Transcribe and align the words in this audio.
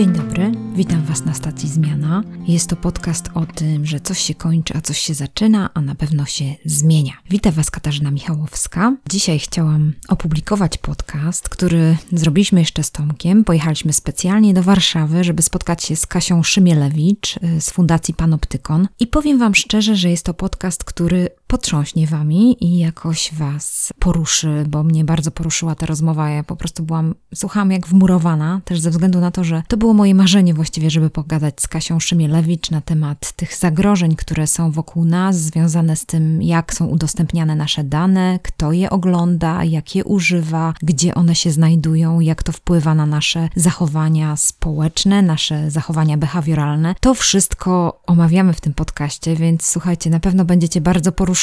Dzień 0.00 0.12
dobry, 0.12 0.52
witam 0.74 1.04
Was 1.04 1.24
na 1.24 1.34
stacji 1.34 1.68
Zmiana. 1.68 2.22
Jest 2.48 2.70
to 2.70 2.76
podcast 2.76 3.30
o 3.34 3.46
tym, 3.46 3.86
że 3.86 4.00
coś 4.00 4.18
się 4.18 4.34
kończy, 4.34 4.74
a 4.76 4.80
coś 4.80 4.98
się 4.98 5.14
zaczyna, 5.14 5.70
a 5.74 5.80
na 5.80 5.94
pewno 5.94 6.24
się 6.24 6.44
zmienia. 6.64 7.12
Witam 7.30 7.52
Was 7.52 7.70
Katarzyna 7.70 8.10
Michałowska. 8.10 8.96
Dzisiaj 9.10 9.38
chciałam 9.38 9.92
opublikować 10.08 10.78
podcast, 10.78 11.48
który 11.48 11.96
zrobiliśmy 12.12 12.60
jeszcze 12.60 12.82
z 12.82 12.90
Tomkiem. 12.90 13.44
Pojechaliśmy 13.44 13.92
specjalnie 13.92 14.54
do 14.54 14.62
Warszawy, 14.62 15.24
żeby 15.24 15.42
spotkać 15.42 15.84
się 15.84 15.96
z 15.96 16.06
Kasią 16.06 16.42
Szymielewicz 16.42 17.36
y, 17.36 17.60
z 17.60 17.70
Fundacji 17.70 18.14
Panoptykon. 18.14 18.88
I 19.00 19.06
powiem 19.06 19.38
Wam 19.38 19.54
szczerze, 19.54 19.96
że 19.96 20.10
jest 20.10 20.24
to 20.24 20.34
podcast, 20.34 20.84
który 20.84 21.28
potrząśnie 21.50 22.06
Wami 22.06 22.64
i 22.64 22.78
jakoś 22.78 23.34
Was 23.34 23.92
poruszy, 23.98 24.64
bo 24.68 24.84
mnie 24.84 25.04
bardzo 25.04 25.30
poruszyła 25.30 25.74
ta 25.74 25.86
rozmowa. 25.86 26.30
Ja 26.30 26.44
po 26.44 26.56
prostu 26.56 26.82
byłam, 26.82 27.14
słuchałam 27.34 27.70
jak 27.70 27.86
wmurowana, 27.86 28.60
też 28.64 28.80
ze 28.80 28.90
względu 28.90 29.20
na 29.20 29.30
to, 29.30 29.44
że 29.44 29.62
to 29.68 29.76
było 29.76 29.94
moje 29.94 30.14
marzenie 30.14 30.54
właściwie, 30.54 30.90
żeby 30.90 31.10
pogadać 31.10 31.54
z 31.60 31.68
Kasią 31.68 32.00
Szymielewicz 32.00 32.70
na 32.70 32.80
temat 32.80 33.32
tych 33.32 33.56
zagrożeń, 33.56 34.16
które 34.16 34.46
są 34.46 34.70
wokół 34.70 35.04
nas, 35.04 35.36
związane 35.36 35.96
z 35.96 36.06
tym, 36.06 36.42
jak 36.42 36.74
są 36.74 36.86
udostępniane 36.86 37.56
nasze 37.56 37.84
dane, 37.84 38.38
kto 38.42 38.72
je 38.72 38.90
ogląda, 38.90 39.64
jak 39.64 39.94
je 39.94 40.04
używa, 40.04 40.74
gdzie 40.82 41.14
one 41.14 41.34
się 41.34 41.50
znajdują, 41.50 42.20
jak 42.20 42.42
to 42.42 42.52
wpływa 42.52 42.94
na 42.94 43.06
nasze 43.06 43.48
zachowania 43.56 44.36
społeczne, 44.36 45.22
nasze 45.22 45.70
zachowania 45.70 46.16
behawioralne. 46.16 46.94
To 47.00 47.14
wszystko 47.14 48.00
omawiamy 48.06 48.52
w 48.52 48.60
tym 48.60 48.74
podcaście, 48.74 49.36
więc 49.36 49.66
słuchajcie, 49.66 50.10
na 50.10 50.20
pewno 50.20 50.44
będziecie 50.44 50.80
bardzo 50.80 51.12
poruszeni, 51.12 51.39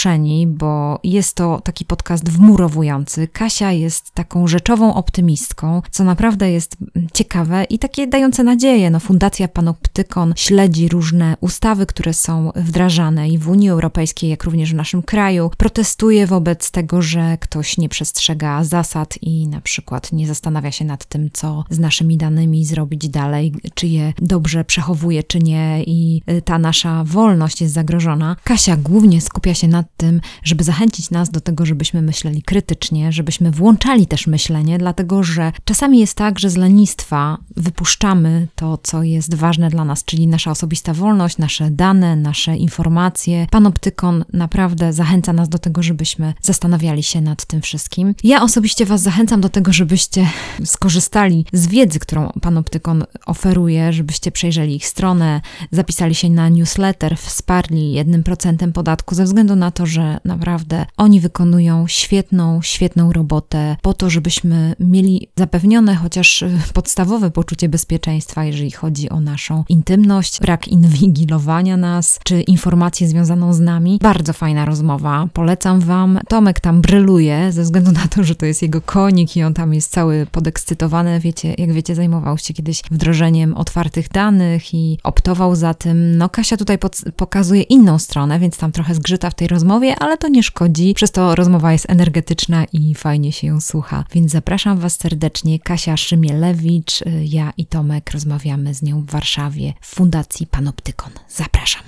bo 0.48 1.00
jest 1.04 1.36
to 1.36 1.62
taki 1.64 1.86
podcast 1.86 2.30
wmurowujący. 2.30 3.28
Kasia 3.28 3.72
jest 3.72 4.12
taką 4.12 4.48
rzeczową 4.48 4.94
optymistką, 4.94 5.82
co 5.92 6.04
naprawdę 6.04 6.52
jest 6.52 6.78
ciekawe 7.14 7.64
i 7.64 7.80
takie 7.80 8.08
dające 8.08 8.44
nadzieję. 8.44 8.90
No, 8.90 9.00
Fundacja 9.00 9.48
Panoptykon 9.48 10.34
śledzi 10.36 10.90
różne 10.90 11.38
ustawy, 11.42 11.86
które 11.86 12.14
są 12.14 12.52
wdrażane 12.56 13.30
i 13.30 13.38
w 13.38 13.50
Unii 13.50 13.70
Europejskiej, 13.70 14.30
jak 14.30 14.44
również 14.44 14.72
w 14.72 14.76
naszym 14.76 15.02
kraju. 15.02 15.52
Protestuje 15.58 16.28
wobec 16.28 16.72
tego, 16.72 17.02
że 17.02 17.38
ktoś 17.42 17.78
nie 17.78 17.90
przestrzega 17.90 18.64
zasad 18.64 19.18
i 19.22 19.48
na 19.48 19.62
przykład 19.62 20.12
nie 20.14 20.28
zastanawia 20.28 20.72
się 20.72 20.86
nad 20.86 21.06
tym, 21.06 21.30
co 21.34 21.64
z 21.70 21.80
naszymi 21.80 22.18
danymi 22.18 22.66
zrobić 22.66 23.10
dalej, 23.10 23.54
czy 23.74 23.88
je 23.88 24.14
dobrze 24.22 24.64
przechowuje, 24.64 25.24
czy 25.24 25.40
nie, 25.40 25.84
i 25.84 26.22
y, 26.32 26.42
ta 26.42 26.60
nasza 26.60 27.04
wolność 27.04 27.62
jest 27.62 27.74
zagrożona. 27.74 28.36
Kasia 28.44 28.78
głównie 28.78 29.22
skupia 29.22 29.54
się 29.54 29.68
nad 29.88 29.98
tym, 29.98 30.22
żeby 30.44 30.64
zachęcić 30.64 31.12
nas 31.12 31.30
do 31.30 31.42
tego, 31.42 31.66
żebyśmy 31.66 32.02
myśleli 32.02 32.44
krytycznie, 32.44 33.12
żebyśmy 33.12 33.52
włączali 33.52 34.08
też 34.08 34.28
myślenie, 34.28 34.78
dlatego 34.78 35.24
że 35.24 35.52
czasami 35.66 36.00
jest 36.00 36.16
tak, 36.16 36.40
że 36.40 36.50
z 36.50 36.58
lenistwa 36.58 37.38
wypuszczamy 37.56 38.48
to, 38.56 38.78
co 38.84 39.04
jest 39.04 39.36
ważne 39.36 39.70
dla 39.70 39.86
nas, 39.86 40.04
czyli 40.04 40.28
nasza 40.28 40.52
osobista 40.52 40.94
wolność, 40.94 41.38
nasze 41.38 41.72
dane, 41.72 42.16
nasze 42.16 42.58
informacje. 42.58 43.48
Panoptykon 43.52 44.26
naprawdę 44.34 44.94
zachęca 44.94 45.34
nas 45.34 45.50
do 45.50 45.60
tego, 45.60 45.84
żebyśmy 45.84 46.34
zastanawiali 46.42 47.04
się 47.04 47.22
nad 47.22 47.46
tym 47.46 47.62
wszystkim. 47.62 48.16
Ja 48.24 48.44
osobiście 48.44 48.86
Was 48.86 49.02
zachęcam 49.02 49.42
do 49.42 49.50
tego, 49.50 49.74
żebyście 49.74 50.28
skorzystali 50.66 51.46
z 51.54 51.68
wiedzy, 51.68 52.00
którą 52.00 52.30
Panoptykon 52.42 53.04
oferuje, 53.26 53.94
żebyście 53.94 54.32
przejrzeli 54.32 54.76
ich 54.76 54.88
stronę, 54.88 55.42
zapisali 55.72 56.16
się 56.16 56.30
na 56.30 56.50
newsletter, 56.50 57.18
wsparli 57.18 57.94
jednym 57.94 58.24
procentem 58.24 58.74
podatku, 58.74 59.16
ze 59.16 59.24
względu 59.24 59.56
na 59.56 59.72
to, 59.72 59.77
że 59.86 60.18
naprawdę 60.26 60.86
oni 60.98 61.20
wykonują 61.20 61.88
świetną, 61.88 62.62
świetną 62.62 63.14
robotę 63.14 63.78
po 63.82 63.94
to, 63.94 64.10
żebyśmy 64.10 64.76
mieli 64.80 65.28
zapewnione 65.36 65.96
chociaż 65.96 66.44
podstawowe 66.74 67.32
poczucie 67.32 67.70
bezpieczeństwa, 67.70 68.44
jeżeli 68.44 68.72
chodzi 68.72 69.10
o 69.10 69.20
naszą 69.20 69.64
intymność, 69.70 70.40
brak 70.40 70.68
inwigilowania 70.68 71.78
nas, 71.78 72.20
czy 72.24 72.42
informację 72.42 73.08
związaną 73.08 73.54
z 73.54 73.60
nami. 73.60 74.00
Bardzo 74.02 74.34
fajna 74.34 74.66
rozmowa, 74.66 75.28
polecam 75.34 75.80
Wam. 75.80 76.20
Tomek 76.28 76.60
tam 76.60 76.82
bryluje, 76.82 77.52
ze 77.52 77.64
względu 77.64 77.92
na 77.92 78.08
to, 78.08 78.24
że 78.24 78.36
to 78.36 78.46
jest 78.46 78.62
jego 78.62 78.82
konik 78.82 79.38
i 79.38 79.44
on 79.44 79.54
tam 79.54 79.74
jest 79.74 79.92
cały 79.92 80.26
podekscytowany. 80.32 81.20
Wiecie, 81.20 81.56
jak 81.58 81.72
wiecie, 81.74 81.96
zajmował 81.96 82.38
się 82.38 82.54
kiedyś 82.54 82.82
wdrożeniem 82.92 83.54
otwartych 83.58 84.10
danych 84.10 84.74
i 84.74 85.00
optował 85.04 85.56
za 85.56 85.74
tym. 85.74 86.18
No, 86.18 86.30
Kasia 86.30 86.58
tutaj 86.58 86.78
pokazuje 87.16 87.62
inną 87.62 88.00
stronę, 88.00 88.40
więc 88.40 88.58
tam 88.58 88.72
trochę 88.72 88.96
zgrzyta 88.96 89.30
w 89.30 89.36
tej 89.36 89.48
rozmowie, 89.48 89.67
ale 90.00 90.18
to 90.18 90.28
nie 90.28 90.44
szkodzi. 90.44 90.94
Przez 90.94 91.12
to 91.12 91.36
rozmowa 91.36 91.72
jest 91.72 91.90
energetyczna 91.90 92.66
i 92.74 92.96
fajnie 92.96 93.32
się 93.32 93.48
ją 93.48 93.62
słucha. 93.62 94.04
Więc 94.14 94.32
zapraszam 94.32 94.78
Was 94.78 94.98
serdecznie. 94.98 95.60
Kasia 95.60 95.98
Szymielewicz, 95.98 97.04
ja 97.24 97.54
i 97.58 97.66
Tomek 97.66 98.12
rozmawiamy 98.12 98.74
z 98.74 98.82
nią 98.82 99.02
w 99.02 99.12
Warszawie 99.12 99.74
w 99.82 99.96
Fundacji 99.96 100.48
Panoptykon. 100.48 101.12
Zapraszam. 101.30 101.84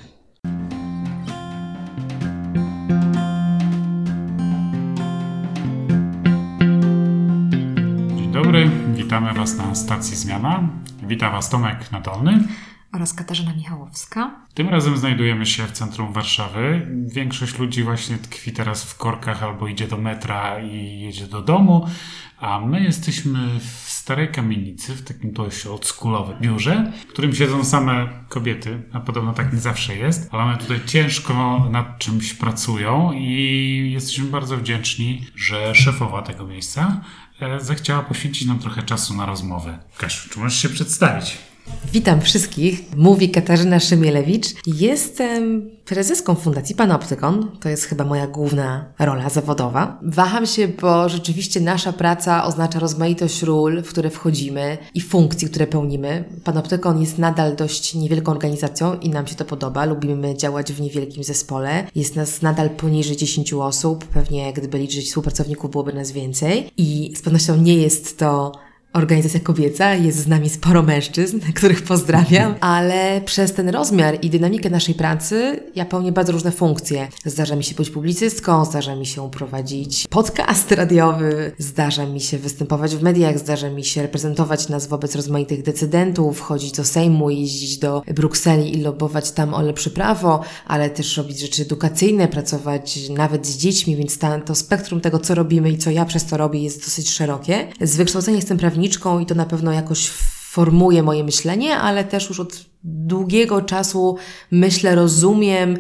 Dzień 8.18 8.32
dobry, 8.32 8.70
witamy 8.96 9.34
Was 9.34 9.58
na 9.58 9.76
stacji 9.76 10.16
Zmiana. 10.16 10.70
Witam 11.08 11.32
Was 11.32 11.50
Tomek 11.50 11.92
Nadolny 11.92 12.44
oraz 12.92 13.14
Katarzyna 13.14 13.54
Michałowska. 13.54 14.46
Tym 14.54 14.70
razem 14.70 14.98
znajdujemy 14.98 15.46
się 15.46 15.68
w 15.68 15.72
centrum 15.72 16.14
Warszawy. 16.14 16.88
Większość 17.08 17.60
ludzi 17.60 17.84
właśnie 17.84 18.18
tkwi 18.18 18.52
teraz 18.52 18.84
w 18.84 18.98
korkach 18.98 19.44
albo 19.44 19.68
idzie 19.68 19.88
do 19.88 19.98
metra 19.98 20.60
i 20.60 21.00
jedzie 21.00 21.28
do 21.28 21.42
domu, 21.42 21.88
a 22.38 22.60
my 22.60 22.84
jesteśmy 22.84 23.60
w 23.60 23.90
starej 23.90 24.32
kamienicy, 24.32 24.96
w 24.96 25.04
takim 25.04 25.32
dość 25.32 25.66
oldschoolowym 25.66 26.40
biurze, 26.42 26.92
w 27.02 27.06
którym 27.06 27.36
siedzą 27.36 27.66
same 27.66 28.10
kobiety, 28.30 28.82
a 28.94 29.00
podobno 29.00 29.34
tak 29.34 29.54
nie 29.54 29.60
zawsze 29.60 29.96
jest, 29.96 30.30
ale 30.34 30.44
one 30.44 30.58
tutaj 30.58 30.82
ciężko 30.86 31.68
nad 31.72 32.00
czymś 32.00 32.34
pracują 32.34 33.12
i 33.14 33.92
jesteśmy 33.94 34.26
bardzo 34.26 34.58
wdzięczni, 34.58 35.28
że 35.36 35.76
szefowa 35.76 36.22
tego 36.22 36.48
miejsca 36.48 37.02
e, 37.40 37.60
zechciała 37.60 38.04
poświęcić 38.04 38.48
nam 38.48 38.60
trochę 38.60 38.84
czasu 38.84 39.14
na 39.14 39.26
rozmowę. 39.26 39.80
Kasiu, 39.98 40.30
czy 40.30 40.40
możesz 40.40 40.62
się 40.62 40.70
przedstawić? 40.70 41.49
Witam 41.94 42.22
wszystkich. 42.22 42.82
Mówi 42.98 43.30
Katarzyna 43.30 43.80
Szymielewicz. 43.80 44.46
Jestem 44.68 45.70
prezeską 45.86 46.36
Fundacji 46.36 46.76
Panoptykon. 46.76 47.52
To 47.60 47.70
jest 47.70 47.84
chyba 47.84 48.04
moja 48.04 48.28
główna 48.28 48.94
rola 49.00 49.30
zawodowa. 49.30 50.00
Waham 50.04 50.46
się, 50.46 50.68
bo 50.68 51.10
rzeczywiście 51.10 51.62
nasza 51.62 51.94
praca 51.94 52.46
oznacza 52.46 52.80
rozmaitość 52.80 53.44
ról, 53.44 53.84
w 53.84 53.90
które 53.90 54.10
wchodzimy 54.10 54.78
i 54.96 55.02
funkcji, 55.02 55.48
które 55.48 55.68
pełnimy. 55.68 56.24
Panoptykon 56.44 57.02
jest 57.02 57.18
nadal 57.18 57.56
dość 57.56 57.96
niewielką 57.96 58.32
organizacją 58.32 59.00
i 59.00 59.10
nam 59.10 59.28
się 59.28 59.36
to 59.36 59.46
podoba. 59.46 59.86
Lubimy 59.86 60.38
działać 60.38 60.74
w 60.74 60.82
niewielkim 60.82 61.24
zespole. 61.24 61.88
Jest 61.96 62.16
nas 62.16 62.42
nadal 62.42 62.70
poniżej 62.70 63.18
10 63.18 63.54
osób. 63.54 64.06
Pewnie 64.06 64.54
gdyby 64.54 64.78
liczyć 64.78 65.08
współpracowników 65.08 65.72
byłoby 65.72 65.94
nas 65.94 66.12
więcej. 66.12 66.72
I 66.78 67.14
z 67.16 67.22
pewnością 67.22 67.58
nie 67.58 67.76
jest 67.76 68.18
to 68.18 68.52
organizacja 68.94 69.40
kobieca, 69.40 69.94
jest 69.94 70.18
z 70.18 70.28
nami 70.28 70.50
sporo 70.50 70.84
mężczyzn, 70.84 71.40
których 71.56 71.84
pozdrawiam, 71.84 72.56
ale 72.60 73.22
przez 73.26 73.54
ten 73.54 73.70
rozmiar 73.70 74.18
i 74.22 74.30
dynamikę 74.30 74.70
naszej 74.70 74.96
pracy 74.96 75.64
ja 75.76 75.86
pełnię 75.86 76.12
bardzo 76.12 76.32
różne 76.32 76.52
funkcje. 76.52 77.08
Zdarza 77.26 77.56
mi 77.56 77.64
się 77.64 77.76
być 77.76 77.90
publicystką, 77.90 78.66
zdarza 78.66 78.96
mi 78.96 79.06
się 79.06 79.32
prowadzić 79.32 80.08
podcast 80.08 80.72
radiowy, 80.72 81.52
zdarza 81.58 82.06
mi 82.06 82.22
się 82.22 82.38
występować 82.38 82.96
w 82.96 83.04
mediach, 83.04 83.40
zdarza 83.40 83.70
mi 83.70 83.86
się 83.86 84.02
reprezentować 84.02 84.70
nas 84.70 84.88
wobec 84.88 85.16
rozmaitych 85.16 85.64
decydentów, 85.64 86.42
chodzić 86.42 86.72
do 86.72 86.84
Sejmu, 86.84 87.30
jeździć 87.30 87.78
do 87.78 88.04
Brukseli 88.16 88.78
i 88.78 88.82
lobować 88.82 89.32
tam 89.32 89.54
o 89.54 89.62
lepsze 89.62 89.90
prawo, 89.90 90.42
ale 90.68 90.90
też 90.90 91.18
robić 91.18 91.40
rzeczy 91.40 91.62
edukacyjne, 91.62 92.28
pracować 92.28 93.10
nawet 93.10 93.48
z 93.48 93.58
dziećmi, 93.58 93.96
więc 93.96 94.18
ta, 94.18 94.40
to 94.40 94.56
spektrum 94.56 95.02
tego, 95.02 95.20
co 95.20 95.36
robimy 95.36 95.72
i 95.72 95.78
co 95.78 95.92
ja 95.92 96.06
przez 96.06 96.26
to 96.26 96.38
robię 96.38 96.60
jest 96.60 96.86
dosyć 96.86 97.10
szerokie. 97.10 97.68
Z 97.82 97.96
wykształcenia 97.96 98.38
jestem 98.38 98.58
prawnikiem, 98.58 98.79
prawniczką 98.80 99.20
i 99.20 99.26
to 99.26 99.36
na 99.36 99.46
pewno 99.46 99.72
jakoś 99.72 100.10
formuje 100.52 101.04
moje 101.04 101.24
myślenie, 101.24 101.78
ale 101.78 102.04
też 102.04 102.30
już 102.30 102.40
od 102.40 102.66
długiego 102.84 103.62
czasu 103.62 104.18
myślę, 104.52 104.96
rozumiem, 104.96 105.78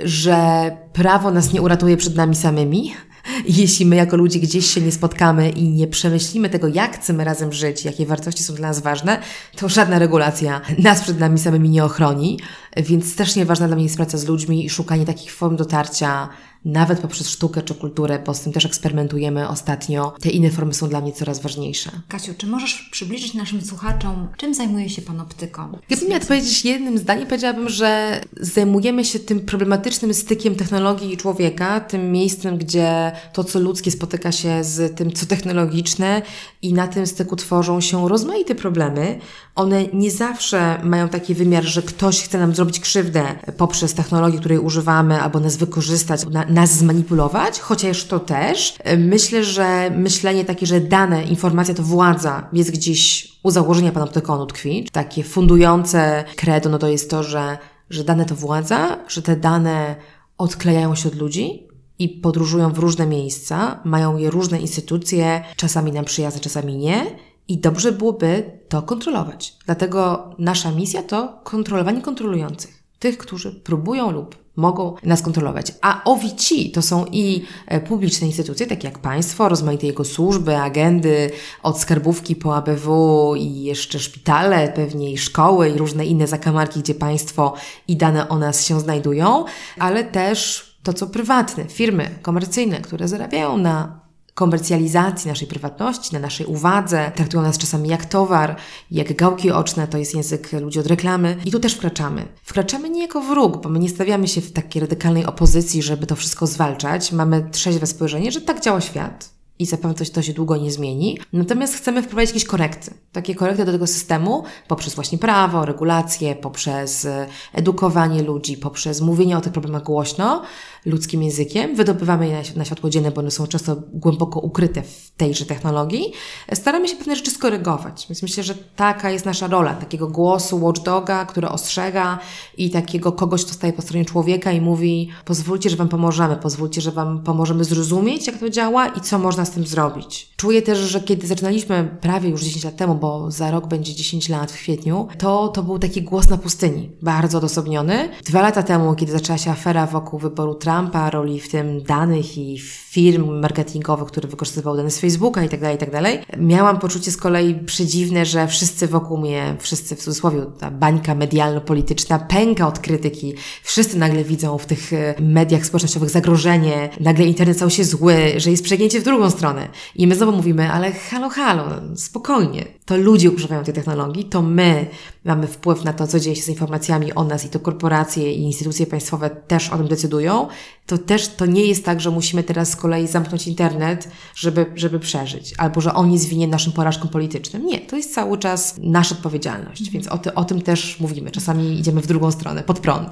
że 0.00 0.70
prawo 0.92 1.30
nas 1.30 1.52
nie 1.52 1.62
uratuje 1.62 1.96
przed 1.96 2.16
nami 2.16 2.36
samymi. 2.36 2.92
Jeśli 3.58 3.86
my 3.86 3.96
jako 3.96 4.16
ludzie 4.16 4.40
gdzieś 4.40 4.66
się 4.66 4.80
nie 4.80 4.92
spotkamy 4.92 5.50
i 5.50 5.68
nie 5.68 5.86
przemyślimy 5.86 6.50
tego, 6.50 6.68
jak 6.68 6.96
chcemy 6.96 7.24
razem 7.24 7.52
żyć, 7.52 7.84
jakie 7.84 8.06
wartości 8.06 8.42
są 8.42 8.54
dla 8.54 8.68
nas 8.68 8.80
ważne, 8.80 9.20
to 9.56 9.68
żadna 9.68 9.98
regulacja 9.98 10.60
nas 10.78 11.00
przed 11.00 11.20
nami 11.20 11.38
samymi 11.38 11.70
nie 11.70 11.84
ochroni. 11.84 12.38
Więc 12.76 13.12
strasznie 13.12 13.44
ważna 13.44 13.66
dla 13.66 13.76
mnie 13.76 13.84
jest 13.84 13.96
praca 13.96 14.18
z 14.18 14.24
ludźmi 14.24 14.64
i 14.64 14.70
szukanie 14.70 15.06
takich 15.06 15.32
form 15.32 15.56
dotarcia 15.56 16.28
nawet 16.64 17.00
poprzez 17.00 17.28
sztukę 17.28 17.62
czy 17.62 17.74
kulturę, 17.74 18.22
bo 18.26 18.34
z 18.34 18.40
tym 18.40 18.52
też 18.52 18.64
eksperymentujemy 18.64 19.48
ostatnio. 19.48 20.14
Te 20.20 20.30
inne 20.30 20.50
formy 20.50 20.74
są 20.74 20.88
dla 20.88 21.00
mnie 21.00 21.12
coraz 21.12 21.40
ważniejsze. 21.40 21.90
Kasiu, 22.08 22.34
czy 22.38 22.46
możesz 22.46 22.88
przybliżyć 22.92 23.34
naszym 23.34 23.62
słuchaczom, 23.62 24.28
czym 24.36 24.54
zajmuje 24.54 24.88
się 24.88 25.02
panoptyką? 25.02 25.78
Gdybym 25.88 26.08
miała 26.08 26.20
powiedzieć 26.24 26.64
jednym 26.64 26.98
zdaniem, 26.98 27.26
powiedziałabym, 27.26 27.68
że 27.68 28.20
zajmujemy 28.40 29.04
się 29.04 29.18
tym 29.18 29.40
problematycznym 29.40 30.14
stykiem 30.14 30.54
technologii 30.54 31.12
i 31.12 31.16
człowieka, 31.16 31.80
tym 31.80 32.12
miejscem, 32.12 32.58
gdzie 32.58 33.12
to, 33.32 33.44
co 33.44 33.60
ludzkie 33.60 33.90
spotyka 33.90 34.32
się 34.32 34.64
z 34.64 34.96
tym, 34.96 35.12
co 35.12 35.26
technologiczne 35.26 36.22
i 36.62 36.72
na 36.72 36.88
tym 36.88 37.06
styku 37.06 37.36
tworzą 37.36 37.80
się 37.80 38.08
rozmaite 38.08 38.54
problemy. 38.54 39.18
One 39.54 39.84
nie 39.92 40.10
zawsze 40.10 40.80
mają 40.84 41.08
taki 41.08 41.34
wymiar, 41.34 41.64
że 41.64 41.82
ktoś 41.82 42.22
chce 42.22 42.38
nam 42.38 42.54
zrobić 42.54 42.80
krzywdę 42.80 43.24
poprzez 43.56 43.94
technologię, 43.94 44.38
której 44.38 44.58
używamy, 44.58 45.22
albo 45.22 45.40
nas 45.40 45.56
wykorzystać, 45.56 46.26
na, 46.26 46.44
nas 46.50 46.70
zmanipulować, 46.70 47.60
chociaż 47.60 48.04
to 48.04 48.20
też. 48.20 48.78
Myślę, 48.98 49.44
że 49.44 49.90
myślenie 49.96 50.44
takie, 50.44 50.66
że 50.66 50.80
dane, 50.80 51.24
informacja 51.24 51.74
to 51.74 51.82
władza 51.82 52.48
jest 52.52 52.70
gdzieś 52.70 53.32
u 53.42 53.50
założenia 53.50 53.92
panoptykonu 53.92 54.46
tkwi. 54.46 54.88
Takie 54.92 55.24
fundujące 55.24 56.24
credo, 56.36 56.68
no 56.68 56.78
to 56.78 56.88
jest 56.88 57.10
to, 57.10 57.22
że, 57.22 57.58
że 57.90 58.04
dane 58.04 58.24
to 58.24 58.34
władza, 58.34 58.98
że 59.08 59.22
te 59.22 59.36
dane 59.36 59.96
odklejają 60.38 60.94
się 60.94 61.08
od 61.08 61.14
ludzi, 61.14 61.70
i 62.00 62.08
podróżują 62.08 62.72
w 62.72 62.78
różne 62.78 63.06
miejsca, 63.06 63.80
mają 63.84 64.16
je 64.16 64.30
różne 64.30 64.60
instytucje, 64.60 65.44
czasami 65.56 65.92
nam 65.92 66.04
przyjazne, 66.04 66.40
czasami 66.40 66.76
nie. 66.76 67.06
I 67.48 67.58
dobrze 67.58 67.92
byłoby 67.92 68.60
to 68.68 68.82
kontrolować. 68.82 69.56
Dlatego 69.66 70.30
nasza 70.38 70.70
misja 70.70 71.02
to 71.02 71.40
kontrolowanie 71.44 72.02
kontrolujących. 72.02 72.79
Tych, 73.00 73.18
którzy 73.18 73.52
próbują 73.52 74.10
lub 74.10 74.36
mogą 74.56 74.94
nas 75.02 75.22
kontrolować. 75.22 75.72
A 75.80 76.04
OVC 76.04 76.48
to 76.74 76.82
są 76.82 77.06
i 77.12 77.44
e, 77.66 77.80
publiczne 77.80 78.26
instytucje, 78.26 78.66
takie 78.66 78.88
jak 78.88 78.98
państwo, 78.98 79.48
rozmaite 79.48 79.86
jego 79.86 80.04
służby, 80.04 80.56
agendy, 80.56 81.30
od 81.62 81.80
skarbówki 81.80 82.36
po 82.36 82.56
ABW 82.56 83.34
i 83.36 83.62
jeszcze 83.62 83.98
szpitale, 83.98 84.68
pewnie 84.68 85.12
i 85.12 85.18
szkoły 85.18 85.68
i 85.68 85.78
różne 85.78 86.06
inne 86.06 86.26
zakamarki, 86.26 86.80
gdzie 86.80 86.94
państwo 86.94 87.54
i 87.88 87.96
dane 87.96 88.28
o 88.28 88.38
nas 88.38 88.66
się 88.66 88.80
znajdują, 88.80 89.44
ale 89.78 90.04
też 90.04 90.70
to, 90.82 90.92
co 90.92 91.06
prywatne, 91.06 91.64
firmy 91.64 92.18
komercyjne, 92.22 92.80
które 92.80 93.08
zarabiają 93.08 93.56
na 93.56 93.99
komercjalizacji 94.34 95.28
naszej 95.28 95.48
prywatności, 95.48 96.12
na 96.12 96.18
naszej 96.18 96.46
uwadze, 96.46 97.12
traktują 97.14 97.42
nas 97.42 97.58
czasami 97.58 97.88
jak 97.88 98.04
towar, 98.04 98.56
jak 98.90 99.16
gałki 99.16 99.50
oczne, 99.50 99.88
to 99.88 99.98
jest 99.98 100.14
język 100.14 100.52
ludzi 100.52 100.80
od 100.80 100.86
reklamy. 100.86 101.36
I 101.44 101.50
tu 101.50 101.60
też 101.60 101.74
wkraczamy. 101.74 102.28
Wkraczamy 102.42 102.90
nie 102.90 103.02
jako 103.02 103.20
wróg, 103.20 103.62
bo 103.62 103.68
my 103.68 103.78
nie 103.78 103.88
stawiamy 103.88 104.28
się 104.28 104.40
w 104.40 104.52
takiej 104.52 104.80
radykalnej 104.80 105.26
opozycji, 105.26 105.82
żeby 105.82 106.06
to 106.06 106.16
wszystko 106.16 106.46
zwalczać. 106.46 107.12
Mamy 107.12 107.48
trzeźwe 107.52 107.86
spojrzenie, 107.86 108.32
że 108.32 108.40
tak 108.40 108.60
działa 108.60 108.80
świat 108.80 109.40
i 109.60 109.66
zapewne 109.66 109.94
to, 109.94 110.04
to 110.12 110.22
się 110.22 110.32
długo 110.32 110.56
nie 110.56 110.70
zmieni. 110.70 111.18
Natomiast 111.32 111.74
chcemy 111.74 112.02
wprowadzić 112.02 112.30
jakieś 112.30 112.44
korekty. 112.44 112.94
Takie 113.12 113.34
korekty 113.34 113.64
do 113.64 113.72
tego 113.72 113.86
systemu 113.86 114.44
poprzez 114.68 114.94
właśnie 114.94 115.18
prawo, 115.18 115.64
regulacje, 115.64 116.36
poprzez 116.36 117.04
e, 117.04 117.26
edukowanie 117.52 118.22
ludzi, 118.22 118.56
poprzez 118.56 119.00
mówienie 119.00 119.36
o 119.36 119.40
tych 119.40 119.52
problemach 119.52 119.82
głośno, 119.82 120.42
ludzkim 120.84 121.22
językiem. 121.22 121.76
Wydobywamy 121.76 122.28
je 122.28 122.42
na 122.56 122.64
światło 122.64 122.90
dzienne, 122.90 123.10
bo 123.10 123.20
one 123.20 123.30
są 123.30 123.46
często 123.46 123.76
głęboko 123.92 124.40
ukryte 124.40 124.82
w 124.82 125.10
tejże 125.16 125.46
technologii. 125.46 126.12
Staramy 126.54 126.88
się 126.88 126.96
pewne 126.96 127.16
rzeczy 127.16 127.30
skorygować. 127.30 128.06
Więc 128.08 128.22
myślę, 128.22 128.42
że 128.42 128.54
taka 128.54 129.10
jest 129.10 129.24
nasza 129.24 129.46
rola, 129.46 129.74
takiego 129.74 130.08
głosu 130.08 130.64
watchdoga, 130.64 131.26
który 131.26 131.48
ostrzega 131.48 132.18
i 132.56 132.70
takiego 132.70 133.12
kogoś, 133.12 133.44
kto 133.44 133.54
staje 133.54 133.72
po 133.72 133.82
stronie 133.82 134.04
człowieka 134.04 134.52
i 134.52 134.60
mówi 134.60 135.08
pozwólcie, 135.24 135.70
że 135.70 135.76
Wam 135.76 135.88
pomożemy, 135.88 136.36
pozwólcie, 136.36 136.80
że 136.80 136.90
Wam 136.90 137.22
pomożemy 137.22 137.64
zrozumieć, 137.64 138.26
jak 138.26 138.38
to 138.38 138.50
działa 138.50 138.86
i 138.86 139.00
co 139.00 139.18
można 139.18 139.44
z 139.44 139.50
tym 139.50 139.66
zrobić. 139.66 140.30
Czuję 140.36 140.62
też, 140.62 140.78
że 140.78 141.00
kiedy 141.00 141.26
zaczynaliśmy 141.26 141.98
prawie 142.00 142.30
już 142.30 142.42
10 142.42 142.64
lat 142.64 142.76
temu, 142.76 142.94
bo 142.94 143.30
za 143.30 143.50
rok 143.50 143.66
będzie 143.66 143.94
10 143.94 144.28
lat 144.28 144.52
w 144.52 144.54
kwietniu, 144.54 145.08
to 145.18 145.48
to 145.48 145.62
był 145.62 145.78
taki 145.78 146.02
głos 146.02 146.28
na 146.28 146.38
pustyni, 146.38 146.90
bardzo 147.02 147.38
odosobniony. 147.38 148.08
Dwa 148.24 148.42
lata 148.42 148.62
temu, 148.62 148.94
kiedy 148.94 149.12
zaczęła 149.12 149.38
się 149.38 149.50
afera 149.50 149.86
wokół 149.86 150.18
wyboru 150.18 150.54
Trumpa, 150.70 151.10
roli 151.10 151.40
w 151.40 151.48
tym 151.48 151.82
danych 151.82 152.38
i 152.38 152.58
firm 152.90 153.40
marketingowych, 153.40 154.08
które 154.08 154.28
wykorzystywały 154.28 154.76
dane 154.76 154.90
z 154.90 154.98
Facebooka 154.98 155.44
i 155.44 155.48
tak 155.48 155.60
dalej, 155.60 155.76
i 155.76 155.78
tak 155.78 156.38
miałam 156.38 156.78
poczucie 156.78 157.10
z 157.10 157.16
kolei 157.16 157.54
przedziwne, 157.54 158.26
że 158.26 158.46
wszyscy 158.46 158.86
wokół 158.86 159.18
mnie, 159.18 159.56
wszyscy 159.58 159.96
w 159.96 159.98
cudzysłowie, 159.98 160.46
ta 160.58 160.70
bańka 160.70 161.14
medialno-polityczna 161.14 162.18
pęka 162.18 162.68
od 162.68 162.78
krytyki. 162.78 163.34
Wszyscy 163.62 163.98
nagle 163.98 164.24
widzą 164.24 164.58
w 164.58 164.66
tych 164.66 164.92
e, 164.92 165.14
mediach 165.20 165.66
społecznościowych 165.66 166.10
zagrożenie, 166.10 166.90
nagle 167.00 167.24
internet 167.24 167.56
stał 167.56 167.70
się 167.70 167.84
zły, 167.84 168.16
że 168.36 168.50
jest 168.50 168.64
przegięcie 168.64 169.00
w 169.00 169.04
drugą 169.04 169.30
stronę. 169.30 169.68
I 169.94 170.06
my 170.06 170.14
znowu 170.14 170.32
mówimy, 170.32 170.72
ale 170.72 170.92
halo, 170.92 171.28
halo, 171.28 171.64
spokojnie. 171.96 172.64
To 172.84 172.96
ludzie 172.96 173.30
używają 173.30 173.64
tej 173.64 173.74
technologii, 173.74 174.24
to 174.24 174.42
my 174.42 174.86
mamy 175.24 175.46
wpływ 175.46 175.84
na 175.84 175.92
to, 175.92 176.06
co 176.06 176.20
dzieje 176.20 176.36
się 176.36 176.42
z 176.42 176.48
informacjami 176.48 177.12
o 177.12 177.24
nas 177.24 177.44
i 177.44 177.48
to 177.48 177.60
korporacje 177.60 178.32
i 178.32 178.42
instytucje 178.42 178.86
państwowe 178.86 179.30
też 179.30 179.70
o 179.70 179.76
tym 179.76 179.88
decydują, 179.88 180.48
to 180.86 180.98
też 180.98 181.28
to 181.28 181.46
nie 181.46 181.64
jest 181.64 181.84
tak, 181.84 182.00
że 182.00 182.10
musimy 182.10 182.42
teraz 182.42 182.70
z 182.70 182.76
kolei 182.76 183.06
zamknąć 183.06 183.46
internet, 183.46 184.08
żeby, 184.34 184.66
żeby 184.74 185.00
przeżyć, 185.00 185.54
albo 185.58 185.80
że 185.80 185.94
on 185.94 186.12
jest 186.12 186.28
winien 186.28 186.50
naszym 186.50 186.72
porażkom 186.72 187.08
politycznym. 187.08 187.66
Nie, 187.66 187.80
to 187.80 187.96
jest 187.96 188.14
cały 188.14 188.38
czas 188.38 188.74
nasza 188.78 189.14
odpowiedzialność, 189.14 189.80
mhm. 189.80 189.92
więc 189.92 190.08
o, 190.08 190.18
ty, 190.18 190.34
o 190.34 190.44
tym 190.44 190.62
też 190.62 191.00
mówimy. 191.00 191.30
Czasami 191.30 191.78
idziemy 191.78 192.00
w 192.00 192.06
drugą 192.06 192.30
stronę, 192.30 192.62
pod 192.62 192.80
prąd. 192.80 193.10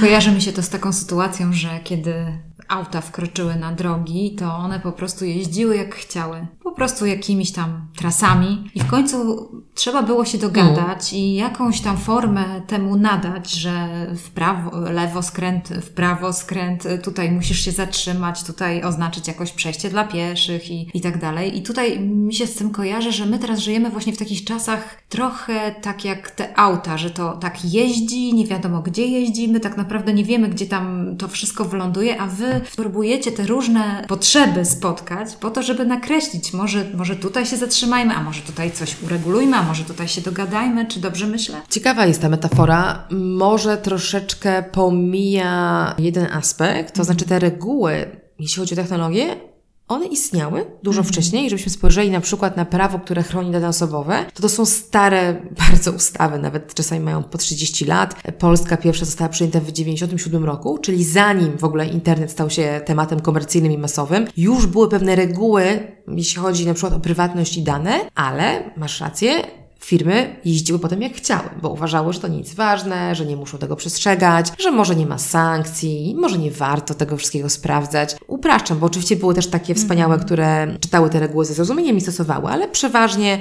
Kojarzy 0.00 0.32
mi 0.32 0.42
się 0.42 0.52
to 0.52 0.62
z 0.62 0.68
taką 0.68 0.92
sytuacją, 0.92 1.52
że 1.52 1.80
kiedy 1.84 2.14
auta 2.70 3.00
wkroczyły 3.00 3.54
na 3.54 3.72
drogi, 3.72 4.36
to 4.38 4.54
one 4.54 4.80
po 4.80 4.92
prostu 4.92 5.24
jeździły 5.24 5.76
jak 5.76 5.94
chciały. 5.94 6.46
Po 6.64 6.72
prostu 6.72 7.06
jakimiś 7.06 7.52
tam 7.52 7.86
trasami 7.96 8.70
i 8.74 8.80
w 8.80 8.86
końcu 8.86 9.48
trzeba 9.74 10.02
było 10.02 10.24
się 10.24 10.38
dogadać 10.38 11.12
no. 11.12 11.18
i 11.18 11.34
jakąś 11.34 11.80
tam 11.80 11.96
formę 11.96 12.60
temu 12.66 12.96
nadać, 12.96 13.52
że 13.52 14.06
w 14.16 14.30
prawo, 14.30 14.80
lewo 14.80 15.22
skręt, 15.22 15.68
w 15.68 15.90
prawo 15.90 16.32
skręt, 16.32 16.88
tutaj 17.02 17.32
musisz 17.32 17.60
się 17.64 17.70
zatrzymać, 17.72 18.44
tutaj 18.44 18.82
oznaczyć 18.82 19.28
jakoś 19.28 19.52
przejście 19.52 19.90
dla 19.90 20.04
pieszych 20.04 20.70
i, 20.70 20.90
i 20.94 21.00
tak 21.00 21.20
dalej. 21.20 21.58
I 21.58 21.62
tutaj 21.62 22.00
mi 22.00 22.34
się 22.34 22.46
z 22.46 22.54
tym 22.54 22.70
kojarzy, 22.70 23.12
że 23.12 23.26
my 23.26 23.38
teraz 23.38 23.58
żyjemy 23.58 23.90
właśnie 23.90 24.12
w 24.12 24.18
takich 24.18 24.44
czasach 24.44 25.02
trochę 25.08 25.74
tak 25.82 26.04
jak 26.04 26.30
te 26.30 26.58
auta, 26.58 26.98
że 26.98 27.10
to 27.10 27.32
tak 27.32 27.64
jeździ, 27.64 28.34
nie 28.34 28.46
wiadomo 28.46 28.82
gdzie 28.82 29.06
jeździmy, 29.06 29.60
tak 29.60 29.76
naprawdę 29.76 30.14
nie 30.14 30.24
wiemy, 30.24 30.48
gdzie 30.48 30.66
tam 30.66 31.16
to 31.16 31.28
wszystko 31.28 31.64
wyląduje, 31.64 32.20
a 32.20 32.26
wy 32.26 32.59
próbujecie 32.76 33.32
te 33.32 33.46
różne 33.46 34.04
potrzeby 34.08 34.64
spotkać 34.64 35.36
po 35.36 35.50
to, 35.50 35.62
żeby 35.62 35.86
nakreślić, 35.86 36.52
może, 36.52 36.84
może 36.94 37.16
tutaj 37.16 37.46
się 37.46 37.56
zatrzymajmy, 37.56 38.14
a 38.14 38.22
może 38.22 38.40
tutaj 38.40 38.72
coś 38.72 39.02
uregulujmy, 39.02 39.56
a 39.56 39.62
może 39.62 39.84
tutaj 39.84 40.08
się 40.08 40.20
dogadajmy, 40.20 40.86
czy 40.86 41.00
dobrze 41.00 41.26
myślę? 41.26 41.60
Ciekawa 41.70 42.06
jest 42.06 42.22
ta 42.22 42.28
metafora. 42.28 43.06
Może 43.10 43.76
troszeczkę 43.76 44.62
pomija 44.62 45.94
jeden 45.98 46.26
aspekt, 46.32 46.94
to 46.94 47.04
znaczy 47.04 47.24
te 47.24 47.38
reguły, 47.38 48.20
jeśli 48.38 48.60
chodzi 48.60 48.74
o 48.74 48.76
technologię, 48.76 49.36
one 49.90 50.06
istniały 50.06 50.66
dużo 50.82 51.00
mhm. 51.00 51.12
wcześniej. 51.12 51.50
Żebyśmy 51.50 51.70
spojrzeli 51.70 52.10
na 52.10 52.20
przykład 52.20 52.56
na 52.56 52.64
prawo, 52.64 52.98
które 52.98 53.22
chroni 53.22 53.50
dane 53.50 53.68
osobowe, 53.68 54.24
to 54.34 54.42
to 54.42 54.48
są 54.48 54.66
stare 54.66 55.42
bardzo 55.68 55.92
ustawy, 55.92 56.38
nawet 56.38 56.74
czasami 56.74 57.00
mają 57.00 57.22
po 57.22 57.38
30 57.38 57.84
lat. 57.84 58.14
Polska 58.38 58.76
pierwsza 58.76 59.04
została 59.04 59.28
przyjęta 59.28 59.60
w 59.60 59.72
1997 59.72 60.44
roku, 60.44 60.78
czyli 60.78 61.04
zanim 61.04 61.58
w 61.58 61.64
ogóle 61.64 61.86
internet 61.86 62.30
stał 62.30 62.50
się 62.50 62.80
tematem 62.84 63.20
komercyjnym 63.20 63.72
i 63.72 63.78
masowym, 63.78 64.26
już 64.36 64.66
były 64.66 64.88
pewne 64.88 65.16
reguły, 65.16 65.62
jeśli 66.08 66.42
chodzi 66.42 66.66
na 66.66 66.74
przykład 66.74 66.94
o 66.94 67.00
prywatność 67.00 67.56
i 67.56 67.62
dane, 67.62 68.00
ale 68.14 68.70
masz 68.76 69.00
rację, 69.00 69.59
Firmy 69.80 70.36
jeździły 70.44 70.78
potem 70.78 71.02
jak 71.02 71.12
chciały, 71.12 71.48
bo 71.62 71.68
uważały, 71.68 72.12
że 72.12 72.20
to 72.20 72.28
nic 72.28 72.54
ważne, 72.54 73.14
że 73.14 73.26
nie 73.26 73.36
muszą 73.36 73.58
tego 73.58 73.76
przestrzegać, 73.76 74.46
że 74.58 74.70
może 74.70 74.96
nie 74.96 75.06
ma 75.06 75.18
sankcji, 75.18 76.14
może 76.18 76.38
nie 76.38 76.50
warto 76.50 76.94
tego 76.94 77.16
wszystkiego 77.16 77.48
sprawdzać. 77.48 78.16
Upraszczam, 78.26 78.78
bo 78.78 78.86
oczywiście 78.86 79.16
były 79.16 79.34
też 79.34 79.46
takie 79.46 79.74
wspaniałe, 79.74 80.14
mm. 80.14 80.26
które 80.26 80.76
czytały 80.80 81.10
te 81.10 81.20
reguły 81.20 81.44
ze 81.44 81.54
zrozumieniem 81.54 81.96
i 81.96 82.00
stosowały, 82.00 82.48
ale 82.48 82.68
przeważnie, 82.68 83.38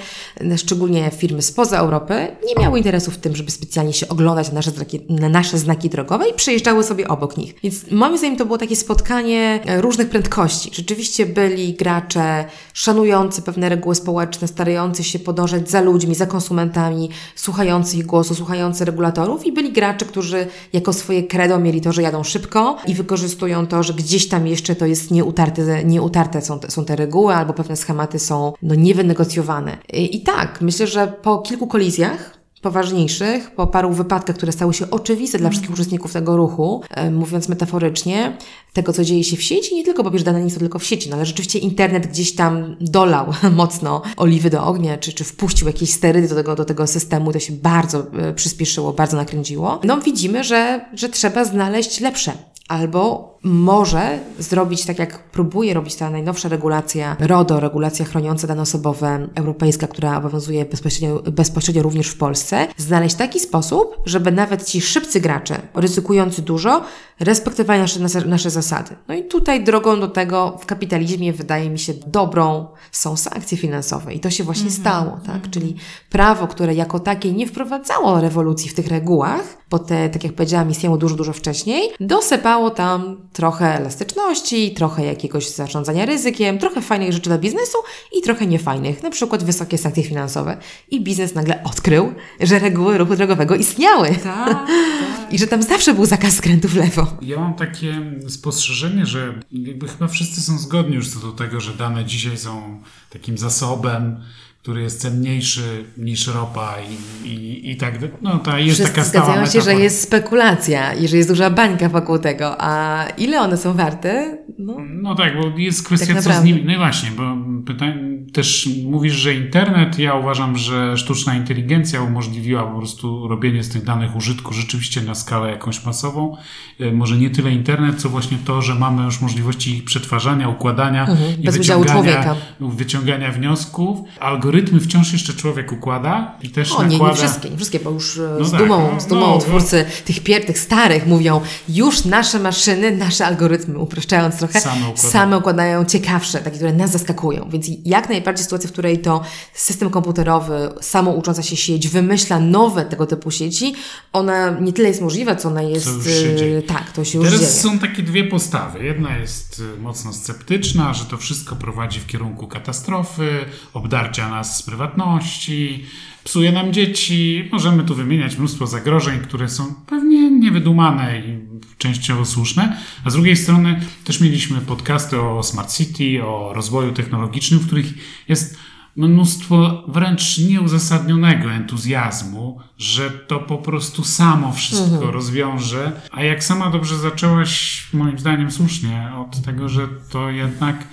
szczególnie 0.58 1.12
firmy 1.12 1.42
spoza 1.42 1.78
Europy, 1.78 2.28
nie 2.46 2.64
miały 2.64 2.78
interesu 2.78 3.12
w 3.12 3.18
tym, 3.18 3.36
żeby 3.36 3.52
specjalnie 3.52 3.94
się 3.94 4.08
oglądać 4.08 4.48
na 4.48 4.54
nasze, 4.54 4.72
znaki, 4.72 5.02
na 5.10 5.30
nasze 5.30 5.58
znaki 5.58 5.90
drogowe 5.90 6.30
i 6.30 6.34
przejeżdżały 6.34 6.84
sobie 6.84 7.08
obok 7.08 7.38
nich. 7.38 7.56
Więc 7.64 7.92
moim 7.92 8.18
zdaniem 8.18 8.38
to 8.38 8.46
było 8.46 8.58
takie 8.58 8.76
spotkanie 8.76 9.60
różnych 9.78 10.10
prędkości. 10.10 10.72
Rzeczywiście 10.74 11.26
byli 11.26 11.74
gracze 11.74 12.46
szanujący 12.74 13.42
pewne 13.42 13.70
reguły 13.70 13.96
społeczne, 13.96 14.48
starający 14.48 15.04
się 15.04 15.20
podążać 15.20 15.70
za 15.70 15.82
ludźmi, 15.82 16.16
za 16.16 16.29
konsumentami, 16.30 17.10
słuchający 17.36 17.98
ich 17.98 18.06
głosu, 18.06 18.36
słuchający 18.36 18.86
regulatorów 18.86 19.46
i 19.46 19.52
byli 19.52 19.72
gracze, 19.72 20.06
którzy 20.06 20.48
jako 20.74 20.94
swoje 20.94 21.24
credo 21.24 21.60
mieli 21.60 21.82
to, 21.82 21.92
że 21.92 22.02
jadą 22.02 22.24
szybko 22.24 22.78
i 22.88 22.94
wykorzystują 22.94 23.68
to, 23.68 23.84
że 23.84 23.94
gdzieś 23.94 24.28
tam 24.28 24.48
jeszcze 24.48 24.76
to 24.76 24.86
jest 24.86 25.12
nieutarte, 25.12 25.84
nieutarte 25.84 26.42
są, 26.42 26.60
są 26.68 26.86
te 26.86 26.96
reguły 26.96 27.36
albo 27.36 27.54
pewne 27.54 27.76
schematy 27.76 28.20
są 28.20 28.54
no, 28.62 28.76
niewynegocjowane. 28.76 29.78
I, 29.94 30.18
I 30.18 30.22
tak, 30.22 30.62
myślę, 30.62 30.88
że 30.88 31.08
po 31.08 31.38
kilku 31.38 31.68
kolizjach 31.68 32.39
poważniejszych, 32.62 33.52
po 33.52 33.68
paru 33.68 33.92
wypadkach, 33.92 34.36
które 34.36 34.52
stały 34.52 34.74
się 34.74 34.92
oczywiste 34.92 35.38
dla 35.38 35.50
wszystkich 35.50 35.74
uczestników 35.74 36.14
tego 36.14 36.38
ruchu, 36.38 36.84
e, 36.90 37.12
mówiąc 37.12 37.50
metaforycznie, 37.50 38.38
tego, 38.74 38.94
co 38.94 39.04
dzieje 39.04 39.24
się 39.24 39.38
w 39.38 39.44
sieci, 39.44 39.76
nie 39.76 39.84
tylko, 39.84 40.04
bo 40.04 40.12
wiesz, 40.12 40.24
dane 40.24 40.44
nie 40.44 40.50
są 40.50 40.60
tylko 40.60 40.80
w 40.80 40.84
sieci, 40.84 41.10
no 41.10 41.16
ale 41.16 41.26
rzeczywiście 41.26 41.60
internet 41.60 42.08
gdzieś 42.08 42.36
tam 42.36 42.76
dolał 42.82 43.34
mocno 43.52 44.02
oliwy 44.18 44.50
do 44.50 44.64
ognia, 44.64 44.98
czy, 44.98 45.14
czy 45.14 45.24
wpuścił 45.24 45.68
jakieś 45.68 45.94
sterydy 45.94 46.28
do 46.28 46.36
tego, 46.36 46.56
do 46.56 46.66
tego 46.66 46.88
systemu, 46.88 47.34
to 47.34 47.40
się 47.40 47.54
bardzo 47.54 48.00
e, 48.00 48.34
przyspieszyło, 48.34 48.94
bardzo 48.94 49.18
nakręciło. 49.18 49.80
No 49.84 50.02
widzimy, 50.02 50.44
że, 50.44 50.86
że 50.94 51.10
trzeba 51.10 51.46
znaleźć 51.46 52.00
lepsze 52.00 52.32
albo 52.68 53.30
może 53.44 54.20
zrobić 54.40 54.86
tak, 54.86 55.00
jak 55.00 55.20
próbuje 55.20 55.74
robić 55.74 55.96
ta 55.96 56.10
najnowsza 56.10 56.50
regulacja 56.50 57.16
RODO, 57.20 57.60
regulacja 57.60 58.06
chroniąca 58.06 58.48
dane 58.48 58.62
osobowe 58.62 59.28
europejska, 59.36 59.88
która 59.88 60.18
obowiązuje 60.18 60.66
bezpośrednio, 60.66 61.20
bezpośrednio 61.32 61.84
również 61.84 62.08
w 62.08 62.18
Polsce, 62.18 62.68
znaleźć 62.78 63.16
taki 63.16 63.40
sposób, 63.40 63.98
żeby 64.06 64.32
nawet 64.32 64.66
ci 64.66 64.82
szybcy 64.82 65.22
gracze, 65.22 65.62
ryzykujący 65.74 66.42
dużo, 66.42 66.82
respektowali 67.20 67.82
nasze, 67.82 68.00
nasze, 68.00 68.26
nasze 68.26 68.50
zasady. 68.50 68.96
No 69.08 69.16
i 69.16 69.24
tutaj 69.24 69.64
drogą 69.64 70.00
do 70.00 70.08
tego 70.08 70.58
w 70.62 70.66
kapitalizmie 70.66 71.34
wydaje 71.34 71.70
mi 71.70 71.80
się 71.80 71.94
dobrą 72.08 72.68
są 72.92 73.18
sankcje 73.18 73.58
finansowe 73.58 74.14
i 74.14 74.20
to 74.20 74.30
się 74.30 74.44
właśnie 74.44 74.70
Mhm. 74.70 74.82
stało, 74.82 75.20
tak? 75.26 75.50
Czyli 75.50 75.76
prawo, 76.10 76.48
które 76.48 76.74
jako 76.74 77.00
takie 77.00 77.32
nie 77.32 77.48
wprowadzało 77.48 78.22
rewolucji 78.22 78.70
w 78.70 78.74
tych 78.74 78.88
regułach, 78.88 79.58
bo 79.70 79.80
te, 79.80 80.10
tak 80.10 80.24
jak 80.24 80.34
powiedziałam, 80.34 80.70
istniało 80.70 80.98
dużo, 80.98 81.16
dużo 81.16 81.34
wcześniej, 81.34 81.90
dosypało 82.00 82.70
tam 82.70 83.18
trochę 83.34 83.76
elastyczności, 83.76 84.74
trochę 84.74 85.06
jakiegoś 85.06 85.50
zarządzania 85.50 86.06
ryzykiem, 86.06 86.60
trochę 86.60 86.82
fajnych 86.82 87.14
rzeczy 87.14 87.30
dla 87.30 87.38
biznesu 87.38 87.78
i 88.18 88.22
trochę 88.22 88.48
niefajnych, 88.48 89.04
na 89.04 89.10
przykład 89.10 89.44
wysokie 89.44 89.78
sankcje 89.78 90.04
finansowe. 90.04 90.58
I 90.92 91.02
biznes 91.02 91.36
nagle 91.36 91.64
odkrył, 91.64 92.14
że 92.40 92.60
reguły 92.60 92.98
ruchu 92.98 93.16
drogowego 93.16 93.56
istniały 93.56 94.16
Tak, 94.24 94.58
i 95.32 95.40
że 95.40 95.48
tam 95.48 95.64
zawsze 95.64 95.94
był 95.94 96.06
zakaz 96.06 96.36
skrętu 96.36 96.68
w 96.68 96.76
lewo. 96.76 97.08
Ja 97.22 97.40
mam 97.40 97.54
takie 97.54 98.02
spostrzeżenie, 98.28 99.06
że 99.06 99.40
jakby 99.52 99.88
chyba 99.88 100.08
wszyscy 100.08 100.42
są 100.42 100.58
zgodni 100.58 100.96
już 100.96 101.10
co 101.10 101.20
do 101.20 101.32
tego, 101.32 101.60
że 101.60 101.74
dane 101.74 102.06
dzisiaj 102.06 102.38
są 102.38 102.82
takim 103.10 103.38
zasobem, 103.38 104.24
który 104.62 104.82
jest 104.82 105.02
cenniejszy 105.02 105.86
niż 105.98 106.28
ropa 106.28 106.76
i, 107.24 107.30
i, 107.30 107.72
i 107.72 107.78
tak. 107.78 107.94
No 108.22 108.40
ta 108.40 108.60
jest 108.60 108.76
Wszyscy 108.80 108.94
taka 108.94 109.08
stała 109.08 109.26
zgadzają 109.26 109.46
się, 109.52 109.62
że 109.62 109.76
jest 109.76 110.02
spekulacja 110.02 110.94
i 110.94 111.08
że 111.08 111.18
jest 111.18 111.30
duża 111.30 111.50
bańka 111.50 111.90
wokół 111.90 112.20
tego, 112.20 112.56
a 112.60 113.06
ile 113.18 113.42
one 113.42 113.58
są 113.58 113.74
warte? 113.74 114.38
No, 114.60 114.78
No 115.02 115.16
tak, 115.16 115.34
bo 115.38 115.58
jest 115.58 115.86
kwestia, 115.86 116.14
Tak 116.14 116.24
co 116.24 116.34
z 116.34 116.44
nimi. 116.44 116.64
No 116.66 116.74
i 116.74 116.78
właśnie, 116.78 117.12
bo 117.12 117.38
pytań, 117.66 118.09
też 118.34 118.70
mówisz, 118.86 119.14
że 119.14 119.34
internet, 119.34 120.00
ja 120.00 120.14
uważam, 120.16 120.58
że 120.58 120.98
sztuczna 120.98 121.36
inteligencja 121.36 122.02
umożliwiła 122.02 122.64
po 122.64 122.78
prostu 122.78 123.28
robienie 123.28 123.64
z 123.64 123.70
tych 123.70 123.84
danych 123.84 124.16
użytku 124.16 124.54
rzeczywiście 124.54 125.02
na 125.02 125.16
skalę 125.16 125.50
jakąś 125.52 125.86
masową. 125.86 126.38
E, 126.80 126.92
Może 126.92 127.18
nie 127.18 127.30
tyle 127.30 127.52
internet, 127.52 128.02
co 128.02 128.10
właśnie 128.10 128.38
to, 128.46 128.62
że 128.62 128.76
mamy 128.76 129.04
już 129.04 129.22
możliwości 129.22 129.76
ich 129.78 129.84
przetwarzania, 129.84 130.50
układania 130.50 131.08
Mhm, 131.08 131.42
i 131.42 131.44
bez 131.44 131.58
wyciągania, 131.58 131.94
człowieka. 131.94 132.36
wyciągania 132.60 133.32
wniosków. 133.32 134.00
Algorytmy 134.20 134.80
wciąż 134.80 135.14
jeszcze 135.14 135.34
człowiek 135.34 135.72
układa 135.72 136.36
i 136.42 136.50
też 136.50 136.72
O, 136.72 136.84
nie, 136.84 136.90
nakłada. 136.90 137.14
nie 137.14 137.18
wszystkie, 137.20 137.50
nie 137.50 137.56
wszystkie, 137.56 137.80
bo 137.80 137.90
już 137.92 138.18
e, 138.18 138.36
No 138.40 138.46
z 138.46 138.52
tak, 138.52 138.60
dumą, 138.60 138.90
no, 138.94 139.00
z 139.02 139.08
dumą 139.08 139.28
no, 139.28 139.38
twórcy 139.38 139.86
tych 140.06 140.24
pier, 140.24 140.46
tych 140.46 140.60
starych 140.60 141.08
mówią, 141.08 141.42
już 141.70 142.06
nasze 142.06 142.40
maszyny, 142.40 142.98
nasze 142.98 143.26
algorytmy, 143.26 143.78
upraszczając 143.80 144.38
trochę, 144.38 144.62
Same 144.62 144.76
układają. 144.76 144.98
same 145.12 145.38
układają 145.38 145.86
ciekawsze, 145.86 146.38
takie, 146.40 146.56
które 146.58 146.74
nas 146.74 146.92
zaskakują. 146.92 147.50
Więc 147.52 147.68
jak 147.86 148.09
najbardziej 148.10 148.44
sytuacja, 148.44 148.70
w 148.70 148.72
której 148.72 149.00
to 149.00 149.22
system 149.54 149.90
komputerowy, 149.90 150.70
samoucząca 150.82 151.44
się 151.44 151.56
sieć 151.56 151.88
wymyśla 151.88 152.40
nowe 152.40 152.86
tego 152.86 153.06
typu 153.06 153.32
sieci, 153.32 153.76
ona 154.14 154.50
nie 154.50 154.74
tyle 154.74 154.88
jest 154.88 155.02
możliwa, 155.02 155.36
co 155.36 155.50
ona 155.50 155.62
jest... 155.62 155.88
już 155.88 156.08
e, 156.08 156.36
dzieje. 156.36 156.62
Tak, 156.62 156.92
to 156.92 157.04
się 157.04 157.18
już 157.18 157.28
Teraz 157.28 157.42
dzieje. 157.42 157.52
są 157.54 157.80
takie 157.80 158.04
dwie 158.04 158.24
postawy. 158.24 158.84
Jedna 158.84 159.18
jest 159.18 159.60
y, 159.78 159.82
mocno 159.82 160.14
sceptyczna, 160.14 160.94
że 160.94 161.06
to 161.06 161.18
wszystko 161.18 161.56
prowadzi 161.56 162.00
w 162.00 162.08
kierunku 162.08 162.48
katastrofy, 162.48 163.46
obdarcia 163.74 164.30
nas 164.30 164.58
z 164.58 164.64
prywatności, 164.64 165.86
psuje 166.30 166.52
nam 166.52 166.74
dzieci. 166.74 167.50
Możemy 167.52 167.84
tu 167.84 167.96
wymieniać 167.96 168.38
mnóstwo 168.38 168.68
zagrożeń, 168.68 169.20
które 169.20 169.50
są 169.50 169.76
pewnie 169.88 170.32
niewydumane 170.32 171.20
i 171.20 171.40
częściowo 171.78 172.26
słuszne. 172.26 172.78
A 173.06 173.10
z 173.10 173.14
drugiej 173.14 173.38
strony 173.38 173.80
też 174.04 174.22
mieliśmy 174.22 174.62
podcasty 174.62 175.22
o 175.22 175.44
Smart 175.44 175.74
City, 175.74 176.24
o 176.24 176.54
rozwoju 176.54 176.92
technologicznym, 176.92 177.60
w 177.60 177.66
których 177.66 177.94
jest 178.28 178.58
mnóstwo 178.96 179.84
wręcz 179.88 180.38
nieuzasadnionego 180.38 181.52
entuzjazmu, 181.52 182.60
że 182.78 183.12
to 183.12 183.40
po 183.40 183.58
prostu 183.58 184.04
samo 184.04 184.52
wszystko 184.52 185.12
rozwiąże. 185.12 185.92
A 186.12 186.24
jak 186.24 186.44
sama 186.44 186.70
dobrze 186.70 186.98
zaczęłaś, 186.98 187.88
moim 187.94 188.20
zdaniem 188.20 188.52
słusznie, 188.52 189.12
od 189.18 189.42
tego, 189.42 189.70
że 189.70 189.88
to 190.12 190.30
jednak 190.30 190.88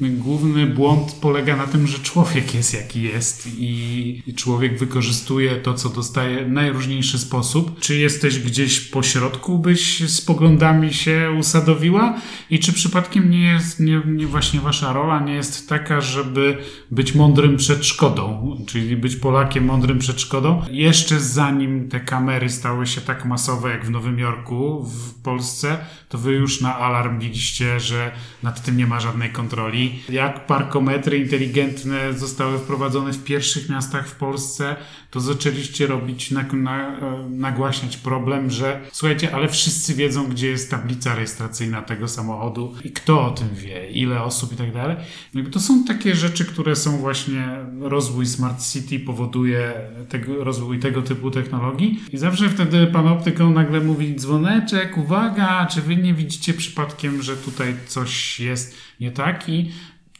główny 0.00 0.66
błąd 0.66 1.12
polega 1.20 1.56
na 1.56 1.66
tym, 1.66 1.86
że 1.86 1.98
człowiek 1.98 2.54
jest 2.54 2.74
jaki 2.74 3.02
jest 3.02 3.48
i 3.58 4.34
człowiek 4.36 4.78
wykorzystuje 4.78 5.56
to, 5.56 5.74
co 5.74 5.88
dostaje 5.88 6.44
w 6.44 6.50
najróżniejszy 6.50 7.18
sposób. 7.18 7.80
Czy 7.80 7.96
jesteś 7.96 8.38
gdzieś 8.38 8.80
po 8.80 9.02
środku, 9.02 9.58
byś 9.58 10.00
z 10.10 10.20
poglądami 10.20 10.94
się 10.94 11.36
usadowiła? 11.38 12.20
I 12.50 12.58
czy 12.58 12.72
przypadkiem 12.72 13.30
nie 13.30 13.42
jest, 13.42 13.80
nie, 13.80 14.02
nie 14.06 14.26
właśnie 14.26 14.60
wasza 14.60 14.92
rola 14.92 15.20
nie 15.20 15.32
jest 15.32 15.68
taka, 15.68 16.00
żeby 16.00 16.58
być 16.90 17.14
mądrym 17.14 17.56
przed 17.56 17.86
szkodą, 17.86 18.56
czyli 18.66 18.96
być 18.96 19.16
Polakiem 19.16 19.64
mądrym 19.64 19.98
przed 19.98 20.20
szkodą? 20.20 20.62
Jeszcze 20.70 21.20
zanim 21.20 21.88
te 21.88 22.00
kamery 22.00 22.48
stały 22.48 22.86
się 22.86 23.00
tak 23.00 23.24
masowe 23.24 23.70
jak 23.70 23.86
w 23.86 23.90
Nowym 23.90 24.18
Jorku, 24.18 24.84
w 24.84 25.22
Polsce, 25.22 25.78
to 26.08 26.18
wy 26.18 26.32
już 26.32 26.60
na 26.60 26.76
alarm 26.76 27.18
biliście, 27.18 27.80
że 27.80 28.12
nad 28.42 28.62
tym 28.62 28.76
nie 28.76 28.86
ma 28.86 29.00
żadnej 29.00 29.30
kontroli. 29.30 29.89
Jak 30.08 30.46
parkometry 30.46 31.18
inteligentne 31.18 32.12
zostały 32.12 32.58
wprowadzone 32.58 33.12
w 33.12 33.24
pierwszych 33.24 33.68
miastach 33.68 34.08
w 34.08 34.14
Polsce, 34.14 34.76
to 35.10 35.20
zaczęliście 35.20 35.86
robić, 35.86 36.30
na, 36.30 36.42
na, 36.42 36.96
nagłaśniać 37.30 37.96
problem, 37.96 38.50
że 38.50 38.80
słuchajcie, 38.92 39.34
ale 39.34 39.48
wszyscy 39.48 39.94
wiedzą, 39.94 40.28
gdzie 40.28 40.48
jest 40.48 40.70
tablica 40.70 41.14
rejestracyjna 41.14 41.82
tego 41.82 42.08
samochodu 42.08 42.74
i 42.84 42.90
kto 42.90 43.26
o 43.26 43.30
tym 43.30 43.48
wie, 43.54 43.90
ile 43.90 44.22
osób 44.22 44.52
i 44.52 44.56
tak 44.56 44.72
dalej. 44.72 44.96
No 45.34 45.42
to 45.50 45.60
są 45.60 45.84
takie 45.84 46.14
rzeczy, 46.14 46.44
które 46.44 46.76
są 46.76 46.98
właśnie, 46.98 47.48
rozwój 47.80 48.26
Smart 48.26 48.62
City 48.72 49.00
powoduje 49.00 49.72
tego, 50.08 50.44
rozwój 50.44 50.78
tego 50.78 51.02
typu 51.02 51.30
technologii 51.30 52.00
i 52.12 52.18
zawsze 52.18 52.48
wtedy 52.48 52.86
pan 52.86 53.08
optyką 53.08 53.50
nagle 53.50 53.80
mówi 53.80 54.16
dzwoneczek, 54.16 54.98
uwaga, 54.98 55.66
czy 55.66 55.82
wy 55.82 55.96
nie 55.96 56.14
widzicie 56.14 56.54
przypadkiem, 56.54 57.22
że 57.22 57.36
tutaj 57.36 57.74
coś 57.86 58.40
jest 58.40 58.76
nie 59.00 59.10
tak 59.10 59.48
i 59.48 59.70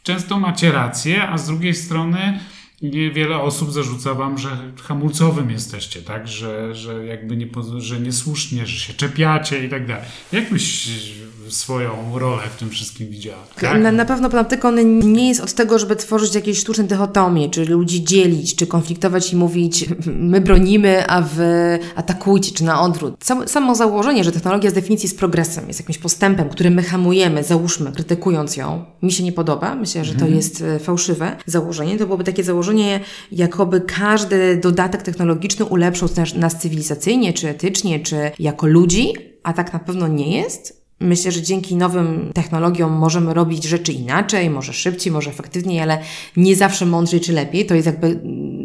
często 0.03 0.39
macie 0.39 0.71
rację, 0.71 1.29
a 1.29 1.37
z 1.37 1.47
drugiej 1.47 1.73
strony 1.73 2.39
wiele 3.13 3.41
osób 3.41 3.71
zarzuca 3.71 4.13
wam, 4.13 4.37
że 4.37 4.57
hamulcowym 4.83 5.51
jesteście, 5.51 6.01
tak? 6.01 6.27
Że, 6.27 6.75
że 6.75 7.05
jakby 7.05 7.37
nie, 7.37 7.47
że 7.77 7.99
niesłusznie, 7.99 8.65
że 8.65 8.79
się 8.79 8.93
czepiacie 8.93 9.65
i 9.65 9.69
tak 9.69 9.87
dalej. 9.87 10.05
Jak 10.31 10.49
byś 10.49 10.89
swoją 11.53 12.19
rolę 12.19 12.43
w 12.55 12.59
tym 12.59 12.69
wszystkim 12.69 13.09
widziała? 13.09 13.43
Tak? 13.61 13.81
Na, 13.81 13.91
na 13.91 14.05
pewno 14.05 14.29
panoptykon 14.29 14.99
nie 14.99 15.27
jest 15.29 15.41
od 15.41 15.53
tego, 15.53 15.79
żeby 15.79 15.95
tworzyć 15.95 16.35
jakieś 16.35 16.57
sztuczne 16.57 16.83
dychotomie, 16.83 17.49
czy 17.49 17.65
ludzi 17.65 18.03
dzielić, 18.03 18.55
czy 18.55 18.67
konfliktować 18.67 19.33
i 19.33 19.35
mówić 19.35 19.85
my 20.05 20.41
bronimy, 20.41 21.07
a 21.07 21.21
wy 21.21 21.79
atakujcie, 21.95 22.51
czy 22.51 22.63
na 22.63 22.81
odwrót. 22.81 23.15
Samo, 23.23 23.47
samo 23.47 23.75
założenie, 23.75 24.23
że 24.23 24.31
technologia 24.31 24.69
z 24.69 24.73
definicji 24.73 25.07
jest 25.07 25.19
progresem, 25.19 25.67
jest 25.67 25.79
jakimś 25.79 25.97
postępem, 25.97 26.49
który 26.49 26.69
my 26.69 26.83
hamujemy, 26.83 27.43
załóżmy, 27.43 27.91
krytykując 27.91 28.57
ją, 28.57 28.85
mi 29.01 29.11
się 29.11 29.23
nie 29.23 29.31
podoba. 29.31 29.75
Myślę, 29.75 30.05
że 30.05 30.15
to 30.15 30.27
jest 30.27 30.61
e, 30.61 30.79
fałszywe 30.79 31.37
założenie. 31.45 31.97
To 31.97 32.05
byłoby 32.05 32.23
takie 32.23 32.43
założenie, 32.43 32.99
jakoby 33.31 33.81
każdy 33.81 34.57
dodatek 34.57 35.01
technologiczny 35.01 35.65
ulepszał 35.65 36.09
nas, 36.17 36.35
nas 36.35 36.59
cywilizacyjnie, 36.59 37.33
czy 37.33 37.49
etycznie, 37.49 37.99
czy 37.99 38.31
jako 38.39 38.67
ludzi, 38.67 39.13
a 39.43 39.53
tak 39.53 39.73
na 39.73 39.79
pewno 39.79 40.07
nie 40.07 40.37
jest. 40.37 40.80
Myślę, 41.01 41.31
że 41.31 41.41
dzięki 41.41 41.75
nowym 41.75 42.31
technologiom 42.33 42.91
możemy 42.91 43.33
robić 43.33 43.63
rzeczy 43.63 43.91
inaczej, 43.91 44.49
może 44.49 44.73
szybciej, 44.73 45.13
może 45.13 45.29
efektywniej, 45.29 45.79
ale 45.79 45.99
nie 46.37 46.55
zawsze 46.55 46.85
mądrzej 46.85 47.19
czy 47.19 47.33
lepiej. 47.33 47.65
To 47.65 47.75
jest 47.75 47.85
jakby 47.85 48.19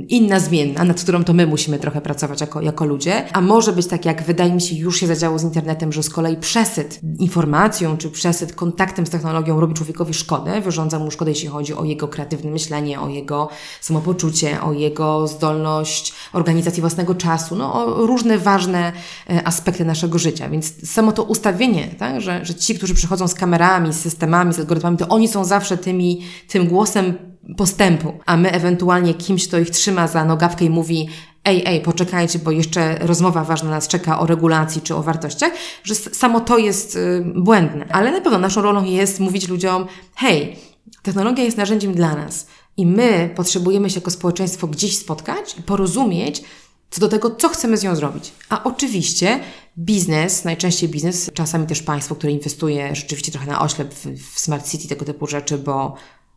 inna 0.08 0.40
zmienna, 0.40 0.84
nad 0.84 1.02
którą 1.02 1.24
to 1.24 1.32
my 1.32 1.46
musimy 1.46 1.78
trochę 1.78 2.00
pracować 2.00 2.40
jako, 2.40 2.60
jako 2.60 2.84
ludzie. 2.84 3.24
A 3.32 3.40
może 3.40 3.72
być 3.72 3.86
tak, 3.86 4.04
jak 4.04 4.22
wydaje 4.22 4.52
mi 4.52 4.60
się 4.60 4.76
już 4.76 5.00
się 5.00 5.06
zadziało 5.06 5.38
z 5.38 5.42
internetem, 5.42 5.92
że 5.92 6.02
z 6.02 6.10
kolei 6.10 6.36
przesyt 6.36 7.00
informacją 7.18 7.96
czy 7.96 8.10
przesyt 8.10 8.54
kontaktem 8.54 9.06
z 9.06 9.10
technologią 9.10 9.60
robi 9.60 9.74
człowiekowi 9.74 10.14
szkodę, 10.14 10.60
wyrządza 10.60 10.98
mu 10.98 11.10
szkodę, 11.10 11.30
jeśli 11.30 11.48
chodzi 11.48 11.74
o 11.74 11.84
jego 11.84 12.08
kreatywne 12.08 12.50
myślenie, 12.50 13.00
o 13.00 13.08
jego 13.08 13.48
samopoczucie, 13.80 14.62
o 14.62 14.72
jego 14.72 15.26
zdolność 15.26 16.14
organizacji 16.32 16.80
własnego 16.80 17.14
czasu, 17.14 17.56
no 17.56 17.74
o 17.74 18.06
różne 18.06 18.38
ważne 18.38 18.92
e, 19.30 19.46
aspekty 19.46 19.84
naszego 19.84 20.18
życia. 20.18 20.48
Więc 20.48 20.90
samo 20.90 21.12
to 21.12 21.22
ustawienie, 21.22 21.88
tak, 21.98 22.20
że, 22.20 22.44
że 22.44 22.54
ci, 22.54 22.74
którzy 22.74 22.94
przychodzą 22.94 23.28
z 23.28 23.34
kamerami, 23.34 23.92
z 23.92 24.00
systemami, 24.00 24.52
z 24.52 24.58
algorytmami, 24.58 24.96
to 24.96 25.08
oni 25.08 25.28
są 25.28 25.44
zawsze 25.44 25.78
tymi, 25.78 26.22
tym 26.48 26.66
głosem 26.66 27.35
postępu, 27.56 28.12
a 28.26 28.36
my 28.36 28.52
ewentualnie 28.52 29.14
kimś, 29.14 29.48
kto 29.48 29.58
ich 29.58 29.70
trzyma 29.70 30.08
za 30.08 30.24
nogawkę 30.24 30.64
i 30.64 30.70
mówi 30.70 31.08
ej, 31.44 31.62
ej, 31.66 31.80
poczekajcie, 31.80 32.38
bo 32.38 32.50
jeszcze 32.50 32.98
rozmowa 33.00 33.44
ważna 33.44 33.70
nas 33.70 33.88
czeka 33.88 34.20
o 34.20 34.26
regulacji 34.26 34.82
czy 34.82 34.94
o 34.94 35.02
wartościach, 35.02 35.52
że 35.84 35.94
samo 35.94 36.40
to 36.40 36.58
jest 36.58 36.96
y, 36.96 37.24
błędne. 37.34 37.86
Ale 37.90 38.12
na 38.12 38.20
pewno 38.20 38.38
naszą 38.38 38.62
rolą 38.62 38.84
jest 38.84 39.20
mówić 39.20 39.48
ludziom, 39.48 39.86
hej, 40.14 40.56
technologia 41.02 41.44
jest 41.44 41.56
narzędziem 41.56 41.94
dla 41.94 42.14
nas 42.14 42.46
i 42.76 42.86
my 42.86 43.30
potrzebujemy 43.36 43.90
się 43.90 44.00
jako 44.00 44.10
społeczeństwo 44.10 44.66
gdzieś 44.66 44.98
spotkać 44.98 45.58
i 45.58 45.62
porozumieć, 45.62 46.42
co 46.90 47.00
do 47.00 47.08
tego, 47.08 47.30
co 47.30 47.48
chcemy 47.48 47.76
z 47.76 47.82
nią 47.82 47.96
zrobić. 47.96 48.32
A 48.48 48.64
oczywiście 48.64 49.40
biznes, 49.78 50.44
najczęściej 50.44 50.88
biznes, 50.88 51.30
czasami 51.34 51.66
też 51.66 51.82
państwo, 51.82 52.14
które 52.14 52.32
inwestuje 52.32 52.94
rzeczywiście 52.94 53.32
trochę 53.32 53.46
na 53.46 53.60
oślep 53.60 53.94
w, 53.94 54.06
w 54.34 54.40
smart 54.40 54.70
city, 54.70 54.88
tego 54.88 55.04
typu 55.04 55.26
rzeczy, 55.26 55.58
bo 55.58 55.94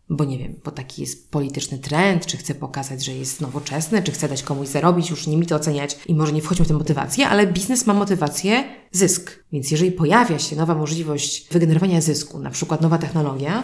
bo 0.10 0.24
nie 0.24 0.38
wiem, 0.38 0.56
bo 0.66 0.72
taki 0.72 1.02
jest 1.02 1.32
polityczny 1.32 1.80
trend, 1.80 2.26
czy 2.26 2.38
chce 2.38 2.56
pokazać, 2.56 3.06
że 3.06 3.14
jest 3.14 3.42
nowoczesny, 3.42 4.04
czy 4.04 4.12
chce 4.12 4.30
dać 4.30 4.44
komuś 4.44 4.68
zarobić, 4.68 5.10
już 5.10 5.28
nie 5.28 5.38
mi 5.38 5.46
to 5.46 5.56
oceniać 5.56 6.00
i 6.08 6.16
może 6.16 6.34
nie 6.34 6.42
wchodźmy 6.42 6.66
w 6.66 6.68
tę 6.68 6.74
motywację, 6.74 7.28
ale 7.28 7.48
biznes 7.48 7.88
ma 7.88 7.94
motywację 7.94 8.64
zysk. 8.92 9.44
Więc 9.52 9.72
jeżeli 9.72 9.92
pojawia 9.92 10.40
się 10.40 10.56
nowa 10.56 10.76
możliwość 10.76 11.48
wygenerowania 11.52 12.02
zysku, 12.02 12.40
na 12.40 12.50
przykład 12.50 12.82
nowa 12.82 12.98
technologia, 12.98 13.64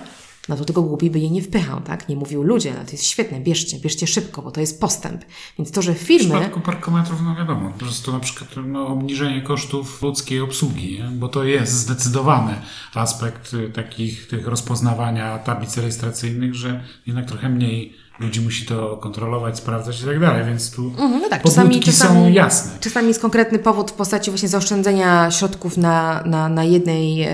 no 0.49 0.55
to 0.55 0.65
tylko 0.65 0.81
głupi 0.81 1.09
by 1.09 1.19
jej 1.19 1.31
nie 1.31 1.41
wpychał, 1.41 1.81
tak? 1.81 2.09
Nie 2.09 2.15
mówił 2.15 2.43
ludzie, 2.43 2.73
no 2.79 2.85
to 2.85 2.91
jest 2.91 3.03
świetne, 3.03 3.39
bierzcie, 3.39 3.79
bierzcie 3.79 4.07
szybko, 4.07 4.41
bo 4.41 4.51
to 4.51 4.61
jest 4.61 4.81
postęp. 4.81 5.25
Więc 5.57 5.71
to, 5.71 5.81
że 5.81 5.93
W 5.93 5.97
firmy... 5.97 6.29
przypadku 6.29 6.59
parkometrów, 6.59 7.21
no 7.23 7.35
wiadomo, 7.35 7.69
po 7.69 7.79
prostu 7.79 8.11
na 8.11 8.19
przykład 8.19 8.49
no, 8.65 8.87
obniżenie 8.87 9.41
kosztów 9.41 10.01
ludzkiej 10.01 10.41
obsługi, 10.41 10.99
nie? 10.99 11.09
bo 11.11 11.27
to 11.27 11.43
jest 11.43 11.73
zdecydowany 11.73 12.55
aspekt 12.93 13.53
y, 13.53 13.69
takich 13.69 14.27
tych 14.27 14.47
rozpoznawania 14.47 15.39
tablic 15.39 15.77
rejestracyjnych, 15.77 16.55
że 16.55 16.83
jednak 17.07 17.25
trochę 17.25 17.49
mniej 17.49 18.04
ludzi 18.19 18.41
musi 18.41 18.65
to 18.65 18.97
kontrolować, 18.97 19.57
sprawdzać 19.57 20.01
i 20.01 20.05
tak 20.05 20.19
dalej, 20.19 20.45
więc 20.45 20.71
tu 20.71 20.85
Mhm, 20.85 21.21
no 21.21 21.29
tak, 21.29 21.43
pobudki 21.43 21.91
są 21.91 22.29
jasne. 22.29 22.71
Czasami 22.79 23.07
jest 23.07 23.21
konkretny 23.21 23.59
powód 23.59 23.91
w 23.91 23.93
postaci 23.93 24.31
właśnie 24.31 24.49
zaoszczędzenia 24.49 25.31
środków 25.31 25.77
na, 25.77 26.23
na, 26.25 26.49
na 26.49 26.63
jednej 26.63 27.27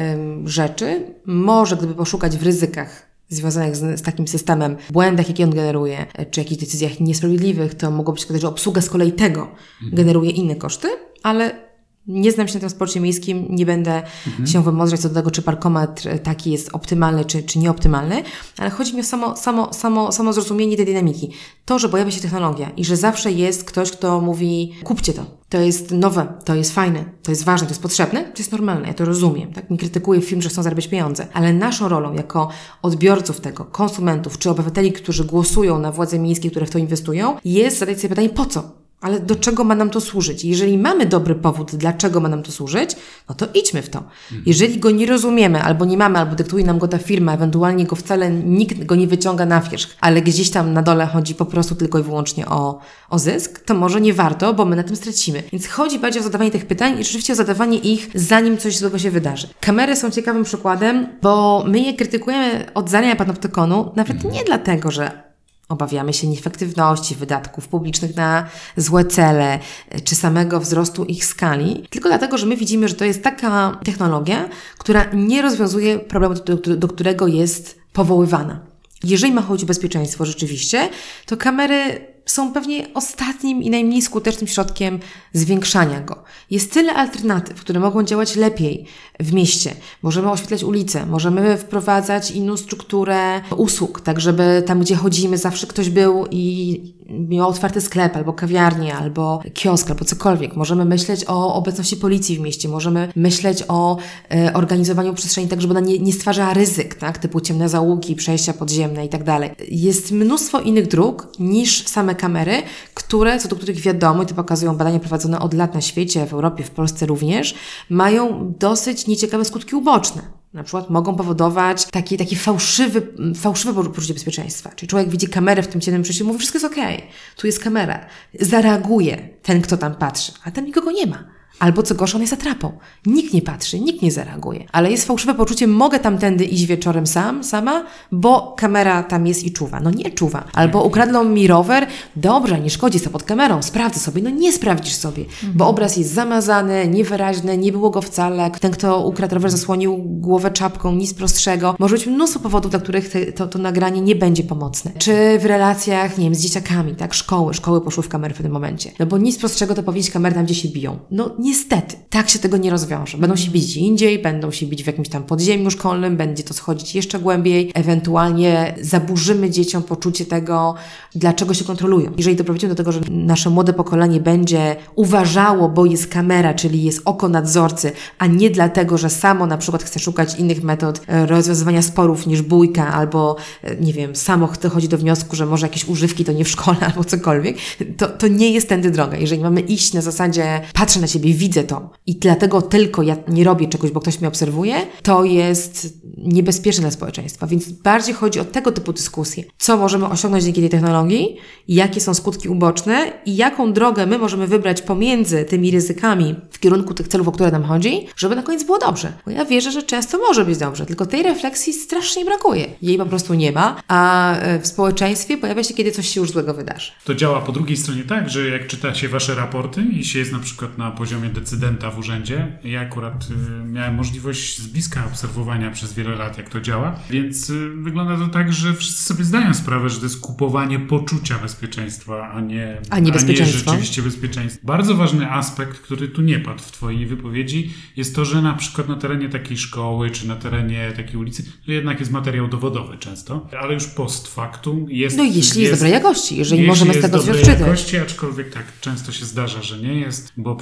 rzeczy. 0.46 1.14
Może 1.26 1.78
gdyby 1.78 1.96
poszukać 1.96 2.38
w 2.38 2.44
ryzykach 2.44 3.12
związanych 3.30 3.76
z, 3.76 4.00
z 4.00 4.02
takim 4.02 4.28
systemem, 4.28 4.78
błędach, 4.90 5.28
jakie 5.28 5.44
on 5.44 5.56
generuje, 5.56 6.06
e, 6.14 6.26
czy 6.26 6.40
jakichś 6.40 6.62
decyzjach 6.62 7.00
niesprawiedliwych, 7.00 7.76
to 7.76 7.92
mogłoby 7.92 8.20
się 8.20 8.26
okazać, 8.26 8.42
że 8.42 8.48
obsługa 8.48 8.82
z 8.82 8.90
kolei 8.90 9.12
tego 9.12 9.52
generuje 9.94 10.32
inne 10.32 10.56
koszty, 10.56 10.88
ale 11.24 11.71
nie 12.08 12.32
znam 12.32 12.48
się 12.48 12.54
na 12.54 12.60
transporcie 12.60 13.00
miejskim, 13.00 13.48
nie 13.50 13.66
będę 13.66 14.02
się 14.46 14.64
wymądrzać 14.64 15.00
co 15.00 15.10
do 15.10 15.16
tego, 15.16 15.32
czy 15.32 15.42
parkometr 15.42 16.20
taki 16.20 16.52
jest 16.52 16.70
optymalny, 16.74 17.26
czy, 17.26 17.44
czy 17.44 17.60
nieoptymalny, 17.60 18.24
ale 18.58 18.70
chodzi 18.70 18.96
mi 18.96 19.02
o 19.02 19.04
samo, 19.04 19.36
samo, 19.36 19.74
samo, 19.74 20.12
samo 20.12 20.34
zrozumienie 20.34 20.78
tej 20.78 20.86
dynamiki. 20.86 21.32
To, 21.66 21.80
że 21.80 21.90
pojawia 21.90 22.12
się 22.12 22.22
technologia 22.22 22.70
i 22.70 22.86
że 22.86 22.98
zawsze 22.98 23.32
jest 23.32 23.64
ktoś, 23.64 23.92
kto 23.92 24.22
mówi 24.22 24.74
kupcie 24.84 25.14
to, 25.14 25.26
to 25.50 25.60
jest 25.60 25.92
nowe, 25.92 26.28
to 26.46 26.56
jest 26.56 26.74
fajne, 26.74 27.06
to 27.24 27.32
jest 27.32 27.44
ważne, 27.44 27.68
to 27.68 27.72
jest 27.72 27.82
potrzebne, 27.82 28.24
to 28.24 28.38
jest 28.38 28.52
normalne, 28.52 28.88
ja 28.88 28.94
to 28.94 29.06
rozumiem, 29.06 29.54
tak? 29.54 29.70
Nie 29.70 29.78
krytykuję 29.78 30.22
firm, 30.22 30.42
że 30.42 30.50
chcą 30.50 30.64
zarabiać 30.64 30.88
pieniądze, 30.88 31.28
ale 31.34 31.54
naszą 31.54 31.90
rolą 31.90 32.14
jako 32.14 32.50
odbiorców 32.82 33.42
tego, 33.42 33.66
konsumentów 33.66 34.38
czy 34.38 34.50
obywateli, 34.50 34.94
którzy 34.94 35.26
głosują 35.26 35.80
na 35.80 35.92
władze 35.92 36.20
miejskie, 36.20 36.52
które 36.52 36.66
w 36.66 36.70
to 36.70 36.78
inwestują, 36.78 37.38
jest 37.46 37.80
zadać 37.80 37.98
sobie 37.98 38.10
pytanie 38.10 38.30
po 38.30 38.46
co? 38.46 38.81
Ale 39.02 39.20
do 39.20 39.36
czego 39.36 39.64
ma 39.64 39.76
nam 39.76 39.90
to 39.90 40.02
służyć? 40.02 40.46
Jeżeli 40.46 40.78
mamy 40.78 41.06
dobry 41.06 41.36
powód, 41.36 41.76
dlaczego 41.76 42.20
ma 42.20 42.30
nam 42.30 42.44
to 42.44 42.52
służyć, 42.52 42.96
no 43.30 43.36
to 43.36 43.48
idźmy 43.54 43.82
w 43.82 43.90
to. 43.90 44.04
Jeżeli 44.46 44.80
go 44.80 44.92
nie 44.92 45.06
rozumiemy, 45.06 45.64
albo 45.64 45.86
nie 45.86 45.98
mamy, 45.98 46.20
albo 46.20 46.36
dyktuje 46.36 46.66
nam 46.66 46.80
go 46.80 46.88
ta 46.88 46.98
firma, 46.98 47.34
ewentualnie 47.34 47.86
go 47.86 47.96
wcale 47.96 48.32
nikt 48.32 48.84
go 48.84 48.96
nie 48.96 49.08
wyciąga 49.08 49.46
na 49.46 49.62
wierzch, 49.62 49.98
ale 50.02 50.22
gdzieś 50.22 50.50
tam 50.50 50.74
na 50.74 50.82
dole 50.82 51.06
chodzi 51.06 51.36
po 51.36 51.46
prostu 51.46 51.76
tylko 51.76 52.00
i 52.00 52.04
wyłącznie 52.04 52.48
o, 52.48 52.80
o 53.10 53.20
zysk, 53.20 53.60
to 53.60 53.74
może 53.74 54.02
nie 54.02 54.14
warto, 54.14 54.54
bo 54.54 54.66
my 54.66 54.76
na 54.76 54.84
tym 54.84 54.96
stracimy. 54.96 55.44
Więc 55.52 55.68
chodzi 55.68 56.00
bardziej 56.00 56.20
o 56.20 56.24
zadawanie 56.24 56.52
tych 56.52 56.66
pytań 56.66 57.00
i 57.00 57.04
rzeczywiście 57.04 57.34
o 57.34 57.36
zadawanie 57.36 57.78
ich, 57.78 58.10
zanim 58.16 58.58
coś 58.58 58.78
złego 58.78 59.00
się 59.00 59.12
wydarzy. 59.12 59.48
Kamery 59.60 59.96
są 59.96 60.12
ciekawym 60.12 60.44
przykładem, 60.44 61.08
bo 61.22 61.64
my 61.68 61.80
je 61.80 61.94
krytykujemy 61.94 62.72
od 62.74 62.90
zarania 62.90 63.16
panoptykonu, 63.16 63.92
nawet 63.96 64.24
nie 64.24 64.44
dlatego, 64.44 64.92
że 64.92 65.31
Obawiamy 65.72 66.14
się 66.14 66.28
nieefektywności 66.28 67.16
wydatków 67.16 67.68
publicznych 67.68 68.16
na 68.16 68.46
złe 68.78 69.06
cele, 69.06 69.60
czy 70.04 70.16
samego 70.16 70.60
wzrostu 70.60 71.06
ich 71.06 71.26
skali, 71.26 71.88
tylko 71.90 72.10
dlatego, 72.10 72.38
że 72.38 72.46
my 72.46 72.58
widzimy, 72.58 72.88
że 72.88 72.96
to 72.96 73.06
jest 73.06 73.24
taka 73.24 73.80
technologia, 73.86 74.50
która 74.78 75.06
nie 75.14 75.42
rozwiązuje 75.42 76.00
problemu, 76.00 76.36
do, 76.36 76.56
do, 76.56 76.78
do 76.78 76.88
którego 76.88 77.28
jest 77.28 77.80
powoływana. 77.94 78.60
Jeżeli 79.04 79.34
ma 79.34 79.42
chodzić 79.42 79.64
o 79.64 79.68
bezpieczeństwo 79.68 80.26
rzeczywiście, 80.26 80.90
to 81.26 81.38
kamery 81.38 82.11
są 82.26 82.54
pewnie 82.54 82.88
ostatnim 82.94 83.64
i 83.64 83.70
najmniej 83.70 84.02
skutecznym 84.02 84.48
środkiem 84.48 85.00
zwiększania 85.34 86.02
go. 86.02 86.24
Jest 86.50 86.74
tyle 86.74 86.94
alternatyw, 86.94 87.60
które 87.60 87.80
mogą 87.80 88.04
działać 88.04 88.36
lepiej 88.36 88.86
w 89.20 89.34
mieście. 89.34 89.76
Możemy 90.02 90.32
oświetlać 90.32 90.64
ulice, 90.64 91.06
możemy 91.06 91.58
wprowadzać 91.58 92.32
inną 92.32 92.58
strukturę 92.58 93.42
usług, 93.58 94.02
tak 94.02 94.20
żeby 94.20 94.64
tam, 94.66 94.80
gdzie 94.80 94.96
chodzimy, 94.96 95.38
zawsze 95.38 95.68
ktoś 95.68 95.90
był 95.90 96.26
i 96.32 97.01
miał 97.10 97.50
otwarty 97.50 97.82
sklep, 97.82 98.16
albo 98.16 98.34
kawiarnię, 98.34 98.96
albo 98.96 99.40
kiosk, 99.54 99.90
albo 99.90 100.06
cokolwiek. 100.06 100.56
Możemy 100.56 100.86
myśleć 100.86 101.26
o 101.28 101.56
obecności 101.56 101.98
policji 101.98 102.38
w 102.38 102.40
mieście, 102.40 102.70
możemy 102.70 103.12
myśleć 103.16 103.64
o 103.68 103.98
e, 104.32 104.54
organizowaniu 104.54 105.14
przestrzeni 105.14 105.48
tak, 105.48 105.62
żeby 105.62 105.72
ona 105.72 105.80
nie, 105.80 106.00
nie 106.00 106.14
stwarzała 106.14 106.54
ryzyk, 106.54 106.96
tak, 106.96 107.18
typu 107.18 107.42
ciemne 107.42 107.70
załuki, 107.70 108.16
przejścia 108.16 108.54
podziemne 108.54 109.06
i 109.06 109.10
tak 109.10 109.24
dalej. 109.24 109.50
Jest 109.68 110.12
mnóstwo 110.12 110.60
innych 110.60 110.88
dróg 110.88 111.28
niż 111.40 111.88
same 111.88 112.16
kamery, 112.16 112.54
które, 112.94 113.40
co 113.40 113.48
do 113.48 113.56
których 113.56 113.80
wiadomo, 113.80 114.24
i 114.24 114.26
to 114.26 114.36
pokazują 114.36 114.78
badania 114.78 115.00
prowadzone 115.00 115.40
od 115.40 115.54
lat 115.54 115.74
na 115.74 115.82
świecie, 115.82 116.26
w 116.26 116.34
Europie, 116.34 116.64
w 116.64 116.72
Polsce 116.72 117.06
również, 117.06 117.56
mają 117.90 118.54
dosyć 118.60 119.08
nieciekawe 119.08 119.46
skutki 119.46 119.76
uboczne. 119.76 120.41
Na 120.54 120.64
przykład 120.64 120.90
mogą 120.90 121.16
powodować 121.16 121.86
taki, 121.86 122.18
taki 122.18 122.36
fałszywy, 122.36 123.08
fałszywe 123.36 123.84
poczucie 123.84 124.14
bezpieczeństwa. 124.14 124.72
Czyli 124.76 124.90
człowiek 124.90 125.10
widzi 125.10 125.28
kamerę 125.28 125.64
w 125.64 125.68
tym 125.68 125.82
ciemnym 125.82 126.04
przejściu 126.04 126.24
i 126.24 126.28
mówi, 126.28 126.40
wszystko 126.40 126.56
jest 126.58 126.66
okej, 126.66 127.04
tu 127.36 127.48
jest 127.48 127.64
kamera. 127.64 128.06
Zareaguje 128.40 129.30
ten, 129.42 129.62
kto 129.62 129.78
tam 129.78 129.96
patrzy, 129.96 130.32
a 130.44 130.52
tam 130.52 130.66
nikogo 130.66 130.92
nie 130.92 131.08
ma. 131.08 131.41
Albo 131.62 131.84
co 131.84 131.96
gorsza, 131.96 132.16
on 132.16 132.22
jest 132.22 132.34
atrapą. 132.34 132.72
Nikt 133.06 133.34
nie 133.34 133.42
patrzy, 133.42 133.80
nikt 133.80 134.02
nie 134.02 134.12
zareaguje. 134.12 134.66
Ale 134.72 134.92
jest 134.92 135.08
fałszywe 135.08 135.36
poczucie, 135.36 135.68
mogę 135.68 136.00
tamtędy 136.00 136.46
iść 136.46 136.66
wieczorem 136.66 137.08
sam, 137.08 137.44
sama, 137.44 137.86
bo 138.12 138.56
kamera 138.58 139.04
tam 139.04 139.28
jest 139.28 139.44
i 139.44 139.52
czuwa. 139.52 139.80
No 139.80 139.92
nie 139.92 140.12
czuwa. 140.12 140.44
Albo 140.54 140.84
ukradną 140.84 141.24
mi 141.24 141.48
rower, 141.48 141.88
dobrze, 142.16 142.60
nie 142.60 142.70
szkodzi, 142.70 143.00
co 143.00 143.10
pod 143.10 143.24
kamerą, 143.24 143.62
sprawdzę 143.62 144.00
sobie. 144.00 144.22
No 144.22 144.30
nie 144.30 144.54
sprawdzisz 144.54 144.94
sobie, 144.94 145.26
bo 145.56 145.68
obraz 145.68 145.98
jest 145.98 146.14
zamazany, 146.14 146.88
niewyraźny, 146.88 147.58
nie 147.58 147.72
było 147.72 147.90
go 147.90 148.02
wcale. 148.02 148.52
Ten, 148.52 148.72
kto 148.72 149.08
ukradł 149.08 149.36
rower, 149.36 149.52
zasłonił 149.52 149.98
głowę 149.98 150.52
czapką, 150.52 150.92
nic 150.92 151.14
prostszego. 151.14 151.76
Może 151.80 151.96
być 151.96 152.08
mnóstwo 152.08 152.40
powodów, 152.40 152.72
dla 152.72 152.80
których 152.80 153.10
te, 153.10 153.26
to, 153.26 153.48
to 153.48 153.60
nagranie 153.60 154.02
nie 154.02 154.16
będzie 154.16 154.44
pomocne. 154.44 154.92
Czy 154.98 155.40
w 155.40 155.46
relacjach, 155.46 156.18
nie 156.18 156.24
wiem, 156.24 156.36
z 156.36 156.42
dzieciakami, 156.42 156.96
tak, 156.96 157.14
szkoły, 157.14 157.54
szkoły 157.54 157.82
poszły 157.82 158.04
w 158.04 158.10
kamerę 158.10 158.34
w 158.34 158.42
tym 158.42 158.52
momencie. 158.52 158.92
No 159.00 159.06
bo 159.06 159.18
nic 159.18 159.38
prostszego 159.38 159.76
to 159.76 159.84
powiedzieć 159.84 160.12
kamery 160.12 160.36
tam, 160.36 160.46
gdzie 160.46 160.56
się 160.56 160.70
biją. 160.70 161.00
No 161.12 161.36
niestety, 161.52 161.96
tak 162.10 162.30
się 162.30 162.40
tego 162.40 162.58
nie 162.58 162.72
rozwiąże. 162.72 163.18
Będą 163.18 163.36
się 163.36 163.52
bić 163.52 163.78
indziej, 163.78 164.20
będą 164.20 164.52
się 164.52 164.66
bić 164.66 164.84
w 164.84 164.88
jakimś 164.88 165.10
tam 165.10 165.24
podziemiu 165.24 165.72
szkolnym, 165.72 166.18
będzie 166.18 166.44
to 166.44 166.54
schodzić 166.54 166.96
jeszcze 166.96 167.20
głębiej, 167.20 167.72
ewentualnie 167.74 168.76
zaburzymy 168.82 169.50
dzieciom 169.50 169.84
poczucie 169.84 170.26
tego, 170.26 170.76
dlaczego 171.16 171.54
się 171.54 171.66
kontrolują. 171.66 172.12
Jeżeli 172.18 172.36
doprowadzimy 172.36 172.70
do 172.70 172.76
tego, 172.76 172.92
że 172.92 173.00
nasze 173.10 173.50
młode 173.50 173.74
pokolenie 173.74 174.20
będzie 174.20 174.76
uważało, 174.96 175.70
bo 175.70 175.86
jest 175.86 176.08
kamera, 176.08 176.54
czyli 176.54 176.84
jest 176.84 177.02
oko 177.06 177.30
nadzorcy, 177.30 177.92
a 178.18 178.28
nie 178.28 178.50
dlatego, 178.50 178.98
że 178.98 179.10
samo 179.10 179.46
na 179.46 179.58
przykład 179.58 179.84
chce 179.84 180.00
szukać 180.00 180.40
innych 180.40 180.64
metod 180.64 181.02
e, 181.08 181.26
rozwiązywania 181.26 181.82
sporów 181.82 182.28
niż 182.28 182.42
bójka, 182.42 182.94
albo 182.94 183.36
e, 183.64 183.76
nie 183.76 183.94
wiem, 183.94 184.16
samo 184.16 184.50
dochodzi 184.62 184.88
do 184.88 184.98
wniosku, 184.98 185.36
że 185.36 185.46
może 185.46 185.66
jakieś 185.66 185.86
używki 185.86 186.26
to 186.26 186.32
nie 186.32 186.46
w 186.46 186.50
szkole 186.50 186.78
albo 186.88 187.04
cokolwiek, 187.04 187.58
to, 187.98 188.08
to 188.08 188.28
nie 188.28 188.52
jest 188.52 188.70
tędy 188.70 188.92
droga. 188.92 189.18
Jeżeli 189.18 189.42
mamy 189.42 189.62
iść 189.62 189.94
na 189.94 190.02
zasadzie 190.02 190.62
patrzę 190.74 191.00
na 191.00 191.08
ciebie, 191.08 191.41
widzę 191.42 191.64
to 191.64 191.90
i 192.06 192.16
dlatego 192.16 192.62
tylko 192.62 193.04
ja 193.04 193.16
nie 193.28 193.44
robię 193.44 193.68
czegoś, 193.68 193.92
bo 193.92 194.00
ktoś 194.00 194.20
mnie 194.20 194.28
obserwuje, 194.28 194.76
to 195.04 195.24
jest 195.24 195.98
niebezpieczne 196.18 196.82
dla 196.82 196.92
społeczeństwa. 196.92 197.48
Więc 197.48 197.72
bardziej 197.72 198.14
chodzi 198.16 198.40
o 198.40 198.46
tego 198.46 198.72
typu 198.72 198.94
dyskusje. 198.94 199.44
Co 199.58 199.78
możemy 199.78 200.06
osiągnąć 200.06 200.44
dzięki 200.44 200.62
tej 200.62 200.70
technologii, 200.70 201.38
jakie 201.68 202.02
są 202.02 202.14
skutki 202.14 202.50
uboczne 202.50 203.14
i 203.26 203.36
jaką 203.36 203.74
drogę 203.74 204.06
my 204.06 204.18
możemy 204.18 204.48
wybrać 204.48 204.82
pomiędzy 204.82 205.46
tymi 205.46 205.72
ryzykami 205.72 206.36
w 206.52 206.60
kierunku 206.60 206.94
tych 206.94 207.08
celów, 207.08 207.28
o 207.28 207.32
które 207.32 207.52
nam 207.52 207.64
chodzi, 207.64 208.08
żeby 208.18 208.36
na 208.36 208.44
koniec 208.44 208.64
było 208.64 208.80
dobrze. 208.80 209.14
Bo 209.26 209.32
ja 209.32 209.46
wierzę, 209.46 209.72
że 209.72 209.84
często 209.84 210.18
może 210.18 210.46
być 210.46 210.58
dobrze, 210.58 210.86
tylko 210.86 211.06
tej 211.06 211.24
refleksji 211.24 211.74
strasznie 211.74 212.26
brakuje. 212.26 212.68
Jej 212.82 212.98
po 212.98 213.06
prostu 213.06 213.34
nie 213.34 213.52
ma, 213.52 213.84
a 213.88 214.34
e, 214.36 214.60
w 214.60 214.68
społeczeństwie 214.68 215.38
pojawia 215.38 215.64
się, 215.64 215.74
kiedy 215.74 215.92
coś 215.92 216.08
się 216.08 216.22
już 216.22 216.32
złego 216.32 216.54
wydarzy. 216.54 216.92
To 217.06 217.16
działa 217.16 217.42
po 217.42 217.52
drugiej 217.52 217.78
stronie 217.78 218.04
tak, 218.04 218.30
że 218.30 218.50
jak 218.50 218.68
czyta 218.68 218.96
się 218.96 219.08
wasze 219.10 219.36
raporty 219.36 219.82
i 219.82 220.06
się 220.06 220.20
jest 220.20 220.32
na 220.32 220.40
przykład 220.40 220.78
na 220.78 220.92
poziomie 220.92 221.30
decydenta 221.32 221.92
w 221.92 221.98
urzędzie. 222.00 222.60
Ja 222.64 222.82
akurat 222.82 223.28
y, 223.62 223.64
miałem 223.66 223.96
możliwość 223.96 224.60
z 224.60 224.68
bliska 224.68 225.06
obserwowania 225.06 225.72
przez 225.72 225.94
wiele 225.94 226.16
lat, 226.16 226.38
jak 226.38 226.50
to 226.50 226.62
działa, 226.62 227.00
więc 227.10 227.50
y, 227.50 227.70
wygląda 227.70 228.18
to 228.18 228.28
tak, 228.28 228.54
że 228.54 228.74
wszyscy 228.74 229.04
sobie 229.04 229.24
zdają 229.24 229.54
sprawę, 229.54 229.90
że 229.90 229.98
to 229.98 230.04
jest 230.04 230.20
kupowanie 230.20 230.80
poczucia 230.80 231.38
bezpieczeństwa, 231.40 232.32
a 232.32 232.42
nie, 232.42 232.78
A 232.90 233.00
nie 233.00 233.12
bezpieczeństwa. 233.12 233.60
rzeczywiście 233.72 234.02
bezpieczeństwa. 234.02 234.62
Bardzo 234.64 234.96
ważny 234.96 235.32
aspekt, 235.32 235.80
który 235.80 236.08
tu 236.08 236.22
nie 236.22 236.40
padł 236.40 236.62
w 236.62 236.72
Twojej 236.72 237.06
wypowiedzi, 237.06 237.74
jest 237.98 238.16
to, 238.16 238.26
że 238.26 238.42
na 238.42 238.54
przykład 238.54 238.88
na 238.90 238.96
terenie 238.96 239.30
takiej 239.30 239.58
szkoły, 239.58 240.10
czy 240.10 240.28
na 240.28 240.36
terenie 240.36 240.92
takiej 240.96 241.16
ulicy, 241.16 241.44
to 241.66 241.72
jednak 241.72 242.00
jest 242.00 242.12
materiał 242.12 242.48
dowodowy 242.48 242.98
często, 242.98 243.48
ale 243.62 243.74
już 243.74 243.88
post 243.88 244.28
factum 244.28 244.86
jest... 244.90 245.18
No 245.18 245.24
jeśli 245.24 245.62
jest 245.62 245.74
dobrej 245.74 245.92
jakości, 245.92 246.38
jeżeli 246.38 246.68
możemy 246.68 246.92
z 246.94 246.96
jest 246.96 247.08
tego 247.08 247.18
dobrej 247.18 247.44
świadczyć. 247.44 247.62
jakości, 247.62 247.98
aczkolwiek 247.98 248.54
tak, 248.54 248.64
często 248.82 249.12
się 249.12 249.26
zdarza, 249.26 249.62
że 249.62 249.78
nie 249.78 249.94
jest, 250.00 250.34
bo 250.38 250.56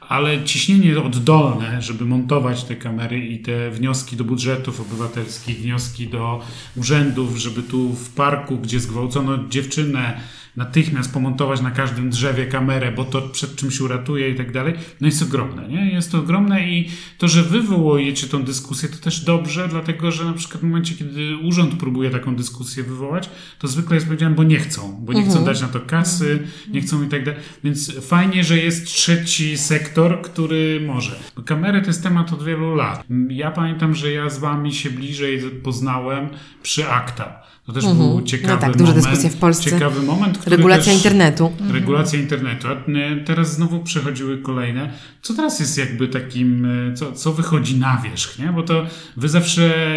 ale 0.00 0.44
ciśnienie 0.44 1.02
oddolne, 1.02 1.82
żeby 1.82 2.04
montować 2.04 2.64
te 2.64 2.76
kamery 2.76 3.26
i 3.26 3.38
te 3.38 3.70
wnioski 3.70 4.16
do 4.16 4.24
budżetów 4.24 4.80
obywatelskich, 4.80 5.58
wnioski 5.58 6.08
do 6.08 6.40
urzędów, 6.76 7.36
żeby 7.36 7.62
tu 7.62 7.92
w 7.92 8.10
parku, 8.10 8.56
gdzie 8.56 8.80
zgwałcono 8.80 9.48
dziewczynę, 9.48 10.20
natychmiast 10.58 11.12
pomontować 11.12 11.60
na 11.60 11.70
każdym 11.70 12.10
drzewie 12.10 12.46
kamerę, 12.46 12.92
bo 12.92 13.04
to 13.04 13.22
przed 13.22 13.56
czymś 13.56 13.80
uratuje 13.80 14.30
i 14.30 14.34
tak 14.34 14.52
dalej, 14.52 14.74
no 15.00 15.06
jest 15.06 15.22
ogromne, 15.22 15.68
nie? 15.68 15.92
Jest 15.92 16.12
to 16.12 16.18
ogromne 16.18 16.68
i 16.68 16.88
to, 17.18 17.28
że 17.28 17.42
wy 17.42 17.58
wywołujecie 17.68 18.26
tą 18.26 18.42
dyskusję, 18.42 18.88
to 18.88 18.96
też 18.96 19.20
dobrze, 19.20 19.68
dlatego, 19.68 20.12
że 20.12 20.24
na 20.24 20.32
przykład 20.32 20.60
w 20.60 20.64
momencie, 20.64 20.94
kiedy 20.94 21.36
urząd 21.36 21.74
próbuje 21.74 22.10
taką 22.10 22.36
dyskusję 22.36 22.82
wywołać, 22.82 23.30
to 23.58 23.68
zwykle 23.68 23.94
jest 23.94 24.06
powiedziane, 24.06 24.34
bo 24.34 24.42
nie 24.42 24.58
chcą, 24.58 25.00
bo 25.00 25.12
nie 25.12 25.24
chcą 25.24 25.44
dać 25.44 25.60
na 25.60 25.68
to 25.68 25.80
kasy, 25.80 26.46
nie 26.70 26.80
chcą 26.80 27.02
i 27.02 27.08
tak 27.08 27.24
dalej. 27.24 27.40
Więc 27.64 27.92
fajnie, 28.00 28.44
że 28.44 28.58
jest 28.58 28.86
trzeci 28.86 29.58
sektor, 29.58 30.22
który 30.22 30.80
może. 30.86 31.18
Kamery 31.44 31.80
to 31.80 31.86
jest 31.86 32.02
temat 32.02 32.32
od 32.32 32.44
wielu 32.44 32.74
lat. 32.74 33.04
Ja 33.28 33.50
pamiętam, 33.50 33.94
że 33.94 34.12
ja 34.12 34.30
z 34.30 34.38
wami 34.38 34.74
się 34.74 34.90
bliżej 34.90 35.40
poznałem 35.62 36.28
przy 36.62 36.88
akta. 36.88 37.42
To 37.68 37.72
też 37.72 37.84
był 37.84 38.22
ciekawy 38.22 38.54
No 38.54 38.60
tak, 38.60 38.80
moment. 38.80 38.96
dyskusje 38.96 39.30
w 39.30 39.36
Polsce. 39.36 39.70
Ciekawy 39.70 40.02
moment, 40.02 40.46
Regulacja 40.46 40.92
internetu. 40.92 41.52
Regulacja 41.70 42.20
internetu. 42.20 42.68
A 42.68 42.72
e, 42.72 43.16
teraz 43.24 43.54
znowu 43.54 43.80
przechodziły 43.80 44.38
kolejne. 44.38 44.92
Co 45.22 45.34
teraz 45.34 45.60
jest 45.60 45.78
jakby 45.78 46.08
takim, 46.08 46.64
e, 46.64 46.94
co, 46.94 47.12
co 47.12 47.32
wychodzi 47.32 47.76
na 47.76 48.02
wierzch, 48.04 48.38
nie? 48.38 48.52
Bo 48.52 48.62
to 48.62 48.86
wy 49.16 49.28
zawsze 49.28 49.96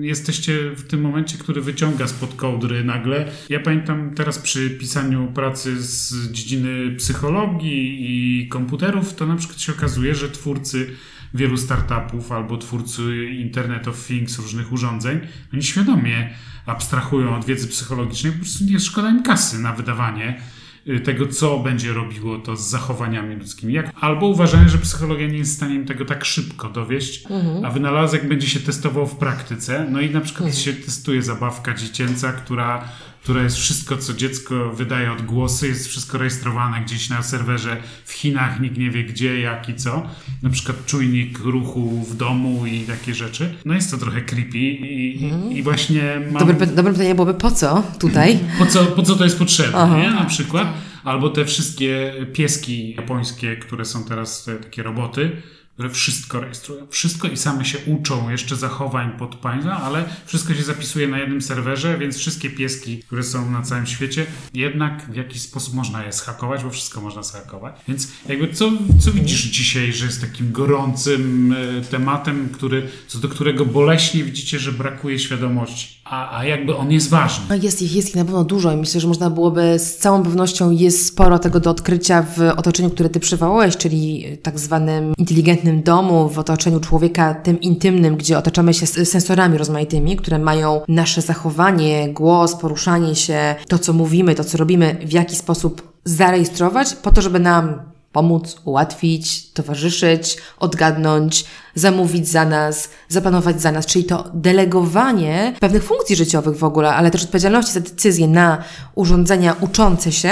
jesteście 0.00 0.52
w 0.76 0.82
tym 0.82 1.00
momencie, 1.00 1.38
który 1.38 1.60
wyciąga 1.60 2.06
spod 2.06 2.34
kołdry 2.34 2.84
nagle. 2.84 3.24
Ja 3.48 3.60
pamiętam 3.60 4.14
teraz 4.14 4.38
przy 4.38 4.70
pisaniu 4.70 5.32
pracy 5.34 5.82
z 5.82 6.14
dziedziny 6.32 6.96
psychologii 6.96 7.96
i 8.00 8.48
komputerów, 8.48 9.14
to 9.14 9.26
na 9.26 9.36
przykład 9.36 9.60
się 9.60 9.72
okazuje, 9.72 10.14
że 10.14 10.30
twórcy 10.30 10.90
wielu 11.34 11.56
startupów 11.56 12.32
albo 12.32 12.56
twórcy 12.56 13.26
Internet 13.26 13.88
of 13.88 14.06
Things, 14.06 14.38
różnych 14.38 14.72
urządzeń, 14.72 15.20
oni 15.52 15.62
świadomie 15.62 16.30
abstrahują 16.66 17.36
od 17.36 17.44
wiedzy 17.44 17.68
psychologicznej, 17.68 18.32
po 18.32 18.38
prostu 18.38 18.64
nie 18.64 18.80
szkoda 18.80 19.10
im 19.10 19.22
kasy 19.22 19.58
na 19.58 19.72
wydawanie 19.72 20.40
y, 20.88 21.00
tego, 21.00 21.26
co 21.26 21.58
będzie 21.58 21.92
robiło 21.92 22.38
to 22.38 22.56
z 22.56 22.70
zachowaniami 22.70 23.36
ludzkimi. 23.36 23.74
Jak, 23.74 23.92
albo 24.00 24.26
uważają, 24.26 24.68
że 24.68 24.78
psychologia 24.78 25.26
nie 25.26 25.38
jest 25.38 25.52
w 25.52 25.56
stanie 25.56 25.74
im 25.74 25.86
tego 25.86 26.04
tak 26.04 26.24
szybko 26.24 26.68
dowieść, 26.68 27.24
a 27.64 27.70
wynalazek 27.70 28.28
będzie 28.28 28.46
się 28.46 28.60
testował 28.60 29.06
w 29.06 29.16
praktyce. 29.16 29.86
No 29.90 30.00
i 30.00 30.10
na 30.10 30.20
przykład 30.20 30.56
się 30.56 30.72
testuje 30.72 31.22
zabawka 31.22 31.74
dziecięca, 31.74 32.32
która, 32.32 32.88
która 33.28 33.42
jest 33.42 33.56
wszystko, 33.56 33.96
co 33.96 34.14
dziecko 34.14 34.70
wydaje 34.74 35.12
odgłosy, 35.12 35.68
jest 35.68 35.88
wszystko 35.88 36.18
rejestrowane 36.18 36.80
gdzieś 36.80 37.10
na 37.10 37.22
serwerze 37.22 37.76
w 38.04 38.12
Chinach, 38.12 38.60
nikt 38.60 38.78
nie 38.78 38.90
wie 38.90 39.04
gdzie, 39.04 39.40
jak 39.40 39.68
i 39.68 39.74
co. 39.74 40.06
Na 40.42 40.50
przykład 40.50 40.86
czujnik 40.86 41.38
ruchu 41.38 42.04
w 42.10 42.16
domu 42.16 42.66
i 42.66 42.80
takie 42.80 43.14
rzeczy. 43.14 43.54
No 43.64 43.74
jest 43.74 43.90
to 43.90 43.98
trochę 43.98 44.20
creepy 44.20 44.58
i, 44.58 45.24
i, 45.24 45.56
i 45.56 45.62
właśnie 45.62 46.02
mam... 46.32 46.46
Dobre, 46.46 46.66
dobre 46.66 46.92
pytanie 46.92 47.14
byłoby, 47.14 47.34
po 47.34 47.50
co 47.50 47.82
tutaj? 48.00 48.38
Po 48.58 48.66
co, 48.66 48.84
po 48.84 49.02
co 49.02 49.14
to 49.14 49.24
jest 49.24 49.38
potrzebne, 49.38 49.78
Aha. 49.78 49.98
nie? 49.98 50.10
Na 50.10 50.24
przykład. 50.24 50.68
Albo 51.04 51.30
te 51.30 51.44
wszystkie 51.44 52.14
pieski 52.32 52.94
japońskie, 52.94 53.56
które 53.56 53.84
są 53.84 54.04
teraz 54.04 54.44
te, 54.44 54.56
takie 54.56 54.82
roboty, 54.82 55.42
które 55.78 55.90
wszystko 55.90 56.40
rejestrują. 56.40 56.86
Wszystko 56.90 57.28
i 57.28 57.36
same 57.36 57.64
się 57.64 57.78
uczą 57.86 58.30
jeszcze 58.30 58.56
zachowań 58.56 59.18
pod 59.18 59.36
państwa, 59.36 59.82
ale 59.82 60.04
wszystko 60.26 60.54
się 60.54 60.62
zapisuje 60.62 61.08
na 61.08 61.18
jednym 61.18 61.42
serwerze, 61.42 61.98
więc 61.98 62.16
wszystkie 62.16 62.50
pieski, 62.50 62.98
które 62.98 63.22
są 63.22 63.50
na 63.50 63.62
całym 63.62 63.86
świecie, 63.86 64.26
jednak 64.54 65.10
w 65.10 65.14
jakiś 65.14 65.42
sposób 65.42 65.74
można 65.74 66.04
je 66.04 66.12
schakować, 66.12 66.64
bo 66.64 66.70
wszystko 66.70 67.00
można 67.00 67.22
schakować. 67.22 67.74
Więc 67.88 68.12
jakby 68.28 68.52
co, 68.54 68.72
co 69.00 69.12
widzisz 69.12 69.42
dzisiaj, 69.42 69.92
że 69.92 70.06
jest 70.06 70.20
takim 70.20 70.52
gorącym 70.52 71.52
e, 71.52 71.82
tematem, 71.82 72.48
który, 72.52 72.88
co 73.06 73.18
do 73.18 73.28
którego 73.28 73.66
boleśnie 73.66 74.24
widzicie, 74.24 74.58
że 74.58 74.72
brakuje 74.72 75.18
świadomości, 75.18 75.97
a, 76.10 76.38
a 76.38 76.44
jakby 76.44 76.76
on 76.76 76.92
jest 76.92 77.08
ważny. 77.08 77.44
No 77.48 77.54
Jest 77.54 77.82
ich, 77.82 77.96
jest 77.96 78.08
ich 78.08 78.16
na 78.16 78.24
pewno 78.24 78.44
dużo 78.44 78.72
i 78.72 78.76
myślę, 78.76 79.00
że 79.00 79.08
można 79.08 79.30
byłoby 79.30 79.78
z 79.78 79.96
całą 79.96 80.22
pewnością 80.22 80.70
jest 80.70 81.06
sporo 81.06 81.38
tego 81.38 81.60
do 81.60 81.70
odkrycia 81.70 82.22
w 82.22 82.40
otoczeniu, 82.56 82.90
które 82.90 83.08
ty 83.08 83.20
przywołałeś, 83.20 83.76
czyli 83.76 84.24
tak 84.42 84.58
zwanym 84.58 85.14
inteligentnym 85.18 85.82
domu, 85.82 86.28
w 86.28 86.38
otoczeniu 86.38 86.80
człowieka 86.80 87.34
tym 87.34 87.60
intymnym, 87.60 88.16
gdzie 88.16 88.38
otaczamy 88.38 88.74
się 88.74 88.86
sensorami 88.86 89.58
rozmaitymi, 89.58 90.16
które 90.16 90.38
mają 90.38 90.80
nasze 90.88 91.22
zachowanie, 91.22 92.12
głos, 92.12 92.54
poruszanie 92.54 93.14
się, 93.14 93.54
to 93.68 93.78
co 93.78 93.92
mówimy, 93.92 94.34
to 94.34 94.44
co 94.44 94.58
robimy, 94.58 94.96
w 95.06 95.12
jaki 95.12 95.36
sposób 95.36 95.92
zarejestrować, 96.04 96.94
po 96.94 97.10
to, 97.10 97.22
żeby 97.22 97.40
nam 97.40 97.97
pomóc, 98.18 98.56
ułatwić, 98.64 99.52
towarzyszyć, 99.52 100.36
odgadnąć, 100.58 101.44
zamówić 101.74 102.28
za 102.28 102.44
nas, 102.44 102.88
zaplanować 103.08 103.60
za 103.62 103.72
nas, 103.72 103.86
czyli 103.86 104.04
to 104.04 104.30
delegowanie 104.34 105.54
pewnych 105.60 105.84
funkcji 105.84 106.16
życiowych 106.16 106.56
w 106.58 106.64
ogóle, 106.64 106.94
ale 106.94 107.10
też 107.10 107.24
odpowiedzialności 107.24 107.72
za 107.72 107.80
decyzje 107.80 108.28
na 108.28 108.64
urządzenia 108.94 109.56
uczące 109.60 110.12
się, 110.12 110.30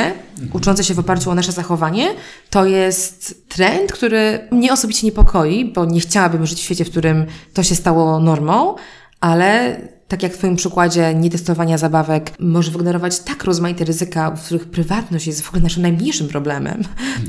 uczące 0.53 0.85
się 0.85 0.95
w 0.95 0.99
oparciu 0.99 1.31
o 1.31 1.35
nasze 1.35 1.53
zachowanie, 1.53 2.09
to 2.51 2.65
jest 2.65 3.45
trend, 3.49 3.93
który 3.93 4.49
mnie 4.51 4.73
osobiście 4.73 5.07
niepokoi, 5.07 5.65
bo 5.65 5.85
nie 5.85 6.01
chciałabym 6.01 6.47
żyć 6.47 6.59
w 6.59 6.63
świecie, 6.63 6.85
w 6.85 6.91
którym 6.91 7.27
to 7.55 7.63
się 7.63 7.75
stało 7.75 8.21
normą, 8.21 8.75
ale 9.21 9.81
tak 10.09 10.23
jak 10.23 10.33
w 10.33 10.39
Twoim 10.39 10.57
przykładzie 10.57 11.15
nietestowania 11.15 11.79
zabawek 11.79 12.33
może 12.39 12.71
wygenerować 12.71 13.19
tak 13.19 13.45
rozmaite 13.45 13.85
ryzyka, 13.85 14.31
w 14.31 14.45
których 14.45 14.71
prywatność 14.71 15.27
jest 15.27 15.43
w 15.43 15.49
ogóle 15.49 15.63
naszym 15.63 15.83
najmniejszym 15.83 16.29
problemem, 16.29 16.83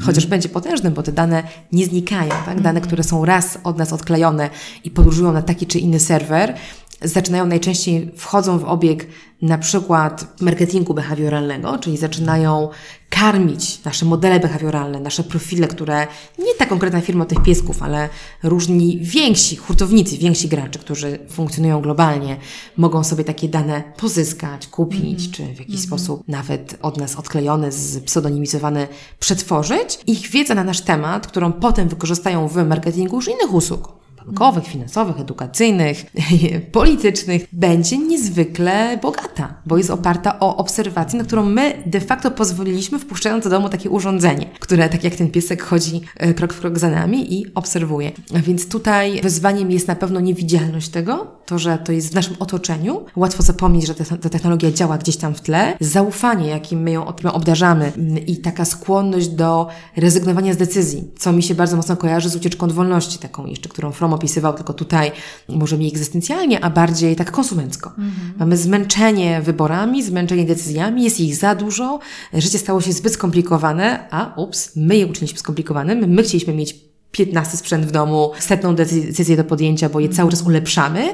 chociaż 0.06 0.26
będzie 0.26 0.50
potężnym, 0.50 0.94
bo 0.94 1.04
te 1.04 1.12
dane 1.12 1.44
nie 1.72 1.86
znikają, 1.86 2.32
tak? 2.46 2.62
Dane, 2.62 2.82
które 2.82 3.04
są 3.04 3.26
raz 3.26 3.58
od 3.64 3.78
nas 3.78 3.94
odklejone 3.94 4.50
i 4.84 4.92
podróżują 4.92 5.34
na 5.34 5.42
taki 5.42 5.66
czy 5.68 5.80
inny 5.80 6.00
serwer, 6.00 6.56
zaczynają 7.02 7.46
najczęściej, 7.46 8.12
wchodzą 8.16 8.60
w 8.60 8.66
obieg 8.66 9.08
na 9.42 9.58
przykład 9.58 10.42
marketingu 10.42 10.94
behawioralnego, 10.94 11.78
czyli 11.78 11.98
zaczynają 11.98 12.70
karmić 13.10 13.84
nasze 13.84 14.06
modele 14.06 14.40
behawioralne, 14.40 15.00
nasze 15.00 15.24
profile, 15.24 15.68
które 15.68 16.08
nie 16.40 16.54
ta 16.58 16.66
konkretna 16.66 17.02
firma 17.02 17.26
tych 17.26 17.44
piesków, 17.44 17.84
ale 17.84 18.10
różni 18.44 19.00
więksi 19.02 19.56
hurtownicy, 19.56 20.18
więksi 20.18 20.48
gracze, 20.48 20.80
którzy 20.80 21.20
funkcjonują 21.30 21.82
globalnie, 21.82 22.38
mogą 22.78 23.04
sobie 23.04 23.24
takie 23.24 23.50
dane 23.50 23.84
pozyskać, 23.98 24.68
kupić, 24.68 25.32
czy 25.32 25.46
w 25.56 25.60
jakiś 25.60 25.82
sposób 25.82 26.24
nawet 26.28 26.78
od 26.82 26.98
nas 26.98 27.16
odklejone, 27.16 27.70
pseudonimizowane 28.06 28.88
przetworzyć. 29.20 30.00
Ich 30.08 30.30
wiedza 30.30 30.56
na 30.56 30.64
nasz 30.64 30.82
temat, 30.82 31.28
którą 31.28 31.54
potem 31.54 31.90
wykorzystają 31.90 32.48
w 32.48 32.68
marketingu 32.68 33.16
już 33.16 33.28
innych 33.28 33.54
usług 33.54 33.97
bankowych, 34.28 34.68
finansowych, 34.68 35.20
edukacyjnych, 35.20 36.06
politycznych, 36.72 37.46
będzie 37.54 37.98
niezwykle 37.98 39.00
bogata, 39.02 39.54
bo 39.66 39.78
jest 39.78 39.90
oparta 39.90 40.40
o 40.40 40.58
obserwację, 40.58 41.20
na 41.20 41.26
którą 41.26 41.46
my 41.46 41.84
de 41.86 42.00
facto 42.00 42.32
pozwoliliśmy, 42.32 43.00
wpuszczając 43.00 43.44
do 43.44 43.50
domu 43.50 43.70
takie 43.70 43.90
urządzenie, 43.90 44.46
które 44.60 44.90
tak 44.90 45.04
jak 45.04 45.16
ten 45.16 45.32
piesek 45.32 45.64
chodzi 45.64 46.02
e, 46.16 46.34
krok 46.34 46.54
w 46.54 46.60
krok 46.60 46.80
za 46.80 46.90
nami 46.90 47.34
i 47.34 47.46
obserwuje. 47.56 48.12
Więc 48.34 48.70
tutaj 48.70 49.22
wyzwaniem 49.22 49.72
jest 49.72 49.88
na 49.88 49.96
pewno 49.96 50.20
niewidzialność 50.20 50.90
tego, 50.90 51.28
to, 51.46 51.60
że 51.60 51.78
to 51.78 51.92
jest 51.92 52.12
w 52.12 52.16
naszym 52.16 52.36
otoczeniu. 52.40 53.06
Łatwo 53.16 53.44
zapomnieć, 53.44 53.88
że 53.88 53.96
ta 53.96 54.30
technologia 54.30 54.72
działa 54.72 54.98
gdzieś 54.98 55.18
tam 55.18 55.36
w 55.36 55.42
tle. 55.42 55.78
Zaufanie, 55.80 56.48
jakim 56.48 56.80
my 56.80 56.92
ją 56.92 57.06
ob- 57.06 57.26
obdarzamy 57.26 57.92
mm, 57.98 58.26
i 58.26 58.38
taka 58.38 58.66
skłonność 58.66 59.28
do 59.28 59.68
rezygnowania 59.96 60.54
z 60.54 60.58
decyzji, 60.58 61.12
co 61.18 61.34
mi 61.34 61.44
się 61.44 61.56
bardzo 61.56 61.78
mocno 61.78 61.98
kojarzy 61.98 62.30
z 62.30 62.36
ucieczką 62.36 62.66
od 62.66 62.72
wolności, 62.72 63.20
taką 63.20 63.46
jeszcze, 63.46 63.70
którą 63.70 63.92
From 63.92 64.17
opisywał, 64.18 64.54
tylko 64.54 64.74
tutaj 64.74 65.12
może 65.50 65.78
mniej 65.78 65.90
egzystencjalnie, 65.90 66.64
a 66.64 66.70
bardziej 66.70 67.16
tak 67.16 67.32
konsumencko. 67.32 67.92
Mamy 68.40 68.58
zmęczenie 68.58 69.42
wyborami, 69.42 70.04
zmęczenie 70.04 70.46
decyzjami, 70.46 71.04
jest 71.04 71.20
ich 71.20 71.36
za 71.36 71.56
dużo, 71.56 72.00
życie 72.34 72.60
stało 72.60 72.82
się 72.82 72.94
zbyt 72.94 73.14
skomplikowane, 73.14 74.08
a 74.12 74.34
ups, 74.36 74.72
my 74.76 74.98
je 74.98 75.08
uczyniliśmy 75.08 75.40
skomplikowanym, 75.40 76.14
my 76.14 76.24
chcieliśmy 76.24 76.54
mieć 76.54 76.76
15 77.12 77.58
sprzęt 77.58 77.86
w 77.86 77.92
domu, 77.92 78.32
setną 78.40 78.76
decyzję 78.76 79.38
do 79.38 79.44
podjęcia, 79.44 79.90
bo 79.90 80.00
je 80.00 80.10
cały 80.10 80.32
czas 80.32 80.42
ulepszamy, 80.42 81.14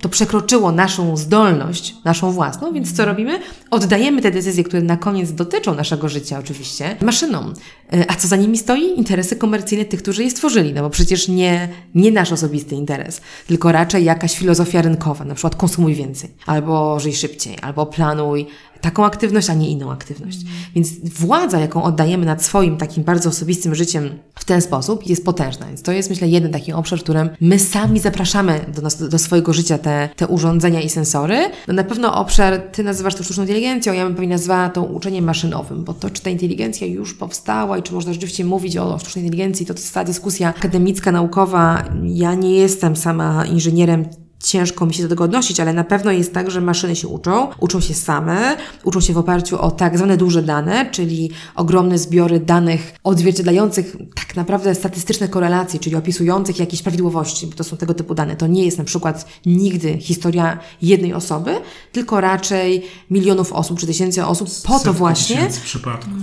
to 0.00 0.08
przekroczyło 0.08 0.72
naszą 0.72 1.16
zdolność, 1.16 1.94
naszą 2.04 2.32
własną, 2.32 2.72
więc 2.72 2.92
co 2.92 3.04
robimy? 3.04 3.40
Oddajemy 3.70 4.22
te 4.22 4.30
decyzje, 4.30 4.64
które 4.64 4.82
na 4.82 4.96
koniec 4.96 5.32
dotyczą 5.32 5.74
naszego 5.74 6.08
życia 6.08 6.38
oczywiście, 6.38 6.96
maszynom. 7.02 7.54
E, 7.92 8.10
a 8.10 8.14
co 8.14 8.28
za 8.28 8.36
nimi 8.36 8.58
stoi? 8.58 8.98
Interesy 8.98 9.36
komercyjne 9.36 9.84
tych, 9.84 10.02
którzy 10.02 10.24
je 10.24 10.30
stworzyli. 10.30 10.72
No 10.72 10.82
bo 10.82 10.90
przecież 10.90 11.28
nie, 11.28 11.68
nie 11.94 12.12
nasz 12.12 12.32
osobisty 12.32 12.74
interes, 12.74 13.20
tylko 13.46 13.72
raczej 13.72 14.04
jakaś 14.04 14.38
filozofia 14.38 14.82
rynkowa, 14.82 15.24
na 15.24 15.34
przykład 15.34 15.56
konsumuj 15.56 15.94
więcej, 15.94 16.30
albo 16.46 17.00
żyj 17.00 17.14
szybciej, 17.14 17.56
albo 17.62 17.86
planuj 17.86 18.46
taką 18.80 19.04
aktywność, 19.04 19.50
a 19.50 19.54
nie 19.54 19.70
inną 19.70 19.92
aktywność. 19.92 20.42
Mm. 20.42 20.52
Więc 20.74 20.88
władza, 21.20 21.60
jaką 21.60 21.82
oddajemy 21.82 22.26
nad 22.26 22.42
swoim 22.42 22.76
takim 22.76 23.04
bardzo 23.04 23.28
osobistym 23.28 23.74
życiem 23.74 24.10
w 24.34 24.44
ten 24.44 24.60
sposób, 24.60 25.06
jest 25.06 25.24
potężna. 25.24 25.66
Więc 25.66 25.82
to 25.82 25.92
jest, 25.92 26.10
myślę, 26.10 26.28
jeden 26.28 26.52
taki 26.52 26.72
obszar, 26.72 26.98
w 26.98 27.02
którym 27.02 27.30
my 27.40 27.58
sami 27.58 28.00
zapraszamy 28.00 28.60
do, 28.74 28.82
nas, 28.82 29.08
do 29.08 29.18
swojego 29.18 29.52
życia 29.52 29.78
te, 29.78 30.08
te 30.16 30.26
urządzenia 30.26 30.80
i 30.80 30.88
sensory. 30.88 31.50
No 31.68 31.74
na 31.74 31.84
pewno 31.84 32.14
obszar, 32.14 32.58
ty 32.72 32.84
nazywasz 32.84 33.14
to 33.14 33.24
sztuczną 33.24 33.42
inteligencją, 33.42 33.92
ja 33.92 34.04
bym 34.04 34.14
pewnie 34.14 34.30
nazwała 34.30 34.68
to 34.68 34.82
uczeniem 34.82 35.24
maszynowym, 35.24 35.84
bo 35.84 35.94
to, 35.94 36.10
czy 36.10 36.22
ta 36.22 36.30
inteligencja 36.30 36.86
już 36.86 37.14
powstała 37.14 37.78
i 37.78 37.82
czy 37.82 37.94
można 37.94 38.12
rzeczywiście 38.12 38.44
mówić 38.44 38.76
o, 38.76 38.94
o 38.94 38.98
sztucznej 38.98 39.24
inteligencji, 39.24 39.66
to, 39.66 39.74
to 39.74 39.80
jest 39.80 39.94
ta 39.94 40.04
dyskusja 40.04 40.48
akademicka, 40.48 41.12
naukowa. 41.12 41.84
Ja 42.04 42.34
nie 42.34 42.54
jestem 42.54 42.96
sama 42.96 43.46
inżynierem 43.46 44.04
ciężko 44.42 44.86
mi 44.86 44.94
się 44.94 45.02
do 45.02 45.08
tego 45.08 45.24
odnosić, 45.24 45.60
ale 45.60 45.72
na 45.72 45.84
pewno 45.84 46.12
jest 46.12 46.34
tak, 46.34 46.50
że 46.50 46.60
maszyny 46.60 46.96
się 46.96 47.08
uczą, 47.08 47.48
uczą 47.60 47.80
się 47.80 47.94
same, 47.94 48.56
uczą 48.84 49.00
się 49.00 49.12
w 49.12 49.18
oparciu 49.18 49.60
o 49.60 49.70
tak 49.70 49.96
zwane 49.96 50.16
duże 50.16 50.42
dane, 50.42 50.90
czyli 50.90 51.30
ogromne 51.54 51.98
zbiory 51.98 52.40
danych 52.40 52.94
odzwierciedlających 53.04 53.96
tak 54.14 54.36
naprawdę 54.36 54.74
statystyczne 54.74 55.28
korelacje, 55.28 55.80
czyli 55.80 55.96
opisujących 55.96 56.58
jakieś 56.58 56.82
prawidłowości, 56.82 57.46
bo 57.46 57.54
to 57.54 57.64
są 57.64 57.76
tego 57.76 57.94
typu 57.94 58.14
dane. 58.14 58.36
To 58.36 58.46
nie 58.46 58.64
jest 58.64 58.78
na 58.78 58.84
przykład 58.84 59.26
nigdy 59.46 59.98
historia 59.98 60.58
jednej 60.82 61.14
osoby, 61.14 61.60
tylko 61.92 62.20
raczej 62.20 62.84
milionów 63.10 63.52
osób 63.52 63.80
czy 63.80 63.86
tysięcy 63.86 64.24
osób, 64.24 64.48
po 64.64 64.78
to 64.78 64.92
właśnie, 64.92 65.48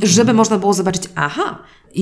żeby 0.04 0.34
można 0.34 0.58
było 0.58 0.74
zobaczyć, 0.74 1.04
aha, 1.16 1.60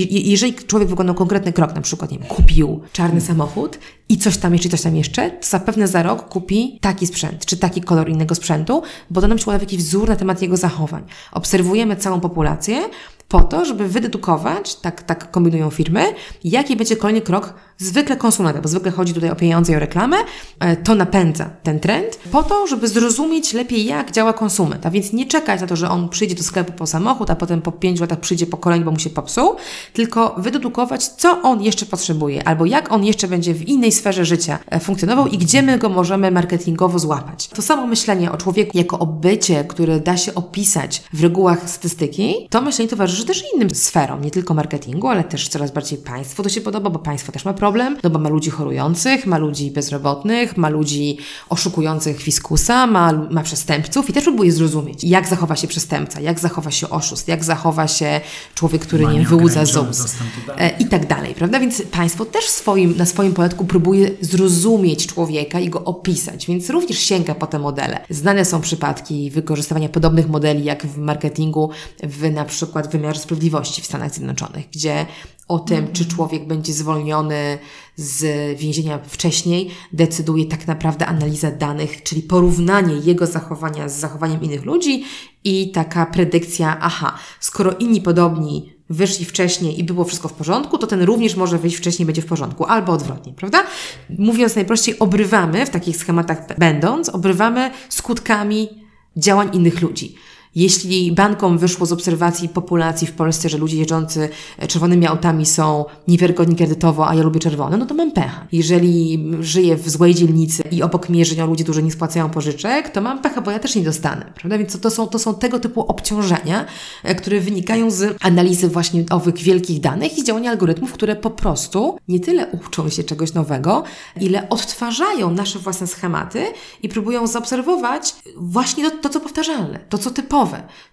jeżeli 0.10 0.54
człowiek 0.54 0.90
wykonał 0.90 1.16
konkretny 1.16 1.54
krok, 1.54 1.76
na 1.76 1.82
przykład 1.82 2.12
nie 2.12 2.20
wiem, 2.20 2.28
kupił 2.28 2.82
czarny 2.94 3.22
samochód 3.22 3.80
i 4.10 4.18
coś 4.18 4.38
tam 4.38 4.54
jeszcze, 4.54 4.70
coś 4.70 4.82
tam 4.82 4.96
jeszcze, 4.96 5.32
to 5.32 5.48
zapewne 5.48 5.88
za 5.88 6.04
rok 6.04 6.30
kupi 6.30 6.80
taki 6.82 7.08
sprzęt, 7.08 7.46
czy 7.46 7.58
taki 7.58 7.82
kolor 7.82 8.10
innego 8.10 8.36
sprzętu, 8.36 8.84
bo 9.10 9.22
to 9.22 9.28
nam 9.28 9.38
się 9.38 9.52
jakiś 9.52 9.80
wzór 9.80 10.10
na 10.10 10.16
temat 10.16 10.42
jego 10.42 10.58
zachowań. 10.58 11.04
Obserwujemy 11.32 11.96
całą 11.96 12.20
populację, 12.20 12.84
po 13.28 13.44
to, 13.44 13.66
żeby 13.66 13.88
wydedukować, 13.88 14.76
tak, 14.76 15.04
tak 15.04 15.32
kombinują 15.32 15.70
firmy, 15.70 16.06
jaki 16.44 16.76
będzie 16.76 16.96
kolejny 16.96 17.22
krok 17.22 17.54
zwykle 17.84 18.18
konsumenta, 18.18 18.62
bo 18.62 18.68
zwykle 18.68 18.92
chodzi 18.92 19.14
tutaj 19.14 19.30
o 19.30 19.36
pieniądze 19.36 19.74
i 19.74 19.76
o 19.76 19.80
reklamę, 19.80 20.18
e, 20.60 20.78
to 20.78 20.96
napędza 20.96 21.50
ten 21.64 21.80
trend, 21.80 22.20
po 22.32 22.44
to, 22.44 22.68
żeby 22.68 22.88
zrozumieć 22.88 23.54
lepiej, 23.54 23.86
jak 23.86 24.12
działa 24.12 24.34
konsument. 24.34 24.86
A 24.86 24.92
więc 24.92 25.14
nie 25.14 25.26
czekać 25.26 25.62
na 25.62 25.68
to, 25.68 25.76
że 25.76 25.90
on 25.90 26.10
przyjdzie 26.10 26.36
do 26.36 26.44
sklepu 26.44 26.74
po 26.74 26.88
samochód, 26.88 27.30
a 27.30 27.36
potem 27.36 27.62
po 27.62 27.72
pięciu 27.72 28.04
latach 28.04 28.20
przyjdzie 28.20 28.46
po 28.46 28.58
kolejny, 28.58 28.86
bo 28.86 28.92
mu 28.92 29.00
się 29.00 29.10
popsuł, 29.10 29.56
tylko 29.94 30.36
wydedukować, 30.38 31.08
co 31.08 31.42
on 31.42 31.62
jeszcze 31.62 31.86
potrzebuje, 31.86 32.48
albo 32.48 32.66
jak 32.66 32.92
on 32.92 33.04
jeszcze 33.04 33.28
będzie 33.28 33.54
w 33.54 33.68
innej 33.68 33.92
sferze 33.92 34.26
życia 34.26 34.60
e, 34.68 34.80
funkcjonował 34.80 35.28
i 35.28 35.38
gdzie 35.38 35.62
my 35.62 35.78
go 35.78 35.90
możemy 35.90 36.32
marketingowo 36.32 37.00
złapać. 37.00 37.48
To 37.48 37.62
samo 37.62 37.88
myślenie 37.88 38.32
o 38.32 38.38
człowieku 38.38 38.78
jako 38.78 39.00
o 39.00 39.06
bycie, 39.06 39.64
które 39.64 40.00
da 40.00 40.18
się 40.18 40.36
opisać 40.36 41.04
w 41.14 41.24
regułach 41.24 41.70
statystyki, 41.70 42.48
to 42.50 42.62
myślenie 42.62 42.90
towarzyszy 42.90 43.26
też 43.26 43.44
innym 43.56 43.70
sferom, 43.76 44.22
nie 44.22 44.32
tylko 44.32 44.54
marketingu, 44.54 45.08
ale 45.08 45.24
też 45.24 45.48
coraz 45.48 45.72
bardziej 45.72 45.98
państwu 45.98 46.44
to 46.44 46.50
się 46.50 46.62
podoba, 46.62 46.90
bo 46.90 47.00
państwo 47.00 47.32
też 47.32 47.46
ma 47.46 47.54
problem, 47.54 47.73
no 48.04 48.10
bo 48.10 48.20
ma 48.20 48.30
ludzi 48.30 48.50
chorujących, 48.50 49.26
ma 49.26 49.38
ludzi 49.38 49.72
bezrobotnych, 49.72 50.58
ma 50.58 50.70
ludzi 50.70 51.18
oszukujących 51.50 52.22
fiskusa, 52.22 52.88
ma, 52.88 53.14
ma 53.14 53.44
przestępców 53.44 54.10
i 54.10 54.14
też 54.14 54.24
próbuje 54.24 54.52
zrozumieć, 54.52 55.04
jak 55.04 55.28
zachowa 55.28 55.56
się 55.56 55.68
przestępca, 55.68 56.22
jak 56.22 56.40
zachowa 56.40 56.72
się 56.72 56.90
oszust, 56.90 57.28
jak 57.28 57.44
zachowa 57.44 57.88
się 57.88 58.22
człowiek, 58.56 58.82
który 58.82 59.08
nie 59.08 59.22
wyłudza 59.26 59.66
ZUS 59.66 60.16
e, 60.58 60.78
i 60.80 60.86
tak 60.86 61.08
dalej, 61.08 61.34
prawda? 61.36 61.60
Więc 61.60 61.82
państwo 61.82 62.26
też 62.26 62.46
swoim, 62.46 62.98
na 62.98 63.06
swoim 63.06 63.34
poletku 63.34 63.66
próbuje 63.66 64.12
zrozumieć 64.22 65.08
człowieka 65.08 65.60
i 65.60 65.70
go 65.70 65.84
opisać, 65.84 66.46
więc 66.46 66.70
również 66.70 67.00
sięga 67.00 67.36
po 67.36 67.48
te 67.48 67.60
modele. 67.60 68.06
Znane 68.10 68.46
są 68.46 68.62
przypadki 68.62 69.32
wykorzystywania 69.32 69.90
podobnych 69.90 70.30
modeli, 70.30 70.64
jak 70.64 70.86
w 70.86 70.98
marketingu, 70.98 71.70
w 72.04 72.32
na 72.32 72.46
przykład 72.46 72.92
wymiarze 72.92 73.20
sprawiedliwości 73.20 73.82
w 73.82 73.86
Stanach 73.86 74.14
Zjednoczonych, 74.14 74.66
gdzie 74.72 75.06
o 75.54 75.60
tym, 75.60 75.92
czy 75.94 76.06
człowiek 76.06 76.48
będzie 76.48 76.74
zwolniony 76.74 77.58
z 77.96 78.24
więzienia 78.60 79.00
wcześniej, 79.08 79.70
decyduje 79.94 80.46
tak 80.46 80.68
naprawdę 80.68 81.06
analiza 81.06 81.52
danych, 81.52 82.04
czyli 82.04 82.22
porównanie 82.22 82.96
jego 82.96 83.28
zachowania 83.28 83.90
z 83.90 84.00
zachowaniem 84.00 84.42
innych 84.42 84.66
ludzi 84.66 85.04
i 85.44 85.72
taka 85.72 86.06
predykcja, 86.06 86.78
aha, 86.82 87.18
skoro 87.40 87.72
inni 87.72 88.02
podobni 88.02 88.74
wyszli 88.90 89.26
wcześniej 89.26 89.80
i 89.80 89.84
było 89.84 90.06
wszystko 90.06 90.28
w 90.28 90.34
porządku, 90.34 90.78
to 90.78 90.88
ten 90.88 91.02
również 91.02 91.36
może 91.36 91.58
wyjść 91.58 91.78
wcześniej, 91.78 92.06
będzie 92.06 92.22
w 92.22 92.26
porządku, 92.26 92.66
albo 92.66 92.94
odwrotnie, 92.94 93.34
prawda? 93.34 93.64
Mówiąc 94.10 94.56
najprościej, 94.56 95.00
obrywamy 95.00 95.66
w 95.66 95.70
takich 95.70 95.98
schematach 95.98 96.58
będąc, 96.60 97.10
obrywamy 97.10 97.72
skutkami 97.90 98.70
działań 99.18 99.50
innych 99.54 99.82
ludzi. 99.82 100.16
Jeśli 100.56 101.12
bankom 101.12 101.58
wyszło 101.58 101.86
z 101.86 101.92
obserwacji 101.92 102.50
populacji 102.50 103.08
w 103.08 103.12
Polsce, 103.12 103.50
że 103.50 103.58
ludzie 103.58 103.78
jeżdżący 103.78 104.30
czerwonymi 104.68 105.08
autami 105.08 105.46
są 105.46 105.86
niewiarygodni 106.08 106.56
kredytowo, 106.56 107.10
a 107.10 107.16
ja 107.16 107.24
lubię 107.24 107.40
czerwone, 107.40 107.78
no 107.78 107.86
to 107.86 107.94
mam 107.94 108.12
pecha. 108.12 108.48
Jeżeli 108.52 109.26
żyję 109.40 109.76
w 109.76 109.90
złej 109.90 110.16
dzielnicy 110.16 110.64
i 110.72 110.84
obok 110.84 111.10
mnie 111.10 111.26
żyją 111.26 111.48
ludzie, 111.48 111.64
którzy 111.64 111.84
nie 111.84 111.92
spłacają 111.92 112.30
pożyczek, 112.30 112.90
to 112.90 113.02
mam 113.02 113.22
pecha, 113.22 113.42
bo 113.42 113.52
ja 113.52 113.60
też 113.60 113.76
nie 113.76 113.84
dostanę, 113.84 114.34
prawda? 114.36 114.58
Więc 114.58 114.80
to 114.80 114.90
są, 114.90 115.08
to 115.08 115.20
są 115.20 115.36
tego 115.36 115.60
typu 115.60 115.82
obciążenia, 115.82 116.66
e, 117.04 117.16
które 117.16 117.40
wynikają 117.40 117.92
z 117.92 118.18
analizy 118.22 118.70
właśnie 118.70 119.04
owych 119.12 119.36
wielkich 119.36 119.80
danych 119.80 120.18
i 120.18 120.24
działania 120.24 120.52
algorytmów, 120.52 120.94
które 120.94 121.16
po 121.16 121.30
prostu 121.30 121.98
nie 122.08 122.20
tyle 122.20 122.48
uczą 122.48 122.90
się 122.90 123.04
czegoś 123.04 123.34
nowego, 123.34 123.84
ile 124.22 124.50
odtwarzają 124.50 125.32
nasze 125.32 125.60
własne 125.60 125.88
schematy 125.88 126.46
i 126.84 126.90
próbują 126.90 127.28
zaobserwować 127.28 128.16
właśnie 128.38 128.92
to, 128.92 128.98
to 128.98 129.10
co 129.10 129.20
powtarzalne, 129.20 129.80
to 129.90 129.98
co 129.98 130.12
typowe, 130.12 130.43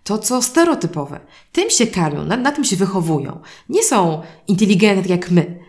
to 0.05 0.19
co 0.19 0.43
stereotypowe. 0.43 1.21
Tym 1.53 1.71
się 1.71 1.87
karmią, 1.87 2.25
na, 2.25 2.37
na 2.37 2.53
tym 2.53 2.65
się 2.65 2.77
wychowują. 2.77 3.41
Nie 3.69 3.83
są 3.83 4.23
inteligentne 4.49 5.03
tak 5.03 5.11
jak 5.11 5.31
my, 5.31 5.61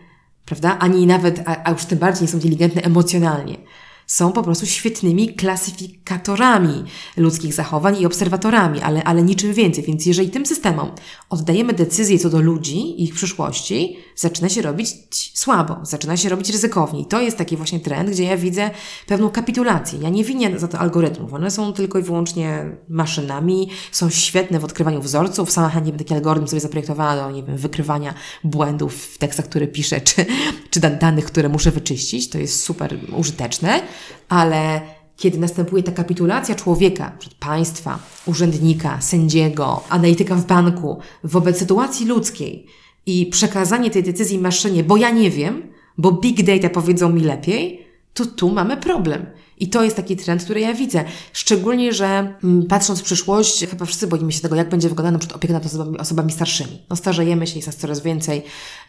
prawda? 0.44 0.78
Ani 0.78 1.06
nawet, 1.06 1.42
a, 1.48 1.56
a 1.64 1.70
już 1.70 1.84
tym 1.84 1.98
bardziej 1.98 2.22
nie 2.22 2.28
są 2.28 2.36
inteligentne 2.36 2.82
emocjonalnie 2.82 3.56
są 4.06 4.32
po 4.32 4.42
prostu 4.42 4.66
świetnymi 4.66 5.34
klasyfikatorami 5.34 6.84
ludzkich 7.16 7.54
zachowań 7.54 8.00
i 8.00 8.06
obserwatorami, 8.06 8.80
ale, 8.80 9.04
ale 9.04 9.22
niczym 9.22 9.52
więcej. 9.54 9.84
Więc 9.84 10.06
jeżeli 10.06 10.30
tym 10.30 10.46
systemom 10.46 10.90
oddajemy 11.30 11.72
decyzje 11.72 12.18
co 12.18 12.30
do 12.30 12.40
ludzi 12.40 12.78
i 12.78 13.04
ich 13.04 13.14
przyszłości, 13.14 13.96
zaczyna 14.16 14.48
się 14.48 14.62
robić 14.62 14.88
słabo, 15.34 15.76
zaczyna 15.82 16.16
się 16.16 16.28
robić 16.28 16.50
ryzykownie. 16.50 17.00
I 17.00 17.06
to 17.06 17.20
jest 17.20 17.36
taki 17.36 17.56
właśnie 17.56 17.80
trend, 17.80 18.10
gdzie 18.10 18.24
ja 18.24 18.36
widzę 18.36 18.70
pewną 19.06 19.30
kapitulację. 19.30 19.98
Ja 20.02 20.08
nie 20.08 20.24
winię 20.24 20.58
za 20.58 20.68
to 20.68 20.78
algorytmów. 20.78 21.34
One 21.34 21.50
są 21.50 21.72
tylko 21.72 21.98
i 21.98 22.02
wyłącznie 22.02 22.76
maszynami, 22.88 23.70
są 23.92 24.10
świetne 24.10 24.60
w 24.60 24.64
odkrywaniu 24.64 25.02
wzorców. 25.02 25.52
Sama 25.52 25.68
chętnie 25.68 25.92
bym 25.92 25.98
taki 25.98 26.14
algorytm 26.14 26.46
sobie 26.46 26.60
zaprojektowała 26.60 27.16
do, 27.16 27.30
nie 27.30 27.42
wiem, 27.42 27.56
wykrywania 27.56 28.14
błędów 28.44 28.94
w 28.94 29.18
tekstach, 29.18 29.44
które 29.44 29.66
piszę, 29.66 30.00
czy, 30.00 30.26
czy 30.70 30.80
danych, 30.80 31.24
które 31.24 31.48
muszę 31.48 31.70
wyczyścić. 31.70 32.30
To 32.30 32.38
jest 32.38 32.62
super 32.62 32.98
użyteczne 33.16 33.82
ale 34.28 34.80
kiedy 35.16 35.38
następuje 35.38 35.82
ta 35.82 35.92
kapitulacja 35.92 36.54
człowieka 36.54 37.12
przed 37.18 37.34
państwa, 37.34 37.98
urzędnika, 38.26 39.00
sędziego, 39.00 39.84
analityka 39.88 40.34
w 40.34 40.46
banku 40.46 40.98
wobec 41.24 41.58
sytuacji 41.58 42.06
ludzkiej 42.06 42.66
i 43.06 43.26
przekazanie 43.26 43.90
tej 43.90 44.02
decyzji 44.02 44.38
maszynie, 44.38 44.84
bo 44.84 44.96
ja 44.96 45.10
nie 45.10 45.30
wiem, 45.30 45.62
bo 45.98 46.12
big 46.12 46.42
data 46.42 46.70
powiedzą 46.70 47.08
mi 47.08 47.20
lepiej, 47.20 47.86
to 48.14 48.26
tu 48.26 48.50
mamy 48.50 48.76
problem. 48.76 49.26
I 49.58 49.68
to 49.68 49.84
jest 49.84 49.96
taki 49.96 50.16
trend, 50.16 50.44
który 50.44 50.60
ja 50.60 50.74
widzę. 50.74 51.04
Szczególnie, 51.32 51.92
że 51.92 52.34
mm, 52.44 52.66
patrząc 52.66 53.00
w 53.00 53.02
przyszłość, 53.02 53.66
chyba 53.66 53.84
wszyscy 53.84 54.06
boimy 54.06 54.32
się 54.32 54.40
tego, 54.40 54.56
jak 54.56 54.68
będzie 54.68 54.88
wyglądała 54.88 55.12
na 55.12 55.18
przykład 55.18 55.36
opieka 55.36 55.54
nad 55.54 55.66
osobami, 55.66 55.98
osobami 55.98 56.32
starszymi. 56.32 56.82
No 56.90 56.96
starzejemy 56.96 57.46
się, 57.46 57.60
nas 57.66 57.76
coraz 57.76 58.02
więcej, 58.02 58.42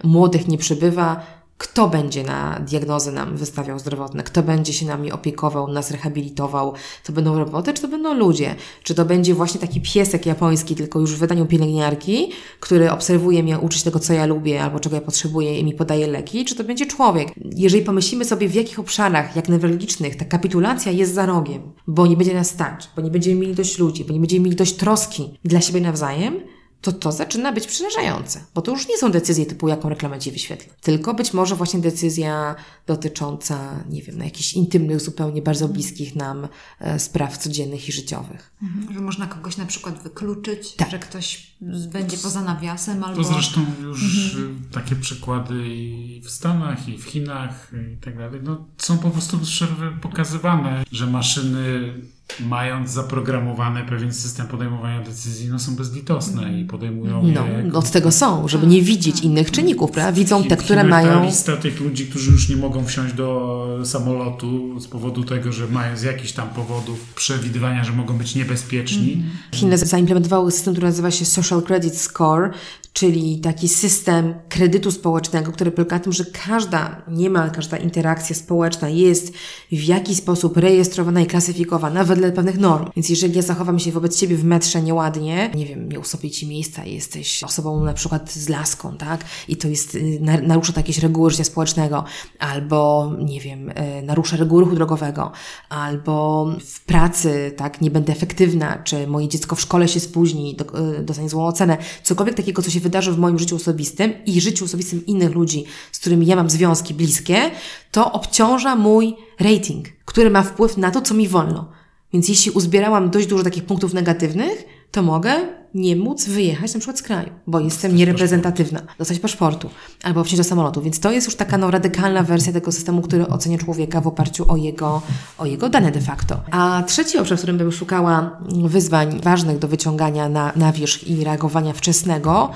młodych 0.04 0.48
nie 0.48 0.58
przybywa, 0.58 1.26
kto 1.64 1.88
będzie 1.88 2.24
na 2.24 2.60
diagnozy 2.60 3.12
nam 3.12 3.38
wystawiał 3.38 3.80
zdrowotne, 3.80 4.24
kto 4.24 4.44
będzie 4.44 4.74
się 4.74 4.86
nami 4.86 5.12
opiekował, 5.12 5.68
nas 5.68 5.92
rehabilitował, 5.92 6.74
to 7.04 7.14
będą 7.14 7.40
roboty, 7.40 7.74
czy 7.74 7.82
to 7.82 7.88
będą 7.88 8.14
ludzie, 8.14 8.56
czy 8.84 8.96
to 8.96 9.06
będzie 9.06 9.34
właśnie 9.34 9.62
taki 9.62 9.82
piesek 9.82 10.26
japoński, 10.26 10.76
tylko 10.76 11.00
już 11.00 11.16
w 11.16 11.20
wydaniu 11.20 11.46
pielęgniarki, 11.46 12.32
który 12.60 12.92
obserwuje 12.92 13.44
mnie, 13.44 13.60
uczy 13.60 13.78
się 13.78 13.84
tego, 13.84 14.00
co 14.00 14.14
ja 14.14 14.26
lubię 14.26 14.64
albo 14.64 14.80
czego 14.80 14.96
ja 14.96 15.02
potrzebuję 15.02 15.60
i 15.60 15.64
mi 15.64 15.74
podaje 15.74 16.08
leki, 16.08 16.46
czy 16.46 16.56
to 16.56 16.64
będzie 16.64 16.86
człowiek. 16.86 17.28
Jeżeli 17.56 17.84
pomyślimy 17.84 18.26
sobie, 18.26 18.50
w 18.50 18.56
jakich 18.56 18.80
obszarach, 18.80 19.36
jak 19.36 19.50
newralgicznych, 19.50 20.16
ta 20.16 20.26
kapitulacja 20.26 20.92
jest 20.92 21.14
za 21.14 21.26
rogiem, 21.26 21.62
bo 21.88 22.08
nie 22.08 22.18
będzie 22.18 22.34
nas 22.34 22.50
stać, 22.50 22.90
bo 22.96 23.02
nie 23.02 23.12
będziemy 23.12 23.42
mieli 23.42 23.56
dość 23.56 23.80
ludzi, 23.80 24.06
bo 24.06 24.14
nie 24.14 24.20
będziemy 24.20 24.44
mieli 24.44 24.56
dość 24.56 24.74
troski 24.74 25.40
dla 25.46 25.62
siebie 25.62 25.82
nawzajem, 25.82 26.40
to 26.84 26.92
to 26.92 27.12
zaczyna 27.12 27.52
być 27.52 27.68
przerażające, 27.68 28.44
bo 28.56 28.62
to 28.62 28.72
już 28.72 28.88
nie 28.88 28.98
są 28.98 29.12
decyzje 29.12 29.46
typu, 29.46 29.68
jaką 29.68 29.90
reklamę 29.90 30.20
Ci 30.20 30.32
wyświetlę, 30.32 30.74
tylko 30.82 31.14
być 31.14 31.34
może 31.34 31.56
właśnie 31.56 31.80
decyzja 31.80 32.56
dotycząca, 32.88 33.84
nie 33.90 34.02
wiem, 34.02 34.18
no, 34.18 34.24
jakichś 34.24 34.54
intymnych, 34.54 35.02
zupełnie 35.02 35.42
bardzo 35.42 35.68
bliskich 35.68 36.16
nam 36.16 36.48
e, 36.80 37.00
spraw 37.00 37.38
codziennych 37.38 37.90
i 37.90 37.92
życiowych. 37.92 38.52
Mhm, 38.64 38.94
że 38.94 39.00
można 39.00 39.28
kogoś 39.28 39.58
na 39.58 39.66
przykład 39.66 40.04
wykluczyć, 40.04 40.74
Tak. 40.76 40.92
że 40.92 41.00
ktoś 41.00 41.54
będzie 41.92 42.18
poza 42.18 42.42
nawiasem 42.42 43.04
albo... 43.04 43.24
To 43.24 43.34
zresztą 43.34 43.62
już 43.82 44.34
y, 44.36 44.50
takie 44.72 44.96
przykłady 44.96 45.68
i 45.68 46.22
w 46.24 46.30
Stanach, 46.30 46.90
i 46.90 46.98
w 46.98 47.04
Chinach 47.04 47.72
i 47.94 47.98
tak 47.98 48.18
dalej, 48.18 48.40
no, 48.44 48.66
są 48.78 48.98
po 48.98 49.10
prostu 49.10 49.46
szerzej 49.46 49.76
pokazywane, 50.02 50.84
że 50.92 51.08
maszyny 51.08 51.94
mając 52.40 52.90
zaprogramowany 52.90 53.84
pewien 53.84 54.14
system 54.14 54.48
podejmowania 54.48 55.02
decyzji, 55.02 55.50
no 55.50 55.60
są 55.60 55.76
bezlitosne 55.76 56.60
i 56.60 56.66
podejmują 56.66 57.24
No, 57.24 57.46
je 57.48 57.64
jako- 57.66 57.78
od 57.78 57.92
tego 57.92 58.12
są, 58.12 58.48
żeby 58.48 58.68
nie 58.68 58.82
widzieć 58.82 59.22
innych 59.22 59.52
czynników, 59.52 59.92
prawda? 59.92 60.12
Widzą 60.12 60.44
te, 60.44 60.58
które 60.58 60.84
mają... 60.84 61.26
lista 61.26 61.58
tych 61.58 61.82
ludzi, 61.82 62.06
którzy 62.08 62.32
już 62.32 62.50
nie 62.50 62.56
mogą 62.56 62.86
wsiąść 62.86 63.14
do 63.14 63.80
samolotu 63.84 64.80
z 64.80 64.88
powodu 64.88 65.24
tego, 65.24 65.52
że 65.52 65.68
mają 65.68 65.98
z 65.98 66.02
jakichś 66.02 66.32
tam 66.32 66.50
powodów 66.50 67.14
przewidywania, 67.16 67.84
że 67.84 67.92
mogą 67.92 68.18
być 68.18 68.36
niebezpieczni. 68.36 69.24
Chiny 69.52 69.78
zaimplementowały 69.78 70.52
system, 70.52 70.74
który 70.74 70.88
nazywa 70.88 71.12
się 71.12 71.26
Social 71.26 71.62
Credit 71.62 71.98
Score, 71.98 72.50
czyli 72.94 73.40
taki 73.40 73.68
system 73.68 74.34
kredytu 74.50 74.92
społecznego, 74.92 75.52
który 75.52 75.72
polega 75.72 75.96
na 75.96 76.00
tym, 76.04 76.14
że 76.14 76.26
każda, 76.48 77.02
niemal 77.08 77.52
każda 77.52 77.78
interakcja 77.78 78.36
społeczna 78.36 78.90
jest 78.90 79.34
w 79.72 79.84
jakiś 79.84 80.18
sposób 80.18 80.58
rejestrowana 80.58 81.22
i 81.22 81.26
klasyfikowana 81.26 82.04
wedle 82.04 82.32
pewnych 82.32 82.58
norm. 82.58 82.90
Więc 82.96 83.10
jeżeli 83.10 83.36
ja 83.36 83.42
zachowam 83.42 83.80
się 83.80 83.92
wobec 83.92 84.20
Ciebie 84.20 84.36
w 84.38 84.44
metrze 84.44 84.82
nieładnie, 84.82 85.52
nie 85.56 85.66
wiem, 85.66 85.90
nie 85.90 86.00
ustąpię 86.00 86.32
Ci 86.32 86.48
miejsca, 86.48 86.86
jesteś 86.86 87.44
osobą 87.44 87.84
na 87.84 87.94
przykład 87.94 88.32
z 88.32 88.50
laską, 88.50 88.98
tak? 88.98 89.22
I 89.48 89.58
to 89.58 89.68
jest, 89.68 89.96
y, 89.96 90.20
na- 90.22 90.42
narusza 90.42 90.74
jakieś 90.78 90.98
reguły 90.98 91.32
życia 91.32 91.44
społecznego, 91.44 92.04
albo, 92.40 93.12
nie 93.20 93.40
wiem, 93.40 93.70
y, 93.70 93.74
narusza 94.04 94.38
reguły 94.38 94.62
ruchu 94.62 94.76
drogowego, 94.76 95.32
albo 95.70 96.46
w 96.66 96.86
pracy, 96.86 97.54
tak, 97.58 97.82
nie 97.82 97.92
będę 97.92 98.14
efektywna, 98.14 98.78
czy 98.84 99.08
moje 99.08 99.28
dziecko 99.28 99.56
w 99.56 99.62
szkole 99.62 99.88
się 99.88 100.00
spóźni, 100.00 100.58
y, 101.00 101.04
dostanie 101.04 101.30
złą 101.30 101.46
ocenę, 101.46 101.78
cokolwiek 102.04 102.36
takiego, 102.36 102.62
co 102.62 102.70
się 102.70 102.83
wydarzy 102.84 103.12
w 103.12 103.18
moim 103.18 103.40
życiu 103.40 103.56
osobistym 103.56 104.26
i 104.26 104.42
życiu 104.42 104.66
osobistym 104.66 105.06
innych 105.06 105.36
ludzi, 105.36 105.66
z 105.92 106.00
którymi 106.00 106.26
ja 106.26 106.36
mam 106.36 106.50
związki 106.50 106.94
bliskie, 106.94 107.52
to 107.92 108.12
obciąża 108.12 108.76
mój 108.76 109.16
rating, 109.40 109.88
który 110.06 110.30
ma 110.30 110.44
wpływ 110.44 110.78
na 110.78 110.92
to, 110.92 111.02
co 111.02 111.14
mi 111.14 111.28
wolno. 111.28 111.72
Więc 112.14 112.30
jeśli 112.30 112.52
uzbierałam 112.52 113.10
dość 113.10 113.28
dużo 113.28 113.44
takich 113.44 113.66
punktów 113.66 113.94
negatywnych, 113.94 114.66
to 114.94 115.02
mogę 115.02 115.34
nie 115.74 115.96
móc 115.96 116.26
wyjechać 116.26 116.74
na 116.74 116.80
przykład 116.80 117.00
z 117.00 117.02
kraju, 117.02 117.30
bo 117.48 117.60
jestem 117.60 117.96
niereprezentatywna, 117.96 118.82
dostać 118.98 119.20
paszportu 119.20 119.70
albo 120.04 120.24
wsiąść 120.24 120.38
do 120.38 120.44
samolotu. 120.44 120.82
Więc 120.82 121.00
to 121.00 121.12
jest 121.12 121.28
już 121.28 121.36
taka 121.36 121.58
no, 121.58 121.72
radykalna 121.72 122.24
wersja 122.24 122.54
tego 122.54 122.72
systemu, 122.72 123.02
który 123.02 123.28
ocenia 123.28 123.58
człowieka 123.58 124.02
w 124.02 124.08
oparciu 124.08 124.52
o 124.52 124.56
jego, 124.56 125.02
o 125.38 125.46
jego 125.46 125.70
dane 125.70 125.92
de 125.92 126.02
facto. 126.02 126.42
A 126.52 126.84
trzeci 126.88 127.18
obszar, 127.18 127.38
w 127.38 127.42
którym 127.42 127.58
bym 127.58 127.72
szukała 127.72 128.40
wyzwań 128.66 129.20
ważnych 129.24 129.60
do 129.60 129.68
wyciągania 129.68 130.30
na, 130.30 130.54
na 130.56 130.72
wierzch 130.72 131.08
i 131.08 131.24
reagowania 131.24 131.74
wczesnego, 131.74 132.50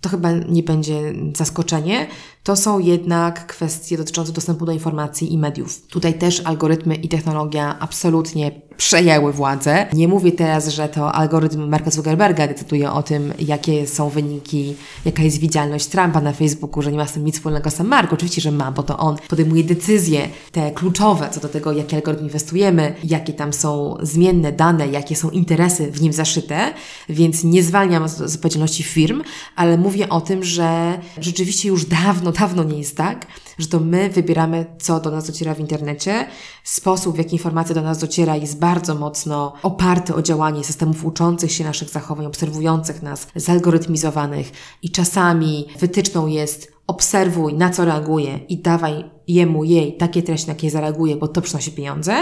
to 0.00 0.08
chyba 0.08 0.32
nie 0.32 0.62
będzie 0.62 1.00
zaskoczenie, 1.36 2.06
to 2.46 2.56
są 2.56 2.78
jednak 2.78 3.46
kwestie 3.46 3.96
dotyczące 3.96 4.32
dostępu 4.32 4.66
do 4.66 4.72
informacji 4.72 5.32
i 5.32 5.38
mediów. 5.38 5.86
Tutaj 5.86 6.18
też 6.18 6.42
algorytmy 6.44 6.94
i 6.94 7.08
technologia 7.08 7.76
absolutnie 7.78 8.66
przejęły 8.76 9.32
władzę. 9.32 9.86
Nie 9.92 10.08
mówię 10.08 10.32
teraz, 10.32 10.68
że 10.68 10.88
to 10.88 11.12
algorytm 11.12 11.68
Marka 11.68 11.90
Zuckerberga 11.90 12.46
decyduje 12.46 12.92
o 12.92 13.02
tym, 13.02 13.32
jakie 13.38 13.86
są 13.86 14.08
wyniki, 14.08 14.74
jaka 15.04 15.22
jest 15.22 15.38
widzialność 15.38 15.86
Trumpa 15.86 16.20
na 16.20 16.32
Facebooku, 16.32 16.82
że 16.82 16.92
nie 16.92 16.98
ma 16.98 17.06
z 17.06 17.12
tym 17.12 17.24
nic 17.24 17.34
wspólnego 17.34 17.70
sam 17.70 17.86
Mark. 17.86 18.12
Oczywiście, 18.12 18.40
że 18.40 18.52
ma, 18.52 18.72
bo 18.72 18.82
to 18.82 18.98
on 18.98 19.16
podejmuje 19.28 19.64
decyzje 19.64 20.28
te 20.52 20.70
kluczowe 20.70 21.28
co 21.30 21.40
do 21.40 21.48
tego, 21.48 21.72
jaki 21.72 21.96
algorytm 21.96 22.24
inwestujemy, 22.24 22.94
jakie 23.04 23.32
tam 23.32 23.52
są 23.52 23.96
zmienne 24.02 24.52
dane, 24.52 24.88
jakie 24.88 25.16
są 25.16 25.30
interesy 25.30 25.90
w 25.90 26.00
nim 26.00 26.12
zaszyte, 26.12 26.74
więc 27.08 27.44
nie 27.44 27.62
zwalniam 27.62 28.08
z 28.08 28.16
z 28.16 28.34
odpowiedzialności 28.34 28.82
firm, 28.82 29.22
ale 29.56 29.78
mówię 29.78 30.08
o 30.08 30.20
tym, 30.20 30.44
że 30.44 30.98
rzeczywiście 31.18 31.68
już 31.68 31.84
dawno, 31.84 32.32
dawno 32.38 32.64
nie 32.64 32.78
jest 32.78 32.96
tak, 32.96 33.26
że 33.58 33.68
to 33.68 33.80
my 33.80 34.10
wybieramy, 34.10 34.66
co 34.78 35.00
do 35.00 35.10
nas 35.10 35.26
dociera 35.26 35.54
w 35.54 35.60
internecie. 35.60 36.26
Sposób, 36.64 37.14
w 37.14 37.18
jaki 37.18 37.32
informacja 37.32 37.74
do 37.74 37.82
nas 37.82 37.98
dociera, 37.98 38.36
jest 38.36 38.58
bardzo 38.58 38.94
mocno 38.94 39.52
oparty 39.62 40.14
o 40.14 40.22
działanie 40.22 40.64
systemów 40.64 41.04
uczących 41.04 41.52
się 41.52 41.64
naszych 41.64 41.88
zachowań, 41.88 42.26
obserwujących 42.26 43.02
nas, 43.02 43.26
zalgorytmizowanych 43.36 44.52
i 44.82 44.90
czasami 44.90 45.66
wytyczną 45.78 46.26
jest 46.26 46.76
obserwuj, 46.86 47.54
na 47.54 47.70
co 47.70 47.84
reaguje 47.84 48.38
i 48.48 48.58
dawaj 48.58 49.04
jemu, 49.28 49.64
jej 49.64 49.96
takie 49.96 50.22
treści, 50.22 50.46
na 50.46 50.52
jakie 50.52 50.70
zareaguje, 50.70 51.16
bo 51.16 51.28
to 51.28 51.42
przynosi 51.42 51.72
pieniądze, 51.72 52.14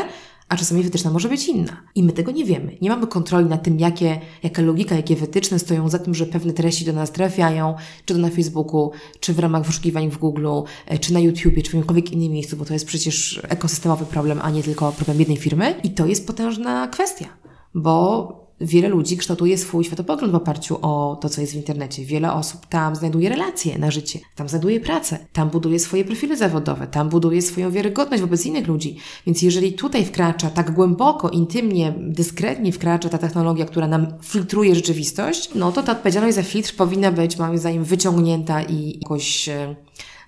a 0.49 0.57
czasami 0.57 0.83
wytyczna 0.83 1.11
może 1.11 1.29
być 1.29 1.49
inna. 1.49 1.83
I 1.95 2.03
my 2.03 2.13
tego 2.13 2.33
nie 2.33 2.45
wiemy. 2.45 2.77
Nie 2.83 2.91
mamy 2.91 3.07
kontroli 3.07 3.47
nad 3.47 3.63
tym, 3.63 3.81
jakie, 3.81 4.21
jaka 4.43 4.63
logika, 4.63 4.95
jakie 4.95 5.17
wytyczne 5.17 5.59
stoją 5.59 5.89
za 5.89 5.99
tym, 5.99 6.15
że 6.15 6.27
pewne 6.27 6.53
treści 6.53 6.85
do 6.85 6.93
nas 6.93 7.13
trafiają, 7.13 7.75
czy 8.05 8.15
to 8.15 8.21
na 8.21 8.31
Facebooku, 8.31 8.91
czy 9.21 9.35
w 9.35 9.39
ramach 9.39 9.67
wyszukiwań 9.67 10.11
w 10.11 10.19
Google, 10.19 10.49
e, 10.87 10.99
czy 10.99 11.13
na 11.13 11.21
YouTubie, 11.21 11.63
czy 11.63 11.71
w 11.71 11.75
jakimkolwiek 11.75 12.13
innym 12.13 12.33
miejscu, 12.33 12.57
bo 12.57 12.65
to 12.65 12.73
jest 12.73 12.87
przecież 12.87 13.41
ekosystemowy 13.49 14.07
problem, 14.07 14.41
a 14.43 14.51
nie 14.51 14.63
tylko 14.63 14.93
problem 14.93 15.19
jednej 15.19 15.37
firmy. 15.37 15.75
I 15.83 15.91
to 15.91 16.07
jest 16.07 16.27
potężna 16.27 16.89
kwestia, 16.89 17.27
bo 17.75 18.44
wiele 18.65 18.89
ludzi 18.89 19.17
kształtuje 19.17 19.59
swój 19.59 19.85
światopogląd 19.85 20.33
w 20.33 20.37
oparciu 20.37 20.79
o 20.83 21.19
to, 21.21 21.29
co 21.29 21.41
jest 21.41 21.53
w 21.53 21.57
internecie. 21.57 22.05
Wiele 22.05 22.33
osób 22.33 22.67
tam 22.67 22.97
znajduje 22.97 23.29
relacje 23.29 23.79
na 23.79 23.91
życie, 23.91 24.19
tam 24.37 24.49
znajduje 24.49 24.81
pracę, 24.81 25.19
tam 25.33 25.51
buduje 25.51 25.79
swoje 25.79 26.05
profile 26.05 26.37
zawodowe, 26.37 26.87
tam 26.87 27.09
buduje 27.09 27.43
swoją 27.43 27.71
wiarygodność 27.71 28.23
wobec 28.23 28.47
innych 28.47 28.67
ludzi. 28.67 28.97
Więc 29.27 29.43
jeżeli 29.43 29.73
tutaj 29.73 30.05
wkracza 30.05 30.51
tak 30.51 30.71
głęboko, 30.71 31.31
intymnie, 31.31 31.95
dyskretnie 31.99 32.73
wkracza 32.73 33.09
ta 33.09 33.19
technologia, 33.19 33.65
która 33.65 33.87
nam 33.87 34.07
filtruje 34.23 34.75
rzeczywistość, 34.75 35.51
no 35.55 35.73
to 35.73 35.83
ta 35.83 35.93
odpowiedzialność 35.93 36.37
za 36.37 36.43
filtr 36.43 36.77
powinna 36.77 37.13
być, 37.13 37.39
moim 37.39 37.59
zdaniem, 37.59 37.85
wyciągnięta 37.85 38.63
i 38.63 38.99
jakoś 39.03 39.49
e, 39.49 39.77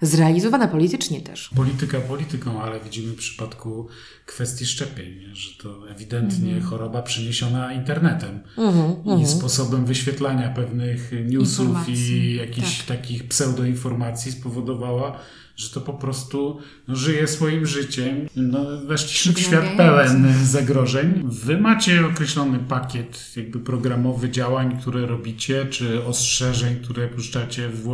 zrealizowana 0.02 0.68
politycznie 0.68 1.20
też. 1.20 1.50
Polityka 1.56 2.00
polityką, 2.00 2.62
ale 2.62 2.80
widzimy 2.80 3.12
w 3.12 3.16
przypadku 3.16 3.88
kwestii 4.26 4.66
szczepień, 4.66 5.20
że 5.32 5.50
to 5.62 5.90
ewidentnie 5.90 6.52
Mhm. 6.54 6.70
choroba 6.70 7.02
przyniesiona 7.02 7.72
internetem 7.72 8.40
i 9.22 9.26
sposobem 9.26 9.84
wyświetlania 9.86 10.48
pewnych 10.50 11.12
newsów 11.26 11.66
Informacji, 11.66 11.94
i 12.08 12.36
jakichś 12.36 12.78
tak. 12.78 12.86
takich 12.98 13.28
pseudoinformacji 13.28 14.32
spowodowała, 14.32 15.18
że 15.56 15.70
to 15.70 15.80
po 15.80 15.92
prostu 15.92 16.60
żyje 16.88 17.26
swoim 17.26 17.66
życiem. 17.66 18.28
No, 18.36 18.64
weszliśmy 18.86 19.32
w 19.32 19.40
świat 19.40 19.64
pełen 19.76 20.34
zagrożeń. 20.44 21.22
Wy 21.24 21.60
macie 21.60 22.06
określony 22.06 22.58
pakiet 22.58 23.32
jakby 23.36 23.60
programowy 23.60 24.30
działań, 24.30 24.78
które 24.80 25.06
robicie, 25.06 25.66
czy 25.70 26.04
ostrzeżeń, 26.04 26.76
które 26.84 27.08
puszczacie 27.08 27.68
w, 27.68 27.88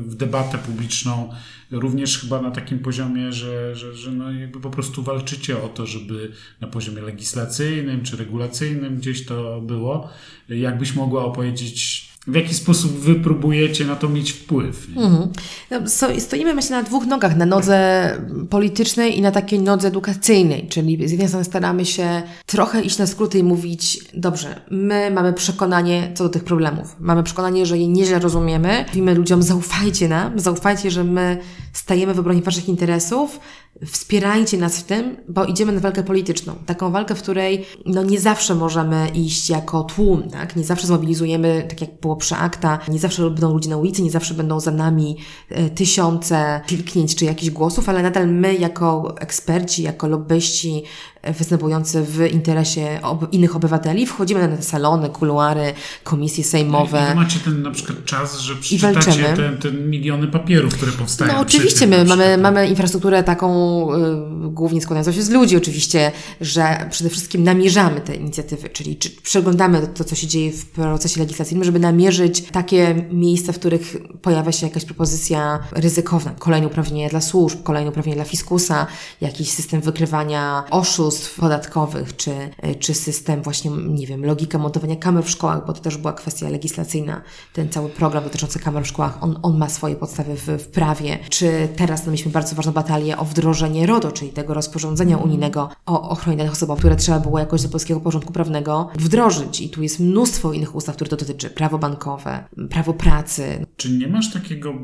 w 0.00 0.14
debatę 0.14 0.58
publiczną, 0.58 1.32
również 1.70 2.18
chyba 2.18 2.42
na 2.42 2.50
takim 2.50 2.78
poziomie, 2.78 3.32
że, 3.32 3.76
że, 3.76 3.94
że 3.94 4.12
no 4.12 4.32
jakby 4.32 4.60
po 4.60 4.70
prostu 4.70 5.02
walczycie 5.02 5.62
o 5.62 5.68
to, 5.68 5.86
żeby 5.86 6.32
na 6.60 6.68
poziomie 6.68 7.02
legislacyjnym 7.02 8.02
czy 8.02 8.16
regulacyjnym 8.16 8.96
gdzieś 8.96 9.24
to 9.24 9.60
było. 9.60 10.10
Jakbyś 10.48 10.94
mogła 10.94 11.24
opowiedzieć, 11.24 12.07
w 12.28 12.34
jaki 12.34 12.54
sposób 12.54 12.92
wy 12.92 13.14
próbujecie 13.14 13.84
na 13.84 13.96
to 13.96 14.08
mieć 14.08 14.32
wpływ? 14.32 14.86
Mhm. 14.96 15.28
No, 15.70 15.78
stoimy 16.18 16.54
myślę 16.54 16.76
na 16.76 16.82
dwóch 16.82 17.06
nogach, 17.06 17.36
na 17.36 17.46
nodze 17.46 18.10
politycznej 18.50 19.18
i 19.18 19.22
na 19.22 19.30
takiej 19.30 19.58
nodze 19.58 19.88
edukacyjnej, 19.88 20.68
czyli 20.68 21.08
z 21.08 21.10
jednej 21.10 21.28
strony 21.28 21.44
staramy 21.44 21.86
się 21.86 22.22
trochę 22.46 22.82
iść 22.82 22.98
na 22.98 23.06
skróty 23.06 23.38
i 23.38 23.42
mówić, 23.42 23.98
dobrze, 24.14 24.60
my 24.70 25.10
mamy 25.10 25.32
przekonanie 25.32 26.12
co 26.14 26.24
do 26.24 26.30
tych 26.30 26.44
problemów, 26.44 26.96
mamy 27.00 27.22
przekonanie, 27.22 27.66
że 27.66 27.78
je 27.78 27.88
nieźle 27.88 28.18
rozumiemy, 28.18 28.84
mówimy 28.88 29.14
ludziom, 29.14 29.42
zaufajcie 29.42 30.08
nam, 30.08 30.40
zaufajcie, 30.40 30.90
że 30.90 31.04
my 31.04 31.38
stajemy 31.72 32.14
w 32.14 32.18
obronie 32.18 32.42
waszych 32.42 32.68
interesów, 32.68 33.40
wspierajcie 33.86 34.58
nas 34.58 34.78
w 34.78 34.82
tym, 34.82 35.16
bo 35.28 35.44
idziemy 35.44 35.72
na 35.72 35.80
walkę 35.80 36.02
polityczną. 36.02 36.54
Taką 36.66 36.90
walkę, 36.90 37.14
w 37.14 37.22
której 37.22 37.64
no, 37.86 38.02
nie 38.02 38.20
zawsze 38.20 38.54
możemy 38.54 39.08
iść 39.08 39.50
jako 39.50 39.82
tłum, 39.82 40.30
tak? 40.30 40.56
Nie 40.56 40.64
zawsze 40.64 40.86
zmobilizujemy, 40.86 41.66
tak 41.68 41.80
jak 41.80 42.00
było 42.00 42.16
przy 42.16 42.34
akta, 42.34 42.78
nie 42.88 42.98
zawsze 42.98 43.22
będą 43.22 43.52
ludzie 43.52 43.70
na 43.70 43.76
ulicy, 43.76 44.02
nie 44.02 44.10
zawsze 44.10 44.34
będą 44.34 44.60
za 44.60 44.70
nami 44.70 45.16
e, 45.48 45.70
tysiące 45.70 46.60
kliknięć 46.66 47.14
czy 47.14 47.24
jakichś 47.24 47.50
głosów, 47.50 47.88
ale 47.88 48.02
nadal 48.02 48.28
my 48.28 48.54
jako 48.54 49.14
eksperci, 49.20 49.82
jako 49.82 50.08
lobbyści 50.08 50.84
występujący 51.22 52.02
w 52.02 52.32
interesie 52.32 52.98
ob 53.02 53.32
innych 53.32 53.56
obywateli, 53.56 54.06
wchodzimy 54.06 54.48
na 54.48 54.56
te 54.56 54.62
salony, 54.62 55.08
kuluary, 55.08 55.72
komisje 56.04 56.42
I 56.42 56.46
sejmowe. 56.46 57.06
wy 57.08 57.14
macie 57.14 57.38
ten 57.38 57.62
na 57.62 57.70
przykład 57.70 58.04
czas, 58.04 58.38
że 58.40 58.56
przeczytacie 58.56 59.24
te, 59.24 59.50
te 59.50 59.72
miliony 59.72 60.26
papierów, 60.26 60.74
które 60.74 60.92
powstają. 60.92 61.32
No 61.32 61.40
oczywiście, 61.40 61.86
my 61.86 62.04
mamy, 62.04 62.38
mamy 62.38 62.68
infrastrukturę 62.68 63.22
taką 63.22 63.48
y, 63.94 64.50
głównie 64.50 64.80
składającą 64.80 65.12
się 65.12 65.22
z 65.22 65.30
ludzi 65.30 65.56
oczywiście, 65.56 66.12
że 66.40 66.88
przede 66.90 67.10
wszystkim 67.10 67.44
namierzamy 67.44 68.00
te 68.00 68.16
inicjatywy, 68.16 68.68
czyli 68.68 68.96
czy 68.96 69.10
przeglądamy 69.10 69.86
to, 69.94 70.04
co 70.04 70.14
się 70.14 70.26
dzieje 70.26 70.52
w 70.52 70.66
procesie 70.66 71.20
legislacyjnym, 71.20 71.64
żeby 71.64 71.78
namierzyć 71.78 72.42
takie 72.42 73.06
miejsca, 73.10 73.52
w 73.52 73.58
których 73.58 73.96
pojawia 74.22 74.52
się 74.52 74.66
jakaś 74.66 74.84
propozycja 74.84 75.58
ryzykowna. 75.72 76.34
Kolejne 76.38 76.66
uprawnienia 76.66 77.08
dla 77.08 77.20
służb, 77.20 77.62
kolejne 77.62 77.90
uprawnienia 77.90 78.16
dla 78.16 78.24
fiskusa, 78.24 78.86
jakiś 79.20 79.50
system 79.50 79.80
wykrywania 79.80 80.64
oszustw 80.70 81.07
podatkowych, 81.40 82.16
czy, 82.16 82.32
czy 82.78 82.94
system 82.94 83.42
właśnie, 83.42 83.70
nie 83.70 84.06
wiem, 84.06 84.24
logika 84.24 84.58
montowania 84.58 84.96
kamer 84.96 85.24
w 85.24 85.30
szkołach, 85.30 85.66
bo 85.66 85.72
to 85.72 85.80
też 85.80 85.96
była 85.96 86.12
kwestia 86.12 86.48
legislacyjna. 86.48 87.22
Ten 87.52 87.68
cały 87.68 87.88
program 87.88 88.24
dotyczący 88.24 88.58
kamer 88.58 88.84
w 88.84 88.86
szkołach, 88.86 89.22
on, 89.22 89.38
on 89.42 89.58
ma 89.58 89.68
swoje 89.68 89.96
podstawy 89.96 90.36
w, 90.36 90.46
w 90.46 90.68
prawie. 90.68 91.18
Czy 91.28 91.68
teraz 91.76 92.06
no, 92.06 92.12
mieliśmy 92.12 92.32
bardzo 92.32 92.56
ważną 92.56 92.72
batalię 92.72 93.18
o 93.18 93.24
wdrożenie 93.24 93.86
RODO, 93.86 94.12
czyli 94.12 94.30
tego 94.30 94.54
rozporządzenia 94.54 95.16
unijnego 95.16 95.68
o 95.86 96.10
ochronie 96.10 96.38
danych 96.38 96.52
osobowych, 96.52 96.80
które 96.80 96.96
trzeba 96.96 97.20
było 97.20 97.38
jakoś 97.38 97.62
do 97.62 97.68
polskiego 97.68 98.00
porządku 98.00 98.32
prawnego 98.32 98.88
wdrożyć. 98.94 99.60
I 99.60 99.70
tu 99.70 99.82
jest 99.82 100.00
mnóstwo 100.00 100.52
innych 100.52 100.74
ustaw, 100.74 100.94
które 100.94 101.10
to 101.10 101.16
dotyczy. 101.16 101.50
Prawo 101.50 101.78
bankowe, 101.78 102.44
prawo 102.70 102.94
pracy. 102.94 103.66
Czy 103.76 103.92
nie 103.92 104.08
masz 104.08 104.32
takiego 104.32 104.74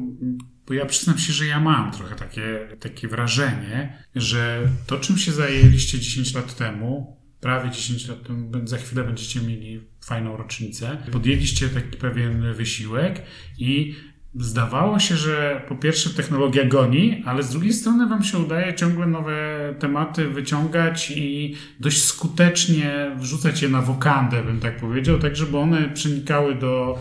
bo 0.66 0.74
ja 0.74 0.86
przyznam 0.86 1.18
się, 1.18 1.32
że 1.32 1.46
ja 1.46 1.60
mam 1.60 1.92
trochę 1.92 2.14
takie, 2.14 2.68
takie 2.80 3.08
wrażenie, 3.08 3.98
że 4.16 4.68
to, 4.86 4.98
czym 4.98 5.18
się 5.18 5.32
zajęliście 5.32 5.98
10 5.98 6.34
lat 6.34 6.56
temu, 6.56 7.16
prawie 7.40 7.70
10 7.70 8.08
lat 8.08 8.22
temu, 8.22 8.50
za 8.64 8.78
chwilę 8.78 9.04
będziecie 9.04 9.40
mieli 9.40 9.80
fajną 10.04 10.36
rocznicę, 10.36 10.98
podjęliście 11.12 11.68
taki 11.68 11.96
pewien 11.96 12.54
wysiłek 12.54 13.22
i 13.58 13.94
zdawało 14.34 14.98
się, 14.98 15.16
że 15.16 15.62
po 15.68 15.76
pierwsze 15.76 16.10
technologia 16.10 16.64
goni, 16.64 17.22
ale 17.26 17.42
z 17.42 17.50
drugiej 17.50 17.72
strony 17.72 18.08
Wam 18.08 18.24
się 18.24 18.38
udaje 18.38 18.74
ciągle 18.74 19.06
nowe 19.06 19.74
tematy 19.78 20.28
wyciągać 20.28 21.10
i 21.16 21.54
dość 21.80 22.02
skutecznie 22.02 23.10
wrzucać 23.16 23.62
je 23.62 23.68
na 23.68 23.82
wokandę, 23.82 24.42
bym 24.42 24.60
tak 24.60 24.76
powiedział, 24.76 25.18
tak 25.18 25.36
żeby 25.36 25.58
one 25.58 25.88
przenikały 25.88 26.54
do 26.54 26.98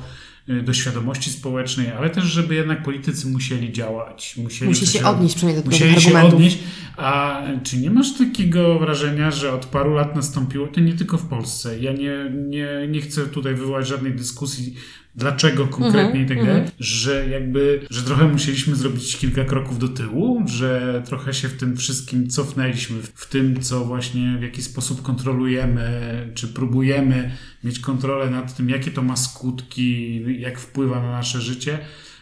do 0.47 0.73
świadomości 0.73 1.29
społecznej, 1.29 1.91
ale 1.91 2.09
też, 2.09 2.23
żeby 2.23 2.55
jednak 2.55 2.83
politycy 2.83 3.27
musieli 3.27 3.71
działać. 3.71 4.35
Musieli 4.37 4.69
Musi 4.69 4.87
się 4.87 5.05
odnieść 5.05 5.35
przynajmniej 5.35 5.63
do 5.63 5.69
musieli 5.69 6.01
się 6.01 6.21
odnieść. 6.21 6.57
A 6.97 7.41
czy 7.63 7.77
nie 7.77 7.91
masz 7.91 8.17
takiego 8.17 8.79
wrażenia, 8.79 9.31
że 9.31 9.53
od 9.53 9.65
paru 9.65 9.93
lat 9.93 10.15
nastąpiło, 10.15 10.67
to 10.67 10.79
nie 10.79 10.93
tylko 10.93 11.17
w 11.17 11.25
Polsce, 11.25 11.79
ja 11.79 11.93
nie, 11.93 12.31
nie, 12.47 12.67
nie 12.89 13.01
chcę 13.01 13.25
tutaj 13.25 13.55
wywołać 13.55 13.87
żadnej 13.87 14.13
dyskusji 14.13 14.75
dlaczego 15.15 15.67
konkretnie 15.67 16.01
mm 16.01 16.21
-hmm, 16.21 16.25
i 16.25 16.27
tak 16.27 16.37
dalej, 16.37 16.53
mm 16.53 16.65
-hmm. 16.67 16.71
że 16.79 17.29
jakby, 17.29 17.87
że 17.89 18.01
trochę 18.01 18.27
musieliśmy 18.27 18.75
zrobić 18.75 19.17
kilka 19.17 19.43
kroków 19.43 19.79
do 19.79 19.87
tyłu, 19.87 20.43
że 20.45 21.01
trochę 21.05 21.33
się 21.33 21.47
w 21.47 21.57
tym 21.57 21.77
wszystkim 21.77 22.27
cofnęliśmy, 22.29 23.01
w 23.15 23.29
tym, 23.29 23.61
co 23.61 23.85
właśnie, 23.85 24.37
w 24.39 24.43
jaki 24.43 24.61
sposób 24.61 25.01
kontrolujemy, 25.01 26.31
czy 26.35 26.47
próbujemy 26.47 27.31
mieć 27.63 27.79
kontrolę 27.79 28.29
nad 28.29 28.55
tym, 28.55 28.69
jakie 28.69 28.91
to 28.91 29.01
ma 29.01 29.15
skutki, 29.15 30.21
jak 30.39 30.59
wpływa 30.59 31.01
na 31.01 31.11
nasze 31.11 31.41
życie, 31.41 31.79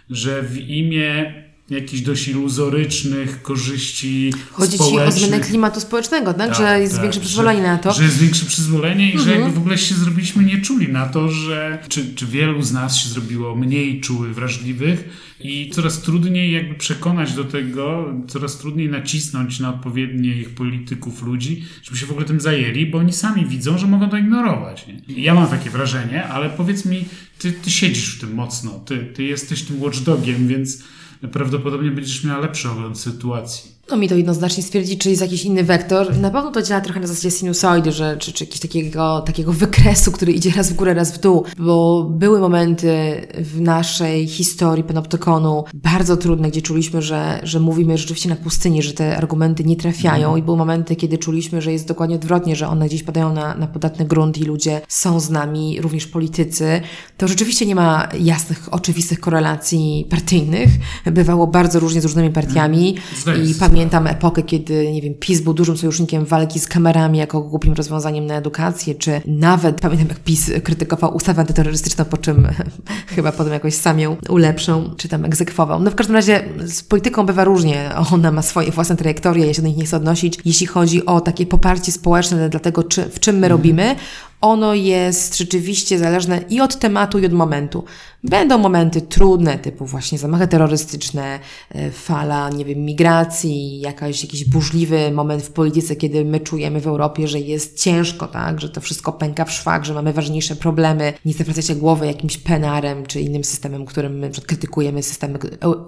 że 0.09 0.43
w 0.43 0.57
imię 0.57 1.33
jakichś 1.71 2.01
dość 2.01 2.27
iluzorycznych 2.27 3.41
korzyści 3.41 4.33
Chodzi 4.51 4.75
społecznych. 4.75 5.15
ci 5.15 5.23
o 5.23 5.27
zmianę 5.27 5.43
klimatu 5.43 5.79
społecznego, 5.79 6.33
tak? 6.33 6.47
tak 6.47 6.57
że 6.57 6.79
jest 6.79 6.93
tak, 6.93 7.01
większe 7.01 7.19
przyzwolenie 7.19 7.61
że, 7.61 7.67
na 7.67 7.77
to. 7.77 7.93
Że 7.93 8.03
jest 8.03 8.17
większe 8.17 8.45
przyzwolenie 8.45 9.09
i 9.09 9.11
mhm. 9.11 9.29
że 9.29 9.35
jakby 9.35 9.51
w 9.51 9.57
ogóle 9.57 9.77
się 9.77 9.95
zrobiliśmy 9.95 10.43
nieczuli 10.43 10.89
na 10.89 11.05
to, 11.05 11.29
że 11.29 11.79
czy, 11.89 12.15
czy 12.15 12.25
wielu 12.25 12.61
z 12.61 12.71
nas 12.71 12.97
się 12.97 13.09
zrobiło 13.09 13.55
mniej 13.55 14.01
czuły, 14.01 14.33
wrażliwych 14.33 15.09
i 15.39 15.69
coraz 15.73 16.01
trudniej 16.01 16.51
jakby 16.51 16.75
przekonać 16.75 17.33
do 17.33 17.43
tego, 17.43 18.13
coraz 18.27 18.57
trudniej 18.57 18.89
nacisnąć 18.89 19.59
na 19.59 19.69
odpowiednich 19.69 20.49
polityków 20.49 21.23
ludzi, 21.23 21.63
żeby 21.83 21.97
się 21.97 22.05
w 22.05 22.11
ogóle 22.11 22.25
tym 22.25 22.41
zajęli, 22.41 22.85
bo 22.85 22.97
oni 22.97 23.13
sami 23.13 23.45
widzą, 23.45 23.77
że 23.77 23.87
mogą 23.87 24.09
to 24.09 24.17
ignorować. 24.17 24.85
Nie? 24.87 25.23
Ja 25.23 25.33
mam 25.33 25.47
takie 25.47 25.69
wrażenie, 25.69 26.27
ale 26.27 26.49
powiedz 26.49 26.85
mi, 26.85 27.05
ty, 27.39 27.51
ty 27.51 27.71
siedzisz 27.71 28.17
w 28.17 28.21
tym 28.21 28.33
mocno, 28.33 28.71
ty, 28.71 28.97
ty 29.15 29.23
jesteś 29.23 29.61
tym 29.63 29.79
watchdogiem, 29.79 30.47
więc 30.47 30.83
prawdopodobnie 31.27 31.91
będziesz 31.91 32.23
miała 32.23 32.39
lepszy 32.39 32.69
ogląd 32.69 32.99
sytuacji. 32.99 33.71
No 33.91 33.97
mi 33.97 34.09
to 34.09 34.15
jednoznacznie 34.15 34.63
stwierdzi, 34.63 34.97
czy 34.97 35.09
jest 35.09 35.21
jakiś 35.21 35.45
inny 35.45 35.63
wektor. 35.63 36.17
Na 36.17 36.29
pewno 36.29 36.51
to 36.51 36.61
działa 36.61 36.81
trochę 36.81 36.99
na 36.99 37.07
zasadzie 37.07 37.31
sinusoidy, 37.31 37.91
że, 37.91 38.17
czy, 38.17 38.33
czy 38.33 38.43
jakiegoś 38.43 38.59
takiego, 38.59 39.21
takiego 39.21 39.53
wykresu, 39.53 40.11
który 40.11 40.31
idzie 40.31 40.51
raz 40.55 40.69
w 40.69 40.75
górę, 40.75 40.93
raz 40.93 41.11
w 41.11 41.19
dół, 41.19 41.43
bo 41.57 42.03
były 42.03 42.39
momenty 42.39 43.21
w 43.37 43.61
naszej 43.61 44.27
historii 44.27 44.83
panoptykonu 44.83 45.63
bardzo 45.73 46.17
trudne, 46.17 46.49
gdzie 46.49 46.61
czuliśmy, 46.61 47.01
że, 47.01 47.39
że 47.43 47.59
mówimy 47.59 47.97
rzeczywiście 47.97 48.29
na 48.29 48.35
pustyni, 48.35 48.81
że 48.81 48.93
te 48.93 49.17
argumenty 49.17 49.63
nie 49.63 49.75
trafiają 49.75 50.27
mm. 50.27 50.39
i 50.39 50.43
były 50.43 50.57
momenty, 50.57 50.95
kiedy 50.95 51.17
czuliśmy, 51.17 51.61
że 51.61 51.71
jest 51.71 51.87
dokładnie 51.87 52.15
odwrotnie, 52.15 52.55
że 52.55 52.67
one 52.67 52.85
gdzieś 52.85 53.03
padają 53.03 53.33
na, 53.33 53.55
na 53.55 53.67
podatny 53.67 54.05
grunt 54.05 54.37
i 54.37 54.43
ludzie 54.43 54.81
są 54.87 55.19
z 55.19 55.29
nami, 55.29 55.81
również 55.81 56.07
politycy. 56.07 56.81
To 57.17 57.27
rzeczywiście 57.27 57.65
nie 57.65 57.75
ma 57.75 58.09
jasnych, 58.19 58.73
oczywistych 58.73 59.19
korelacji 59.19 60.07
partyjnych. 60.09 60.69
Bywało 61.05 61.47
bardzo 61.47 61.79
różnie 61.79 62.01
z 62.01 62.05
różnymi 62.05 62.29
partiami 62.29 62.95
mm. 63.27 63.45
i 63.45 63.53
pamiętam 63.53 63.80
Pamiętam 63.81 64.07
epokę, 64.07 64.43
kiedy, 64.43 64.91
nie 64.91 65.01
wiem, 65.01 65.13
PiS 65.13 65.41
był 65.41 65.53
dużym 65.53 65.77
sojusznikiem 65.77 66.25
walki 66.25 66.59
z 66.59 66.67
kamerami 66.67 67.19
jako 67.19 67.41
głupim 67.41 67.73
rozwiązaniem 67.73 68.25
na 68.25 68.35
edukację, 68.35 68.95
czy 68.95 69.21
nawet 69.25 69.81
pamiętam, 69.81 70.07
jak 70.07 70.19
PiS 70.19 70.51
krytykował 70.63 71.15
ustawę 71.15 71.41
antyterrorystyczną, 71.41 72.05
po 72.05 72.17
czym 72.17 72.47
chyba 73.15 73.31
potem 73.31 73.53
jakoś 73.53 73.73
sam 73.73 73.99
ją 73.99 74.17
ulepszył, 74.29 74.95
czy 74.97 75.07
tam 75.07 75.25
egzekwował. 75.25 75.79
No 75.79 75.91
w 75.91 75.95
każdym 75.95 76.15
razie 76.15 76.43
z 76.65 76.83
polityką 76.83 77.25
bywa 77.25 77.43
różnie. 77.43 77.89
Ona 78.13 78.31
ma 78.31 78.41
swoje 78.41 78.71
własne 78.71 78.95
trajektorie, 78.95 79.45
ja 79.45 79.53
się 79.53 79.61
do 79.61 79.67
nich 79.67 79.77
nie 79.77 79.85
chcę 79.85 79.97
odnosić. 79.97 80.39
Jeśli 80.45 80.67
chodzi 80.67 81.05
o 81.05 81.21
takie 81.21 81.45
poparcie 81.45 81.91
społeczne 81.91 82.49
dla 82.49 82.59
tego, 82.59 82.83
czy, 82.83 83.03
w 83.03 83.19
czym 83.19 83.35
my 83.35 83.47
mhm. 83.47 83.51
robimy, 83.51 83.95
ono 84.41 84.73
jest 84.73 85.37
rzeczywiście 85.37 85.99
zależne 85.99 86.43
i 86.49 86.61
od 86.61 86.79
tematu, 86.79 87.19
i 87.19 87.25
od 87.25 87.33
momentu. 87.33 87.83
Będą 88.23 88.57
momenty 88.57 89.01
trudne, 89.01 89.59
typu 89.59 89.85
właśnie 89.85 90.17
zamachy 90.17 90.47
terrorystyczne, 90.47 91.39
e, 91.71 91.91
fala, 91.91 92.49
nie 92.49 92.65
wiem, 92.65 92.79
migracji, 92.79 93.79
jakaś, 93.79 94.23
jakiś 94.23 94.45
burzliwy 94.45 95.11
moment 95.11 95.43
w 95.43 95.51
polityce, 95.51 95.95
kiedy 95.95 96.25
my 96.25 96.39
czujemy 96.39 96.81
w 96.81 96.87
Europie, 96.87 97.27
że 97.27 97.39
jest 97.39 97.83
ciężko, 97.83 98.27
tak, 98.27 98.61
że 98.61 98.69
to 98.69 98.81
wszystko 98.81 99.13
pęka 99.13 99.45
w 99.45 99.51
szwach, 99.51 99.83
że 99.83 99.93
mamy 99.93 100.13
ważniejsze 100.13 100.55
problemy. 100.55 101.13
Nie 101.25 101.33
zawracajcie 101.33 101.75
głowy 101.75 102.05
jakimś 102.05 102.37
penarem 102.37 103.05
czy 103.05 103.21
innym 103.21 103.43
systemem, 103.43 103.85
którym 103.85 104.19
my 104.19 104.31
krytykujemy 104.47 105.03
systemy 105.03 105.39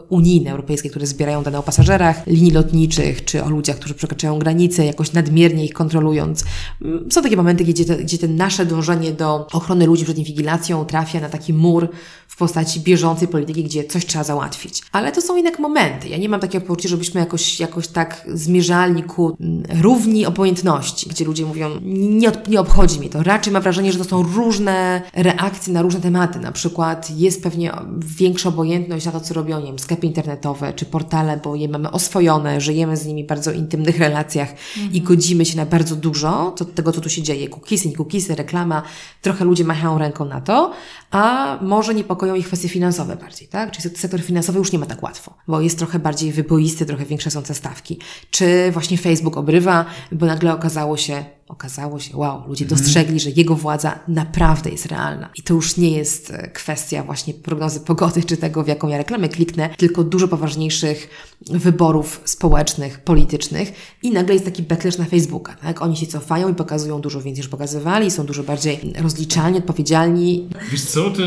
unijne, 0.10 0.52
europejskie, 0.52 0.90
które 0.90 1.08
zbierają 1.08 1.44
dane 1.44 1.60
o 1.60 1.64
pasażerach 1.64 2.28
linii 2.28 2.52
lotniczych, 2.52 3.26
czy 3.26 3.44
o 3.44 3.50
ludziach, 3.50 3.76
którzy 3.76 3.94
przekraczają 3.94 4.40
granice, 4.40 4.86
jakoś 4.86 5.14
nadmiernie 5.14 5.66
ich 5.66 5.74
kontrolując. 5.74 6.44
Mm, 6.82 7.12
są 7.12 7.22
takie 7.22 7.38
momenty, 7.38 7.64
gdzie, 7.64 7.86
te, 7.86 7.96
gdzie 7.96 8.18
ten 8.18 8.36
nasze 8.44 8.66
dążenie 8.66 9.12
do 9.12 9.48
ochrony 9.54 9.86
ludzi 9.86 10.04
przed 10.04 10.18
inwigilacją 10.18 10.86
trafia 10.86 11.20
na 11.20 11.30
taki 11.30 11.54
mur 11.54 11.90
w 12.34 12.38
postaci 12.38 12.80
bieżącej 12.80 13.28
polityki, 13.28 13.64
gdzie 13.64 13.84
coś 13.84 14.06
trzeba 14.06 14.24
załatwić. 14.24 14.82
Ale 14.92 15.12
to 15.12 15.22
są 15.22 15.36
jednak 15.36 15.60
momenty. 15.60 16.10
Ja 16.10 16.18
nie 16.18 16.30
mam 16.30 16.40
takiego 16.40 16.66
poczucia, 16.66 16.90
żebyśmy 16.90 17.20
jakoś, 17.20 17.60
jakoś 17.60 17.88
tak 17.88 18.26
zmierzali 18.34 19.04
ku 19.04 19.38
mm, 19.40 19.64
równi 19.82 20.26
obojętności, 20.26 21.10
gdzie 21.10 21.26
ludzie 21.26 21.46
mówią, 21.46 21.70
nie, 21.84 22.32
nie 22.48 22.60
obchodzi 22.60 23.00
mnie 23.00 23.10
to. 23.10 23.24
Raczej 23.24 23.54
mam 23.54 23.64
wrażenie, 23.64 23.92
że 23.92 23.98
to 23.98 24.04
są 24.04 24.24
różne 24.24 25.02
reakcje 25.14 25.74
na 25.74 25.82
różne 25.82 26.02
tematy. 26.02 26.40
Na 26.40 26.52
przykład 26.52 27.12
jest 27.18 27.44
pewnie 27.44 27.72
większa 27.98 28.50
obojętność 28.50 29.06
na 29.06 29.12
to, 29.12 29.20
co 29.20 29.34
robią, 29.34 29.60
nie 29.60 29.66
wiem, 29.66 29.80
sklepy 29.80 30.08
internetowe 30.08 30.74
czy 30.74 30.86
portale, 30.86 31.40
bo 31.44 31.56
je 31.56 31.68
mamy 31.68 31.92
oswojone, 31.92 32.62
żyjemy 32.62 32.98
z 32.98 33.06
nimi 33.06 33.24
w 33.24 33.28
bardzo 33.28 33.52
intymnych 33.52 34.00
relacjach 34.00 34.50
mhm. 34.50 34.94
i 34.94 35.02
godzimy 35.02 35.46
się 35.46 35.58
na 35.58 35.66
bardzo 35.66 35.96
dużo 35.96 36.54
co, 36.58 36.66
tego, 36.66 36.92
co 36.92 37.02
tu 37.02 37.10
się 37.10 37.22
dzieje. 37.22 37.50
Cookiesy, 37.50 37.88
nie 37.88 37.96
cookiesy, 37.96 38.33
reklama. 38.36 38.82
Trochę 39.22 39.46
ludzie 39.46 39.64
machają 39.64 39.98
ręką 39.98 40.26
na 40.26 40.42
to, 40.42 40.72
a 41.14 41.58
może 41.62 41.94
niepokoją 41.94 42.36
ich 42.36 42.48
kwestie 42.48 42.70
finansowe 42.70 43.16
bardziej, 43.16 43.48
tak? 43.48 43.72
Czyli 43.72 43.98
sektor 43.98 44.22
finansowy 44.22 44.60
już 44.60 44.72
nie 44.72 44.80
ma 44.80 44.86
tak 44.86 45.04
łatwo, 45.04 45.34
bo 45.48 45.62
jest 45.62 45.78
trochę 45.78 46.00
bardziej 46.00 46.32
wyboisty, 46.32 46.86
trochę 46.86 47.06
większe 47.06 47.32
są 47.32 47.44
te 47.44 47.54
stawki. 47.54 48.00
Czy 48.32 48.72
właśnie 48.72 48.98
Facebook 48.98 49.38
obrywa, 49.38 49.86
bo 50.12 50.26
nagle 50.26 50.54
okazało 50.54 50.98
się, 50.98 51.26
okazało 51.48 52.00
się, 52.00 52.18
wow, 52.18 52.48
ludzie 52.48 52.66
mhm. 52.66 52.82
dostrzegli, 52.82 53.20
że 53.20 53.30
jego 53.30 53.56
władza 53.56 54.00
naprawdę 54.08 54.70
jest 54.70 54.86
realna. 54.86 55.30
I 55.36 55.44
to 55.44 55.54
już 55.54 55.78
nie 55.78 55.92
jest 55.92 56.32
e, 56.32 56.48
kwestia 56.48 57.04
właśnie 57.04 57.34
prognozy 57.34 57.80
pogody, 57.80 58.24
czy 58.24 58.38
tego, 58.38 58.64
w 58.64 58.68
jaką 58.68 58.88
ja 58.88 58.98
reklamę 58.98 59.30
kliknę, 59.30 59.70
tylko 59.78 60.04
dużo 60.04 60.28
poważniejszych 60.28 61.10
wyborów 61.42 62.22
społecznych, 62.26 63.00
politycznych. 63.00 63.74
I 64.04 64.12
nagle 64.12 64.34
jest 64.34 64.46
taki 64.46 64.64
backlash 64.64 64.98
na 64.98 65.06
Facebooka, 65.06 65.54
tak? 65.54 65.82
Oni 65.82 65.98
się 65.98 66.08
cofają 66.08 66.50
i 66.50 66.56
pokazują 66.56 67.02
dużo 67.02 67.22
więcej 67.22 67.42
niż 67.42 67.48
pokazywali, 67.48 68.12
są 68.12 68.26
dużo 68.26 68.44
bardziej 68.44 68.94
rozliczalni, 69.02 69.58
odpowiedzialni. 69.58 70.50
Wiesz 70.72 70.84
co, 70.84 71.03
ty 71.12 71.24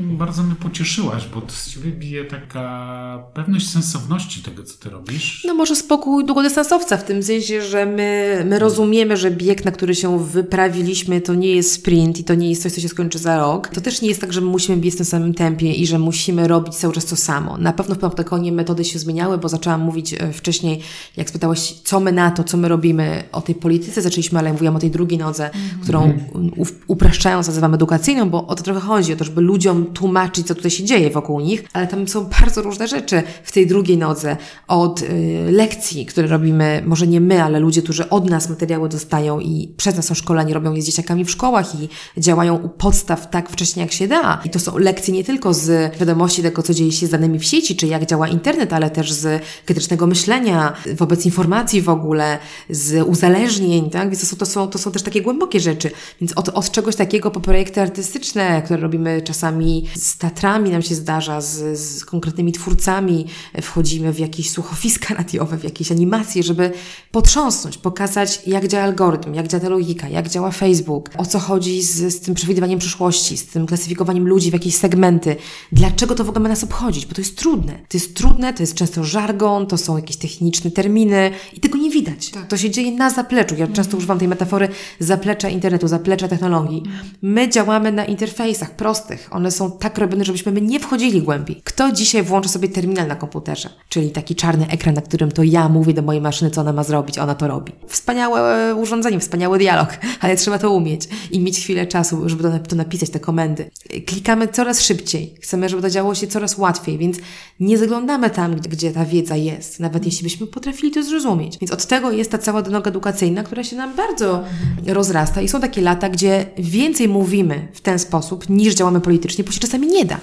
bardzo 0.00 0.42
mnie 0.42 0.54
pocieszyłaś, 0.54 1.26
bo 1.34 1.42
z 1.48 1.70
Ciebie 1.74 1.90
bije 1.92 2.24
taka 2.24 3.24
pewność 3.34 3.68
sensowności 3.70 4.42
tego, 4.42 4.62
co 4.62 4.78
Ty 4.78 4.90
robisz. 4.90 5.42
No 5.46 5.54
może 5.54 5.76
spokój 5.76 6.24
długodystansowca, 6.26 6.96
w 6.96 7.04
tym 7.04 7.22
sensie, 7.22 7.62
że 7.62 7.86
my, 7.86 8.42
my 8.48 8.58
rozumiemy, 8.58 9.16
że 9.16 9.30
bieg, 9.30 9.64
na 9.64 9.70
który 9.70 9.94
się 9.94 10.24
wyprawiliśmy, 10.24 11.20
to 11.20 11.34
nie 11.34 11.48
jest 11.48 11.72
sprint 11.72 12.18
i 12.18 12.24
to 12.24 12.34
nie 12.34 12.50
jest 12.50 12.62
coś, 12.62 12.72
co 12.72 12.80
się 12.80 12.88
skończy 12.88 13.18
za 13.18 13.38
rok. 13.38 13.68
To 13.68 13.80
też 13.80 14.02
nie 14.02 14.08
jest 14.08 14.20
tak, 14.20 14.32
że 14.32 14.40
musimy 14.40 14.76
biec 14.78 14.94
w 14.94 14.96
tym 14.96 15.06
samym 15.06 15.34
tempie 15.34 15.72
i 15.72 15.86
że 15.86 15.98
musimy 15.98 16.48
robić 16.48 16.74
cały 16.74 16.94
czas 16.94 17.04
to 17.04 17.16
samo. 17.16 17.56
Na 17.58 17.72
pewno 17.72 17.94
w 17.94 17.98
Panoptykonie 17.98 18.52
metody 18.52 18.84
się 18.84 18.98
zmieniały, 18.98 19.38
bo 19.38 19.48
zaczęłam 19.48 19.80
mówić 19.80 20.14
e, 20.14 20.32
wcześniej, 20.32 20.80
jak 21.16 21.28
spytałeś, 21.28 21.72
co 21.84 22.00
my 22.00 22.12
na 22.12 22.30
to, 22.30 22.44
co 22.44 22.56
my 22.56 22.68
robimy 22.68 23.22
o 23.32 23.40
tej 23.42 23.54
polityce, 23.54 24.02
zaczęliśmy, 24.02 24.38
ale 24.38 24.52
mówiłam 24.52 24.76
o 24.76 24.78
tej 24.78 24.90
drugiej 24.90 25.18
nodze, 25.18 25.50
którą 25.82 26.12
u- 26.56 26.66
upraszczając 26.86 27.46
nazywam 27.46 27.74
edukacyjną, 27.74 28.30
bo 28.30 28.46
to 28.56 28.62
trochę 28.62 28.80
chodzi, 28.80 29.12
o 29.12 29.16
to, 29.16 29.24
żeby 29.24 29.40
ludziom 29.40 29.86
tłumaczyć, 29.86 30.46
co 30.46 30.54
tutaj 30.54 30.70
się 30.70 30.84
dzieje 30.84 31.10
wokół 31.10 31.40
nich, 31.40 31.64
ale 31.72 31.86
tam 31.86 32.08
są 32.08 32.24
bardzo 32.40 32.62
różne 32.62 32.88
rzeczy 32.88 33.22
w 33.42 33.52
tej 33.52 33.66
drugiej 33.66 33.98
nodze. 33.98 34.36
Od 34.68 35.02
y, 35.02 35.06
lekcji, 35.50 36.06
które 36.06 36.28
robimy, 36.28 36.82
może 36.86 37.06
nie 37.06 37.20
my, 37.20 37.42
ale 37.42 37.60
ludzie, 37.60 37.82
którzy 37.82 38.08
od 38.08 38.30
nas 38.30 38.48
materiały 38.48 38.88
dostają 38.88 39.40
i 39.40 39.74
przez 39.76 39.96
nas 39.96 40.04
są 40.04 40.14
szkoleni, 40.14 40.52
robią 40.52 40.72
je 40.72 40.82
z 40.82 40.86
dzieciakami 40.86 41.24
w 41.24 41.30
szkołach 41.30 41.66
i 41.74 41.88
działają 42.20 42.56
u 42.56 42.68
podstaw 42.68 43.30
tak 43.30 43.50
wcześnie, 43.50 43.82
jak 43.82 43.92
się 43.92 44.08
da. 44.08 44.40
I 44.44 44.50
to 44.50 44.58
są 44.58 44.78
lekcje 44.78 45.14
nie 45.14 45.24
tylko 45.24 45.54
z 45.54 45.98
wiadomości 45.98 46.42
tego, 46.42 46.62
co 46.62 46.74
dzieje 46.74 46.92
się 46.92 47.06
z 47.06 47.10
danymi 47.10 47.38
w 47.38 47.44
sieci, 47.44 47.76
czy 47.76 47.86
jak 47.86 48.06
działa 48.06 48.28
internet, 48.28 48.72
ale 48.72 48.90
też 48.90 49.12
z 49.12 49.42
krytycznego 49.64 50.06
myślenia 50.06 50.72
wobec 50.96 51.26
informacji 51.26 51.82
w 51.82 51.88
ogóle, 51.88 52.38
z 52.70 53.06
uzależnień, 53.06 53.90
tak? 53.90 54.10
Więc 54.10 54.20
to 54.20 54.26
są, 54.26 54.36
to 54.36 54.46
są, 54.46 54.68
to 54.68 54.78
są 54.78 54.92
też 54.92 55.02
takie 55.02 55.22
głębokie 55.22 55.60
rzeczy. 55.60 55.90
Więc 56.20 56.32
od, 56.32 56.48
od 56.48 56.70
czegoś 56.70 56.96
takiego 56.96 57.30
po 57.30 57.40
projekty 57.40 57.80
artystyczne, 57.80 58.45
które 58.64 58.80
robimy 58.80 59.22
czasami 59.22 59.84
z 59.94 60.18
teatrami, 60.18 60.70
nam 60.70 60.82
się 60.82 60.94
zdarza, 60.94 61.40
z, 61.40 61.78
z 61.78 62.04
konkretnymi 62.04 62.52
twórcami, 62.52 63.26
wchodzimy 63.62 64.12
w 64.12 64.18
jakieś 64.18 64.50
słuchowiska 64.50 65.14
radiowe, 65.14 65.58
w 65.58 65.64
jakieś 65.64 65.92
animacje, 65.92 66.42
żeby 66.42 66.70
potrząsnąć, 67.10 67.78
pokazać, 67.78 68.42
jak 68.46 68.68
działa 68.68 68.84
algorytm, 68.84 69.34
jak 69.34 69.48
działa 69.48 69.62
ta 69.62 69.68
logika, 69.68 70.08
jak 70.08 70.28
działa 70.28 70.50
Facebook, 70.50 71.10
o 71.18 71.26
co 71.26 71.38
chodzi 71.38 71.82
z, 71.82 72.14
z 72.14 72.20
tym 72.20 72.34
przewidywaniem 72.34 72.78
przyszłości, 72.78 73.36
z 73.36 73.46
tym 73.46 73.66
klasyfikowaniem 73.66 74.28
ludzi 74.28 74.50
w 74.50 74.52
jakieś 74.52 74.74
segmenty, 74.74 75.36
dlaczego 75.72 76.14
to 76.14 76.24
w 76.24 76.28
ogóle 76.28 76.42
ma 76.42 76.48
nas 76.48 76.64
obchodzić, 76.64 77.06
bo 77.06 77.14
to 77.14 77.20
jest 77.20 77.36
trudne. 77.38 77.72
To 77.72 77.96
jest 77.96 78.16
trudne, 78.16 78.54
to 78.54 78.62
jest 78.62 78.74
często 78.74 79.04
żargon, 79.04 79.66
to 79.66 79.78
są 79.78 79.96
jakieś 79.96 80.16
techniczne 80.16 80.70
terminy 80.70 81.30
i 81.52 81.60
tego 81.60 81.78
nie 81.78 81.90
widać. 81.90 82.30
To 82.48 82.56
się 82.56 82.70
dzieje 82.70 82.92
na 82.92 83.10
zapleczu. 83.10 83.54
Ja 83.58 83.66
często 83.66 83.96
używam 83.96 84.18
tej 84.18 84.28
metafory 84.28 84.68
zaplecza 85.00 85.48
internetu, 85.48 85.88
zaplecza 85.88 86.28
technologii. 86.28 86.82
My 87.22 87.48
działamy 87.48 87.92
na 87.92 88.04
interfejsach 88.26 88.70
prostych. 88.70 89.28
One 89.30 89.50
są 89.50 89.70
tak 89.70 89.98
robione, 89.98 90.24
żebyśmy 90.24 90.52
my 90.52 90.60
nie 90.60 90.80
wchodzili 90.80 91.22
głębiej. 91.22 91.60
Kto 91.64 91.92
dzisiaj 91.92 92.22
włączy 92.22 92.48
sobie 92.48 92.68
terminal 92.68 93.08
na 93.08 93.16
komputerze? 93.16 93.70
Czyli 93.88 94.10
taki 94.10 94.34
czarny 94.34 94.68
ekran, 94.68 94.94
na 94.94 95.02
którym 95.02 95.32
to 95.32 95.42
ja 95.42 95.68
mówię 95.68 95.94
do 95.94 96.02
mojej 96.02 96.22
maszyny, 96.22 96.50
co 96.50 96.60
ona 96.60 96.72
ma 96.72 96.84
zrobić, 96.84 97.18
ona 97.18 97.34
to 97.34 97.48
robi. 97.48 97.72
Wspaniałe 97.88 98.74
urządzenie, 98.74 99.20
wspaniały 99.20 99.58
dialog, 99.58 99.88
ale 100.20 100.36
trzeba 100.36 100.58
to 100.58 100.70
umieć 100.70 101.08
i 101.30 101.40
mieć 101.40 101.60
chwilę 101.60 101.86
czasu, 101.86 102.28
żeby 102.28 102.42
to, 102.42 102.58
to 102.58 102.76
napisać, 102.76 103.10
te 103.10 103.20
komendy. 103.20 103.70
Klikamy 104.06 104.48
coraz 104.48 104.82
szybciej. 104.82 105.34
Chcemy, 105.40 105.68
żeby 105.68 105.82
to 105.82 105.90
działo 105.90 106.14
się 106.14 106.26
coraz 106.26 106.58
łatwiej, 106.58 106.98
więc 106.98 107.16
nie 107.60 107.78
zaglądamy 107.78 108.30
tam, 108.30 108.56
gdzie 108.56 108.92
ta 108.92 109.04
wiedza 109.04 109.36
jest, 109.36 109.80
nawet 109.80 110.06
jeśli 110.06 110.22
byśmy 110.22 110.46
potrafili 110.46 110.92
to 110.92 111.02
zrozumieć. 111.02 111.58
Więc 111.58 111.72
od 111.72 111.86
tego 111.86 112.10
jest 112.10 112.30
ta 112.30 112.38
cała 112.38 112.62
droga 112.62 112.90
edukacyjna, 112.90 113.42
która 113.42 113.64
się 113.64 113.76
nam 113.76 113.96
bardzo 113.96 114.44
rozrasta 114.86 115.42
i 115.42 115.48
są 115.48 115.60
takie 115.60 115.82
lata, 115.82 116.08
gdzie 116.08 116.46
więcej 116.58 117.08
mówimy 117.08 117.68
w 117.72 117.80
ten 117.80 117.98
sposób, 117.98 118.15
niż 118.48 118.74
działamy 118.74 119.00
politycznie, 119.00 119.44
bo 119.44 119.52
się 119.52 119.60
czasami 119.60 119.86
nie 119.86 120.04
da. 120.04 120.20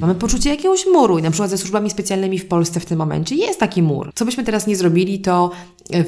Mamy 0.00 0.14
poczucie 0.14 0.50
jakiegoś 0.50 0.86
muru 0.86 1.18
i 1.18 1.22
na 1.22 1.30
przykład 1.30 1.50
ze 1.50 1.58
służbami 1.58 1.90
specjalnymi 1.90 2.38
w 2.38 2.46
Polsce 2.46 2.80
w 2.80 2.86
tym 2.86 2.98
momencie 2.98 3.34
jest 3.34 3.60
taki 3.60 3.82
mur. 3.82 4.10
Co 4.14 4.24
byśmy 4.24 4.44
teraz 4.44 4.66
nie 4.66 4.76
zrobili, 4.76 5.20
to 5.20 5.50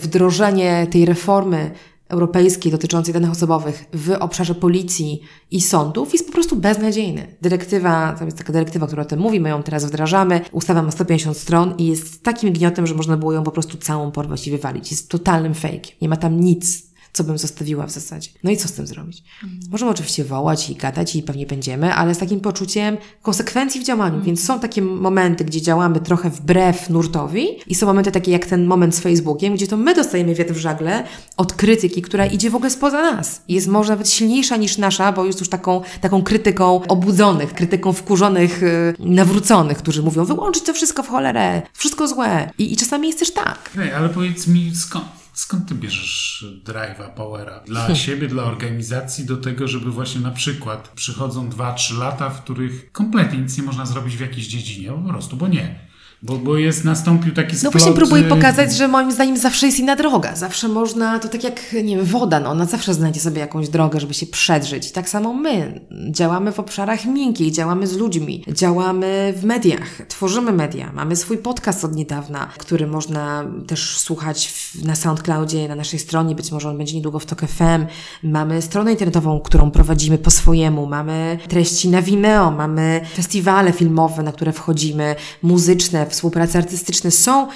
wdrożenie 0.02 0.86
tej 0.90 1.04
reformy 1.04 1.70
europejskiej 2.08 2.72
dotyczącej 2.72 3.14
danych 3.14 3.30
osobowych 3.30 3.84
w 3.92 4.10
obszarze 4.20 4.54
policji 4.54 5.20
i 5.50 5.60
sądów 5.60 6.12
jest 6.12 6.26
po 6.26 6.32
prostu 6.32 6.56
beznadziejny. 6.56 7.26
Dyrektywa, 7.42 8.14
to 8.18 8.24
jest 8.24 8.38
taka 8.38 8.52
dyrektywa, 8.52 8.86
która 8.86 9.02
o 9.02 9.06
tym 9.06 9.20
mówi, 9.20 9.40
my 9.40 9.48
ją 9.48 9.62
teraz 9.62 9.84
wdrażamy. 9.84 10.40
Ustawa 10.52 10.82
ma 10.82 10.90
150 10.90 11.36
stron 11.36 11.74
i 11.78 11.86
jest 11.86 12.22
takim 12.22 12.52
gniotem, 12.52 12.86
że 12.86 12.94
można 12.94 13.16
było 13.16 13.32
ją 13.32 13.42
po 13.42 13.50
prostu 13.50 13.78
całą 13.78 14.10
porwać 14.10 14.46
i 14.46 14.50
wywalić. 14.50 14.90
Jest 14.90 15.08
totalnym 15.08 15.54
fake. 15.54 15.88
Nie 16.02 16.08
ma 16.08 16.16
tam 16.16 16.40
nic 16.40 16.86
co 17.16 17.24
bym 17.24 17.38
zostawiła 17.38 17.86
w 17.86 17.90
zasadzie. 17.90 18.30
No 18.44 18.50
i 18.50 18.56
co 18.56 18.68
z 18.68 18.72
tym 18.72 18.86
zrobić? 18.86 19.22
Możemy 19.70 19.90
oczywiście 19.90 20.24
wołać 20.24 20.70
i 20.70 20.74
gadać 20.74 21.16
i 21.16 21.22
pewnie 21.22 21.46
będziemy, 21.46 21.94
ale 21.94 22.14
z 22.14 22.18
takim 22.18 22.40
poczuciem 22.40 22.96
konsekwencji 23.22 23.80
w 23.80 23.84
działaniu. 23.84 24.22
Więc 24.22 24.44
są 24.44 24.60
takie 24.60 24.82
momenty, 24.82 25.44
gdzie 25.44 25.62
działamy 25.62 26.00
trochę 26.00 26.30
wbrew 26.30 26.90
nurtowi 26.90 27.48
i 27.66 27.74
są 27.74 27.86
momenty 27.86 28.12
takie 28.12 28.32
jak 28.32 28.46
ten 28.46 28.66
moment 28.66 28.94
z 28.94 29.00
Facebookiem, 29.00 29.54
gdzie 29.54 29.66
to 29.66 29.76
my 29.76 29.94
dostajemy 29.94 30.34
wiatr 30.34 30.54
w 30.54 30.56
żagle 30.56 31.04
od 31.36 31.52
krytyki, 31.52 32.02
która 32.02 32.26
idzie 32.26 32.50
w 32.50 32.54
ogóle 32.54 32.70
spoza 32.70 33.02
nas. 33.12 33.42
Jest 33.48 33.66
może 33.66 33.92
nawet 33.92 34.10
silniejsza 34.10 34.56
niż 34.56 34.78
nasza, 34.78 35.12
bo 35.12 35.24
jest 35.24 35.40
już 35.40 35.48
taką, 35.48 35.82
taką 36.00 36.22
krytyką 36.22 36.80
obudzonych, 36.88 37.54
krytyką 37.54 37.92
wkurzonych, 37.92 38.62
yy, 38.62 38.94
nawróconych, 38.98 39.78
którzy 39.78 40.02
mówią 40.02 40.24
wyłączyć 40.24 40.64
to 40.64 40.74
wszystko 40.74 41.02
w 41.02 41.08
cholerę, 41.08 41.62
wszystko 41.72 42.08
złe. 42.08 42.50
I, 42.58 42.72
i 42.72 42.76
czasami 42.76 43.06
jest 43.06 43.18
też 43.18 43.30
tak. 43.30 43.70
Hej, 43.76 43.92
ale 43.92 44.08
powiedz 44.08 44.46
mi, 44.46 44.72
skąd, 44.74 45.25
skąd 45.40 45.68
ty 45.68 45.74
bierzesz 45.74 46.44
drive'a, 46.64 47.14
powera 47.14 47.60
dla 47.60 47.94
siebie, 48.04 48.28
dla 48.28 48.44
organizacji 48.44 49.24
do 49.24 49.36
tego, 49.36 49.68
żeby 49.68 49.90
właśnie 49.90 50.20
na 50.20 50.30
przykład 50.30 50.88
przychodzą 50.88 51.50
2-3 51.50 51.98
lata, 51.98 52.30
w 52.30 52.42
których 52.42 52.92
kompletnie 52.92 53.38
nic 53.38 53.58
nie 53.58 53.64
można 53.64 53.86
zrobić 53.86 54.16
w 54.16 54.20
jakiejś 54.20 54.46
dziedzinie, 54.46 54.92
po 54.92 55.08
prostu, 55.08 55.36
bo 55.36 55.48
nie. 55.48 55.85
Bo, 56.22 56.36
bo 56.36 56.56
jest, 56.56 56.84
nastąpił 56.84 57.34
taki 57.34 57.52
No 57.52 57.58
splot... 57.58 57.72
właśnie 57.72 57.92
próbuję 57.92 58.22
y, 58.22 58.28
pokazać, 58.28 58.76
że 58.76 58.88
moim 58.88 59.12
zdaniem 59.12 59.36
zawsze 59.36 59.66
jest 59.66 59.78
inna 59.78 59.96
droga. 59.96 60.36
Zawsze 60.36 60.68
można, 60.68 61.18
to 61.18 61.28
tak 61.28 61.44
jak, 61.44 61.72
nie 61.84 61.96
wiem, 61.96 62.04
woda, 62.04 62.40
no 62.40 62.50
ona 62.50 62.64
zawsze 62.64 62.94
znajdzie 62.94 63.20
sobie 63.20 63.40
jakąś 63.40 63.68
drogę, 63.68 64.00
żeby 64.00 64.14
się 64.14 64.26
przedrzeć. 64.26 64.88
I 64.88 64.92
tak 64.92 65.08
samo 65.08 65.34
my 65.34 65.80
działamy 66.10 66.52
w 66.52 66.60
obszarach 66.60 67.04
miękkich, 67.04 67.52
działamy 67.52 67.86
z 67.86 67.96
ludźmi, 67.96 68.44
działamy 68.52 69.34
w 69.36 69.44
mediach, 69.44 70.02
tworzymy 70.08 70.52
media. 70.52 70.92
Mamy 70.94 71.16
swój 71.16 71.38
podcast 71.38 71.84
od 71.84 71.94
niedawna, 71.94 72.48
który 72.58 72.86
można 72.86 73.44
też 73.66 73.98
słuchać 73.98 74.48
w, 74.48 74.84
na 74.84 74.96
SoundCloudzie, 74.96 75.68
na 75.68 75.74
naszej 75.74 75.98
stronie, 75.98 76.34
być 76.34 76.52
może 76.52 76.68
on 76.68 76.78
będzie 76.78 76.94
niedługo 76.94 77.18
w 77.18 77.26
Tok 77.26 77.40
FM. 77.40 77.86
Mamy 78.22 78.62
stronę 78.62 78.90
internetową, 78.90 79.40
którą 79.40 79.70
prowadzimy 79.70 80.18
po 80.18 80.30
swojemu, 80.30 80.86
mamy 80.86 81.38
treści 81.48 81.88
na 81.88 82.02
Vimeo, 82.02 82.50
mamy 82.50 83.00
festiwale 83.14 83.72
filmowe, 83.72 84.22
na 84.22 84.32
które 84.32 84.52
wchodzimy, 84.52 85.14
muzyczne, 85.42 86.05
współprace 86.10 86.58
artystyczne. 86.58 87.10
Są 87.10 87.48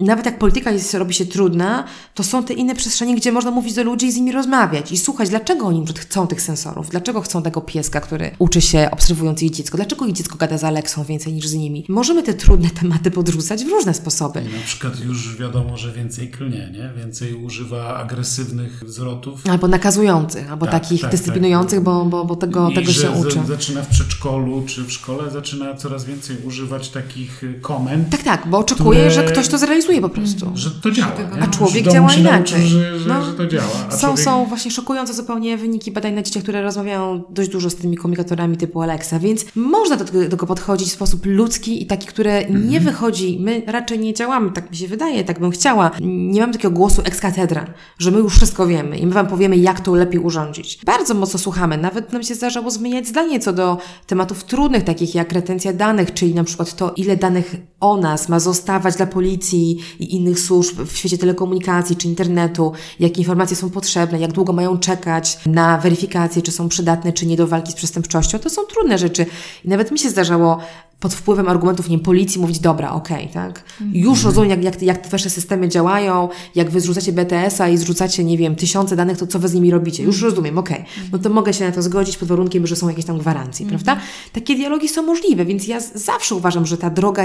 nawet 0.00 0.26
jak 0.26 0.38
polityka 0.38 0.70
jest, 0.70 0.94
robi 0.94 1.14
się 1.14 1.26
trudna, 1.26 1.84
to 2.14 2.22
są 2.22 2.44
te 2.44 2.54
inne 2.54 2.74
przestrzenie, 2.74 3.16
gdzie 3.16 3.32
można 3.32 3.50
mówić 3.50 3.74
do 3.74 3.82
ludzi 3.84 4.06
i 4.06 4.12
z 4.12 4.16
nimi 4.16 4.32
rozmawiać 4.32 4.92
i 4.92 4.98
słuchać, 4.98 5.28
dlaczego 5.28 5.66
oni 5.66 5.84
chcą 5.98 6.26
tych 6.26 6.42
sensorów, 6.42 6.90
dlaczego 6.90 7.20
chcą 7.20 7.42
tego 7.42 7.60
pieska, 7.60 8.00
który 8.00 8.30
uczy 8.38 8.60
się 8.60 8.88
obserwując 8.90 9.42
ich 9.42 9.50
dziecko, 9.50 9.76
dlaczego 9.76 10.06
ich 10.06 10.12
dziecko 10.14 10.36
gada 10.38 10.58
z 10.58 10.64
Aleksą 10.64 11.04
więcej 11.04 11.32
niż 11.32 11.46
z 11.48 11.54
nimi. 11.54 11.84
Możemy 11.88 12.22
te 12.22 12.34
trudne 12.34 12.70
tematy 12.70 13.10
podrzucać 13.10 13.64
w 13.64 13.68
różne 13.68 13.94
sposoby. 13.94 14.40
I 14.40 14.56
na 14.56 14.62
przykład 14.64 15.00
już 15.00 15.36
wiadomo, 15.36 15.76
że 15.76 15.92
więcej 15.92 16.30
klnie, 16.30 16.70
nie? 16.72 16.92
Więcej 17.02 17.34
używa 17.34 17.96
agresywnych 17.96 18.82
zwrotów. 18.86 19.40
Albo 19.50 19.68
nakazujących, 19.68 20.50
albo 20.50 20.66
Tak, 20.66 20.82
takich 20.82 21.00
tak, 21.00 21.10
dyscyplinujących, 21.10 21.80
Bo, 21.80 22.04
bo, 22.04 22.24
bo 22.24 22.36
tego, 22.36 22.70
I 22.70 22.74
tego 22.74 22.92
się 22.92 23.10
uczy. 23.10 23.40
zaczyna 23.48 23.82
w 23.82 23.88
przedszkolu 23.88 24.62
czy 24.66 24.84
w 24.84 24.92
szkole, 24.92 25.30
zaczyna 25.30 25.74
coraz 25.74 26.04
więcej 26.04 26.36
używać 26.46 26.88
takich 26.88 27.42
komend, 27.60 28.10
Tak, 28.10 28.22
tak, 28.22 28.46
bo 28.50 28.58
oczekuje, 28.58 28.98
które- 29.00 29.10
że 29.10 29.24
ktoś 29.24 29.48
to 29.48 29.58
zrealizuje 29.58 29.81
po 30.02 30.08
prostu. 30.08 30.50
że 30.54 30.70
to 30.70 30.90
działa. 30.90 31.12
A 31.40 31.46
człowiek 31.46 31.84
Że 31.84 31.90
działa 31.90 32.12
inaczej. 32.14 32.66
Że, 32.68 32.98
że, 32.98 33.08
No. 33.08 33.24
że 33.24 33.32
to 33.32 33.46
działa. 33.46 33.64
A 33.88 33.92
Są, 33.92 33.98
człowiek... 34.06 34.24
są 34.24 34.44
właśnie 34.44 34.70
szokujące 34.70 35.14
zupełnie 35.14 35.56
wyniki 35.56 35.92
badań 35.92 36.14
na 36.14 36.22
dzieciach, 36.22 36.42
które 36.42 36.62
rozmawiają 36.62 37.22
dość 37.30 37.50
dużo 37.50 37.70
z 37.70 37.74
tymi 37.76 37.96
komunikatorami 37.96 38.56
typu 38.56 38.82
Alexa, 38.82 39.18
więc 39.18 39.44
można 39.54 39.96
do 39.96 40.04
tego, 40.04 40.20
do 40.20 40.28
tego 40.28 40.46
podchodzić 40.46 40.88
w 40.88 40.92
sposób 40.92 41.20
ludzki 41.26 41.82
i 41.82 41.86
taki, 41.86 42.06
który 42.06 42.46
nie 42.50 42.80
wychodzi. 42.80 43.38
My 43.40 43.62
raczej 43.66 43.98
nie 43.98 44.14
działamy, 44.14 44.50
tak 44.52 44.70
mi 44.70 44.76
się 44.76 44.88
wydaje, 44.88 45.24
tak 45.24 45.40
bym 45.40 45.50
chciała. 45.50 45.90
Nie 46.00 46.40
mamy 46.40 46.52
takiego 46.52 46.74
głosu 46.74 47.02
ex 47.04 47.20
cathedra, 47.20 47.66
że 47.98 48.10
my 48.10 48.18
już 48.18 48.34
wszystko 48.36 48.66
wiemy 48.66 48.98
i 48.98 49.06
my 49.06 49.12
wam 49.12 49.26
powiemy, 49.26 49.56
jak 49.56 49.80
to 49.80 49.94
lepiej 49.94 50.20
urządzić. 50.20 50.78
Bardzo 50.84 51.14
mocno 51.14 51.38
słuchamy. 51.38 51.78
Nawet 51.78 52.12
nam 52.12 52.22
się 52.22 52.34
zdarzało 52.34 52.70
zmieniać 52.70 53.06
zdanie 53.08 53.40
co 53.40 53.52
do 53.52 53.78
tematów 54.06 54.44
trudnych, 54.44 54.84
takich 54.84 55.14
jak 55.14 55.32
retencja 55.32 55.72
danych, 55.72 56.14
czyli 56.14 56.34
na 56.34 56.44
przykład 56.44 56.76
to, 56.76 56.92
ile 56.96 57.16
danych 57.16 57.56
o 57.80 57.96
nas 57.96 58.28
ma 58.28 58.40
zostawać 58.40 58.96
dla 58.96 59.06
policji 59.06 59.61
i 60.00 60.14
innych 60.14 60.40
służb 60.40 60.80
w 60.86 60.96
świecie 60.96 61.18
telekomunikacji 61.18 61.96
czy 61.96 62.08
internetu, 62.08 62.72
jakie 63.00 63.18
informacje 63.18 63.56
są 63.56 63.70
potrzebne, 63.70 64.18
jak 64.18 64.32
długo 64.32 64.52
mają 64.52 64.78
czekać 64.78 65.38
na 65.46 65.78
weryfikację, 65.78 66.42
czy 66.42 66.52
są 66.52 66.68
przydatne, 66.68 67.12
czy 67.12 67.26
nie 67.26 67.36
do 67.36 67.46
walki 67.46 67.72
z 67.72 67.74
przestępczością. 67.74 68.38
To 68.38 68.50
są 68.50 68.62
trudne 68.64 68.98
rzeczy. 68.98 69.26
I 69.64 69.68
nawet 69.68 69.90
mi 69.90 69.98
się 69.98 70.10
zdarzało 70.10 70.58
pod 71.02 71.14
wpływem 71.14 71.48
argumentów 71.48 71.88
nie 71.88 71.96
wiem, 71.96 72.04
policji 72.04 72.40
mówić, 72.40 72.58
dobra, 72.58 72.92
okej, 72.92 73.28
tak? 73.28 73.64
Już 73.92 74.24
rozumiem, 74.24 74.50
jak, 74.50 74.62
jak, 74.62 74.82
jak 74.82 74.98
te 74.98 75.08
wasze 75.08 75.30
systemy 75.30 75.68
działają, 75.68 76.28
jak 76.54 76.70
wy 76.70 76.80
zrzucacie 76.80 77.12
BTS-a 77.12 77.68
i 77.68 77.76
zrzucacie, 77.76 78.24
nie 78.24 78.38
wiem, 78.38 78.56
tysiące 78.56 78.96
danych, 78.96 79.18
to 79.18 79.26
co 79.26 79.38
wy 79.38 79.48
z 79.48 79.54
nimi 79.54 79.70
robicie? 79.70 80.02
Już 80.02 80.22
rozumiem, 80.22 80.58
okej. 80.58 80.84
No 81.12 81.18
to 81.18 81.30
mogę 81.30 81.52
się 81.52 81.64
na 81.64 81.72
to 81.72 81.82
zgodzić 81.82 82.16
pod 82.16 82.28
warunkiem, 82.28 82.66
że 82.66 82.76
są 82.76 82.88
jakieś 82.88 83.04
tam 83.04 83.18
gwarancje, 83.18 83.66
prawda? 83.66 83.96
Takie 84.32 84.54
dialogi 84.54 84.88
są 84.88 85.02
możliwe, 85.02 85.44
więc 85.44 85.66
ja 85.66 85.80
zawsze 85.94 86.34
uważam, 86.34 86.66
że 86.66 86.76
ta 86.78 86.90
droga 86.90 87.24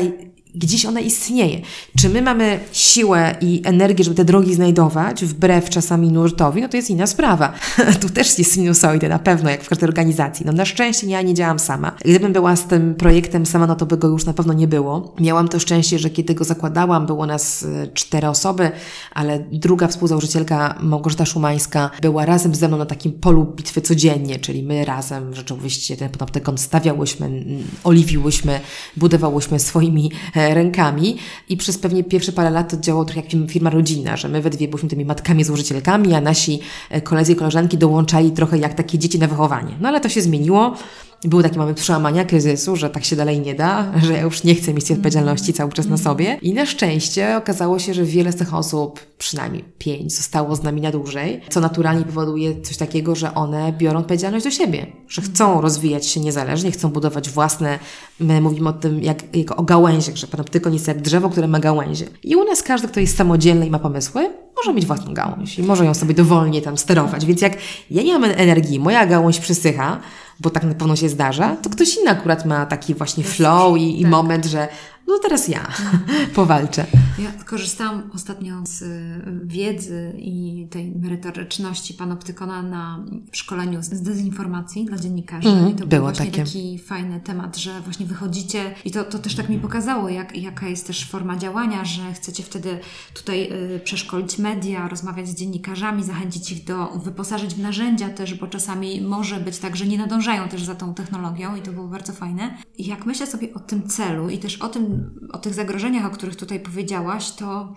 gdzieś 0.55 0.85
ona 0.85 0.99
istnieje. 0.99 1.61
Czy 1.97 2.09
my 2.09 2.21
mamy 2.21 2.59
siłę 2.71 3.35
i 3.41 3.61
energię, 3.65 4.03
żeby 4.03 4.15
te 4.15 4.25
drogi 4.25 4.55
znajdować, 4.55 5.25
wbrew 5.25 5.69
czasami 5.69 6.11
nurtowi, 6.11 6.61
no 6.61 6.69
to 6.69 6.77
jest 6.77 6.89
inna 6.89 7.07
sprawa. 7.07 7.53
tu 8.01 8.09
też 8.09 8.39
jest 8.39 8.53
sinusoidy, 8.53 9.09
na 9.09 9.19
pewno, 9.19 9.49
jak 9.49 9.63
w 9.63 9.69
każdej 9.69 9.87
organizacji. 9.87 10.45
No 10.45 10.51
na 10.51 10.65
szczęście 10.65 11.07
ja 11.07 11.21
nie 11.21 11.33
działam 11.33 11.59
sama. 11.59 11.91
Gdybym 12.05 12.33
była 12.33 12.55
z 12.55 12.67
tym 12.67 12.95
projektem 12.95 13.45
sama, 13.45 13.66
no 13.67 13.75
to 13.75 13.85
by 13.85 13.97
go 13.97 14.07
już 14.07 14.25
na 14.25 14.33
pewno 14.33 14.53
nie 14.53 14.67
było. 14.67 15.13
Miałam 15.19 15.47
to 15.47 15.59
szczęście, 15.59 15.99
że 15.99 16.09
kiedy 16.09 16.33
go 16.33 16.43
zakładałam, 16.43 17.05
było 17.05 17.25
nas 17.25 17.63
e, 17.63 17.87
cztery 17.87 18.27
osoby, 18.27 18.71
ale 19.13 19.39
druga 19.51 19.87
współzałożycielka, 19.87 20.77
Małgorzata 20.81 21.25
Szumańska, 21.25 21.89
była 22.01 22.25
razem 22.25 22.55
ze 22.55 22.67
mną 22.67 22.77
na 22.77 22.85
takim 22.85 23.11
polu 23.11 23.45
bitwy 23.45 23.81
codziennie, 23.81 24.39
czyli 24.39 24.63
my 24.63 24.85
razem 24.85 25.35
rzeczywiście 25.35 25.97
ten 25.97 26.09
panoptykon 26.09 26.57
stawiałyśmy, 26.57 27.45
oliwiłyśmy, 27.83 28.59
budowałyśmy 28.97 29.59
swoimi 29.59 30.11
e, 30.35 30.53
rękami 30.53 31.17
i 31.49 31.57
przez 31.57 31.77
pewnie 31.77 32.03
pierwsze 32.03 32.31
parę 32.31 32.49
lat 32.49 32.71
to 32.71 32.77
działało 32.77 33.05
trochę 33.05 33.21
jak 33.21 33.51
firma 33.51 33.69
rodzinna, 33.69 34.17
że 34.17 34.29
my 34.29 34.41
we 34.41 34.49
dwie 34.49 34.67
byliśmy 34.67 34.89
tymi 34.89 35.05
matkami 35.05 35.43
złożycielkami, 35.43 36.13
a 36.13 36.21
nasi 36.21 36.59
e, 36.89 37.01
koledzy 37.01 37.31
i 37.31 37.35
koleżanki 37.35 37.77
dołączali 37.77 38.31
trochę 38.31 38.57
jak 38.57 38.73
takie 38.73 38.97
dzieci 38.97 39.19
na 39.19 39.27
wychowanie. 39.27 39.77
No 39.81 39.89
ale 39.89 40.01
to 40.01 40.09
się 40.09 40.21
zmieniło. 40.21 40.75
Był 41.23 41.43
taki 41.43 41.57
moment 41.57 41.79
przełamania 41.79 42.25
kryzysu, 42.25 42.75
że 42.75 42.89
tak 42.89 43.05
się 43.05 43.15
dalej 43.15 43.39
nie 43.39 43.55
da, 43.55 43.91
że 44.05 44.13
ja 44.13 44.21
już 44.21 44.43
nie 44.43 44.55
chcę 44.55 44.73
mieć 44.73 44.85
tej 44.85 44.95
odpowiedzialności 44.95 45.53
cały 45.53 45.71
czas 45.71 45.85
na 45.85 45.97
sobie. 45.97 46.37
I 46.41 46.53
na 46.53 46.65
szczęście 46.65 47.37
okazało 47.37 47.79
się, 47.79 47.93
że 47.93 48.03
wiele 48.03 48.31
z 48.31 48.35
tych 48.35 48.53
osób, 48.53 48.99
przynajmniej 49.17 49.63
pięć, 49.77 50.15
zostało 50.15 50.55
z 50.55 50.63
nami 50.63 50.81
na 50.81 50.91
dłużej, 50.91 51.41
co 51.49 51.59
naturalnie 51.59 52.05
powoduje 52.05 52.61
coś 52.61 52.77
takiego, 52.77 53.15
że 53.15 53.33
one 53.35 53.73
biorą 53.77 53.99
odpowiedzialność 53.99 54.45
do 54.45 54.51
siebie, 54.51 54.87
że 55.07 55.21
chcą 55.21 55.61
rozwijać 55.61 56.05
się 56.05 56.19
niezależnie, 56.19 56.71
chcą 56.71 56.89
budować 56.89 57.29
własne, 57.29 57.79
my 58.19 58.41
mówimy 58.41 58.69
o 58.69 58.73
tym 58.73 59.03
jak, 59.03 59.35
jak 59.35 59.59
o 59.59 59.63
gałęziach, 59.63 60.15
że 60.15 60.27
panoptykon 60.27 60.73
jest 60.73 60.87
jak 60.87 61.01
drzewo, 61.01 61.29
które 61.29 61.47
ma 61.47 61.59
gałęzie. 61.59 62.05
I 62.23 62.35
u 62.35 62.43
nas 62.43 62.63
każdy, 62.63 62.87
kto 62.87 62.99
jest 62.99 63.17
samodzielny 63.17 63.67
i 63.67 63.71
ma 63.71 63.79
pomysły, 63.79 64.29
może 64.55 64.73
mieć 64.73 64.85
własną 64.85 65.13
gałąź 65.13 65.59
i 65.59 65.63
może 65.63 65.85
ją 65.85 65.93
sobie 65.93 66.13
dowolnie 66.13 66.61
tam 66.61 66.77
sterować. 66.77 67.25
Więc 67.25 67.41
jak 67.41 67.57
ja 67.91 68.03
nie 68.03 68.19
mam 68.19 68.23
energii, 68.23 68.79
moja 68.79 69.05
gałąź 69.05 69.39
przysycha, 69.39 69.99
bo 70.39 70.49
tak 70.49 70.63
na 70.63 70.73
pewno 70.73 70.95
się 70.95 71.09
zdarza, 71.09 71.55
to 71.55 71.69
ktoś 71.69 71.97
inny 71.97 72.09
akurat 72.09 72.45
ma 72.45 72.65
taki 72.65 72.93
właśnie 72.93 73.23
flow 73.23 73.77
i, 73.77 73.99
i 73.99 74.01
tak. 74.01 74.11
moment, 74.11 74.45
że 74.45 74.67
no 75.07 75.19
teraz 75.19 75.47
ja 75.47 75.67
powalczę. 76.35 76.85
Ja 77.19 77.31
korzystałam 77.45 78.11
ostatnio 78.13 78.63
z 78.65 78.81
y, 78.81 79.21
wiedzy 79.43 80.13
i 80.17 80.67
tej 80.71 80.91
merytoryczności 80.91 81.93
panoptykona 81.93 82.61
na 82.61 83.05
szkoleniu 83.31 83.83
z 83.83 84.01
dezinformacji 84.01 84.85
dla 84.85 84.97
dziennikarzy. 84.97 85.49
Mm, 85.49 85.69
I 85.69 85.71
to 85.71 85.77
było 85.77 85.89
był 85.89 86.01
właśnie 86.01 86.25
takie. 86.25 86.43
taki 86.43 86.79
fajny 86.79 87.21
temat, 87.21 87.57
że 87.57 87.81
właśnie 87.81 88.05
wychodzicie 88.05 88.75
i 88.85 88.91
to, 88.91 89.03
to 89.03 89.19
też 89.19 89.35
tak 89.35 89.49
mi 89.49 89.59
pokazało, 89.59 90.09
jak, 90.09 90.37
jaka 90.37 90.67
jest 90.67 90.87
też 90.87 91.09
forma 91.09 91.37
działania, 91.37 91.85
że 91.85 92.13
chcecie 92.13 92.43
wtedy 92.43 92.79
tutaj 93.13 93.49
y, 93.75 93.79
przeszkolić 93.79 94.37
media, 94.37 94.87
rozmawiać 94.87 95.27
z 95.27 95.35
dziennikarzami, 95.35 96.03
zachęcić 96.03 96.51
ich 96.51 96.63
do, 96.63 96.87
wyposażyć 96.87 97.53
w 97.53 97.59
narzędzia 97.59 98.09
też, 98.09 98.33
bo 98.33 98.47
czasami 98.47 99.01
może 99.01 99.39
być 99.39 99.57
tak, 99.57 99.75
że 99.75 99.85
nie 99.85 99.97
nadążają 99.97 100.49
też 100.49 100.63
za 100.63 100.75
tą 100.75 100.93
technologią 100.93 101.55
i 101.55 101.61
to 101.61 101.71
było 101.71 101.87
bardzo 101.87 102.13
fajne. 102.13 102.57
I 102.77 102.87
jak 102.87 103.05
myślę 103.05 103.27
sobie 103.27 103.53
o 103.53 103.59
tym 103.59 103.87
celu 103.87 104.29
i 104.29 104.37
też 104.37 104.57
o 104.57 104.69
tym, 104.69 104.96
o 105.31 105.37
tych 105.37 105.53
zagrożeniach, 105.53 106.05
o 106.05 106.09
których 106.09 106.35
tutaj 106.35 106.59
powiedziałaś, 106.59 107.31
to 107.31 107.73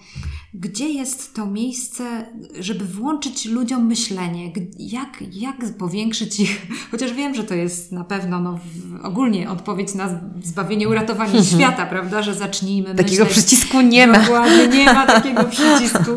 gdzie 0.55 0.89
jest 0.89 1.35
to 1.35 1.47
miejsce, 1.47 2.27
żeby 2.61 2.85
włączyć 2.85 3.47
ludziom 3.47 3.87
myślenie? 3.87 4.53
Jak, 4.79 5.23
jak 5.33 5.57
powiększyć 5.79 6.41
ich, 6.41 6.67
chociaż 6.91 7.13
wiem, 7.13 7.35
że 7.35 7.45
to 7.45 7.55
jest 7.55 7.93
na 7.93 8.05
pewno 8.05 8.41
no, 8.41 8.59
ogólnie 9.03 9.51
odpowiedź 9.51 9.95
na 9.95 10.21
zbawienie, 10.43 10.89
uratowanie 10.89 11.45
świata, 11.55 11.87
prawda, 11.87 12.23
że 12.23 12.35
zacznijmy 12.35 12.95
Takiego 12.95 13.25
myśleć. 13.25 13.47
przycisku 13.47 13.81
nie 13.81 14.07
ma. 14.07 14.19
Dokładnie, 14.19 14.69
nie 14.69 14.85
ma 14.85 15.07
takiego 15.21 15.45
przycisku. 15.45 16.11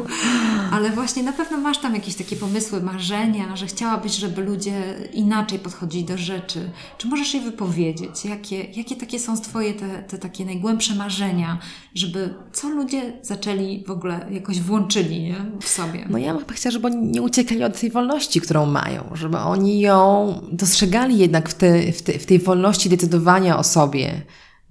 Ale 0.71 0.89
właśnie 0.89 1.23
na 1.23 1.33
pewno 1.33 1.57
masz 1.57 1.77
tam 1.77 1.95
jakieś 1.95 2.15
takie 2.15 2.35
pomysły, 2.35 2.83
marzenia, 2.83 3.55
że 3.55 3.65
chciałabyś, 3.65 4.11
żeby 4.11 4.43
ludzie 4.43 4.95
inaczej 5.13 5.59
podchodzili 5.59 6.03
do 6.03 6.17
rzeczy. 6.17 6.71
Czy 6.97 7.07
możesz 7.07 7.33
je 7.33 7.41
wypowiedzieć? 7.41 8.25
Jakie, 8.25 8.63
jakie 8.63 8.95
takie 8.95 9.19
są 9.19 9.37
Twoje 9.37 9.73
te, 9.73 10.03
te 10.03 10.17
takie 10.17 10.45
najgłębsze 10.45 10.92
marzenia, 10.95 11.57
żeby 11.95 12.33
co 12.53 12.69
ludzie 12.69 13.13
zaczęli 13.21 13.83
w 13.87 13.91
ogóle 13.91 14.25
jakoś 14.31 14.61
włączyli 14.61 15.23
nie? 15.23 15.35
w 15.61 15.67
sobie? 15.67 16.05
No 16.09 16.17
ja 16.17 16.33
bym 16.33 16.45
chciała, 16.51 16.71
żeby 16.71 16.87
oni 16.87 17.07
nie 17.07 17.21
uciekali 17.21 17.63
od 17.63 17.79
tej 17.79 17.91
wolności, 17.91 18.41
którą 18.41 18.65
mają, 18.65 19.03
żeby 19.13 19.37
oni 19.37 19.79
ją 19.79 20.35
dostrzegali 20.51 21.17
jednak 21.17 21.49
w, 21.49 21.53
te, 21.53 21.91
w, 21.91 22.01
te, 22.01 22.19
w 22.19 22.25
tej 22.25 22.39
wolności 22.39 22.89
decydowania 22.89 23.57
o 23.57 23.63
sobie 23.63 24.21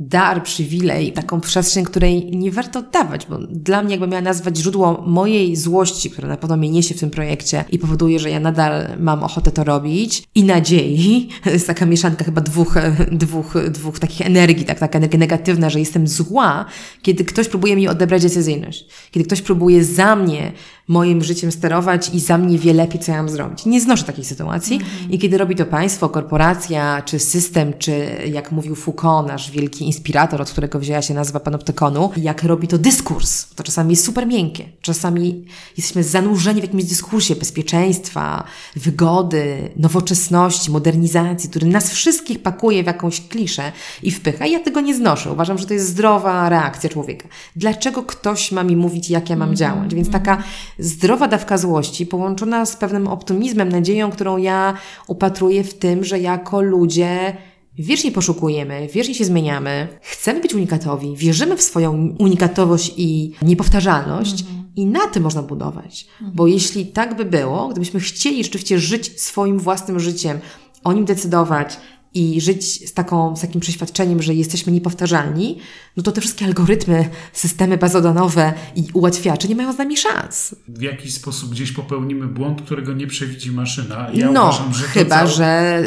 dar, 0.01 0.43
przywilej, 0.43 1.13
taką 1.13 1.41
przestrzeń, 1.41 1.85
której 1.85 2.37
nie 2.37 2.51
warto 2.51 2.79
oddawać, 2.79 3.27
bo 3.27 3.39
dla 3.39 3.83
mnie 3.83 3.91
jakby 3.91 4.07
miała 4.07 4.23
nazwać 4.23 4.57
źródło 4.59 5.05
mojej 5.07 5.57
złości, 5.57 6.11
która 6.11 6.29
na 6.29 6.37
pewno 6.37 6.57
mnie 6.57 6.71
niesie 6.71 6.95
w 6.95 7.01
tym 7.01 7.11
projekcie 7.11 7.65
i 7.71 7.79
powoduje, 7.79 8.19
że 8.19 8.31
ja 8.31 8.41
nadal 8.41 8.89
mam 8.99 9.25
ochotę 9.25 9.51
to 9.51 9.65
robić 9.65 10.23
i 10.35 10.45
nadziei. 10.45 11.29
Jest 11.53 11.67
taka 11.67 11.87
mieszanka 11.87 12.25
chyba 12.25 12.41
dwóch, 12.41 12.75
dwóch, 13.13 13.55
dwóch 13.71 13.99
takich 13.99 14.27
energii, 14.27 14.65
tak, 14.65 14.79
taka 14.79 14.99
energia 14.99 15.19
negatywna, 15.19 15.71
że 15.71 15.81
jestem 15.81 16.09
zła, 16.09 16.65
kiedy 17.03 17.25
ktoś 17.25 17.49
próbuje 17.49 17.77
mi 17.77 17.89
odebrać 17.89 18.23
decyzyjność. 18.23 18.87
Kiedy 19.11 19.27
ktoś 19.27 19.43
próbuje 19.43 19.85
za 19.85 20.17
mnie 20.17 20.53
moim 20.89 21.25
życiem 21.25 21.53
sterować 21.53 22.11
i 22.15 22.21
za 22.21 22.39
mnie 22.39 22.59
wie 22.59 22.73
lepiej, 22.73 23.01
co 23.01 23.13
ja 23.13 23.19
mam 23.19 23.29
zrobić. 23.29 23.67
Nie 23.67 23.81
znoszę 23.81 24.05
takiej 24.05 24.25
sytuacji. 24.25 24.79
-hmm. 24.79 25.15
I 25.15 25.19
kiedy 25.19 25.39
robi 25.39 25.57
to 25.57 25.67
państwo, 25.67 26.09
korporacja, 26.09 27.03
czy 27.03 27.19
system, 27.19 27.73
czy 27.79 28.07
jak 28.33 28.53
mówił 28.53 28.75
Foucault, 28.75 29.29
nasz 29.29 29.51
wielki 29.51 29.85
inspirator, 29.85 30.43
od 30.43 30.51
którego 30.51 30.79
wzięła 30.79 31.03
się 31.03 31.15
nazwa 31.15 31.41
panoptykonu, 31.41 32.11
jak 32.17 32.43
robi 32.43 32.69
to 32.69 32.79
dyskurs, 32.79 33.47
to 33.55 33.63
czasami 33.63 33.91
jest 33.91 34.05
super 34.05 34.27
miękkie. 34.27 34.65
Czasami 34.81 35.45
jesteśmy 35.77 36.05
zanurzeni 36.05 36.61
w 36.61 36.65
jakimś 36.65 36.85
dyskursie 36.85 37.37
bezpieczeństwa, 37.37 38.45
wygody, 38.77 39.71
nowoczesności, 39.77 40.71
modernizacji, 40.71 41.51
który 41.51 41.67
nas 41.67 41.91
wszystkich 41.91 42.43
pakuje 42.43 42.83
w 42.83 42.87
jakąś 42.87 43.21
kliszę 43.29 43.73
i 44.03 44.11
wpycha. 44.11 44.47
I 44.47 44.53
ja 44.53 44.61
tego 44.61 44.81
nie 44.81 44.95
znoszę. 44.95 45.33
Uważam, 45.33 45.59
że 45.59 45.67
to 45.67 45.75
jest 45.75 45.87
zdrowa 45.87 46.49
reakcja 46.49 46.91
człowieka. 46.91 47.29
Dlaczego 47.57 48.03
ktoś 48.03 48.53
ma 48.53 48.63
mi 48.65 48.77
mówić, 48.77 49.11
jak 49.11 49.31
ja 49.31 49.37
mam 49.37 49.51
-hmm. 49.51 49.57
działać? 49.57 49.95
Więc 49.95 50.11
taka 50.11 50.43
zdrowa 50.79 51.29
dawka 51.29 51.59
złości, 51.59 52.07
połączona 52.07 52.67
z 52.67 52.77
pewnym 52.77 53.09
optymizmem, 53.09 53.69
nadzieją, 53.69 54.11
którą 54.11 54.37
ja 54.37 54.75
upatruję 55.07 55.65
w 55.65 55.75
tym, 55.75 56.05
że 56.05 56.19
jako 56.19 56.61
ludzie 56.61 57.37
wiecznie 57.79 58.13
poszukujemy, 58.13 58.89
wiecznie 58.93 59.15
się 59.15 59.25
zmieniamy, 59.25 59.89
chcemy 60.01 60.41
być 60.41 60.55
unikatowi, 60.55 61.17
wierzymy 61.17 61.57
w 61.57 61.63
swoją 61.63 62.17
unikatowość 62.19 62.95
i 62.97 63.33
niepowtarzalność. 63.43 64.41
Mhm. 64.41 64.63
I 64.77 64.87
na 64.87 65.07
tym 65.07 65.23
można 65.23 65.43
budować. 65.43 66.07
Mhm. 66.13 66.33
Bo 66.37 66.47
jeśli 66.47 66.87
tak 66.87 67.17
by 67.17 67.25
było, 67.25 67.69
gdybyśmy 67.69 68.01
chcieli 68.01 68.45
rzeczywiście 68.45 68.79
żyć 68.79 69.21
swoim 69.21 69.59
własnym 69.59 70.01
życiem, 70.01 70.39
o 70.85 70.93
nim 70.93 71.05
decydować, 71.05 71.77
i 72.15 72.41
żyć 72.41 72.89
z, 72.89 72.93
taką, 72.93 73.37
z 73.37 73.41
takim 73.41 73.61
przeświadczeniem, 73.61 74.23
że 74.23 74.35
jesteśmy 74.35 74.73
niepowtarzalni, 74.73 75.59
no 75.97 76.03
to 76.03 76.13
te 76.13 76.21
wszystkie 76.21 76.45
algorytmy, 76.45 77.09
systemy 77.33 77.79
bazodanowe 77.79 78.53
i 78.77 78.85
ułatwiacze 78.93 79.49
nie 79.49 79.57
mają 79.57 79.73
z 79.73 79.79
nami 79.79 79.97
szans. 79.97 80.55
W 80.69 80.83
jakiś 80.83 81.15
sposób 81.15 81.51
gdzieś 81.51 81.73
popełnimy 81.73 82.27
błąd, 82.27 82.63
którego 82.63 82.93
nie 82.93 83.07
przewidzi 83.07 83.53
maszyna. 83.53 84.11
Ja 84.15 84.31
no, 84.31 84.43
uważam, 84.43 84.75
że 84.75 84.85
chyba, 84.85 85.27
że, 85.27 85.83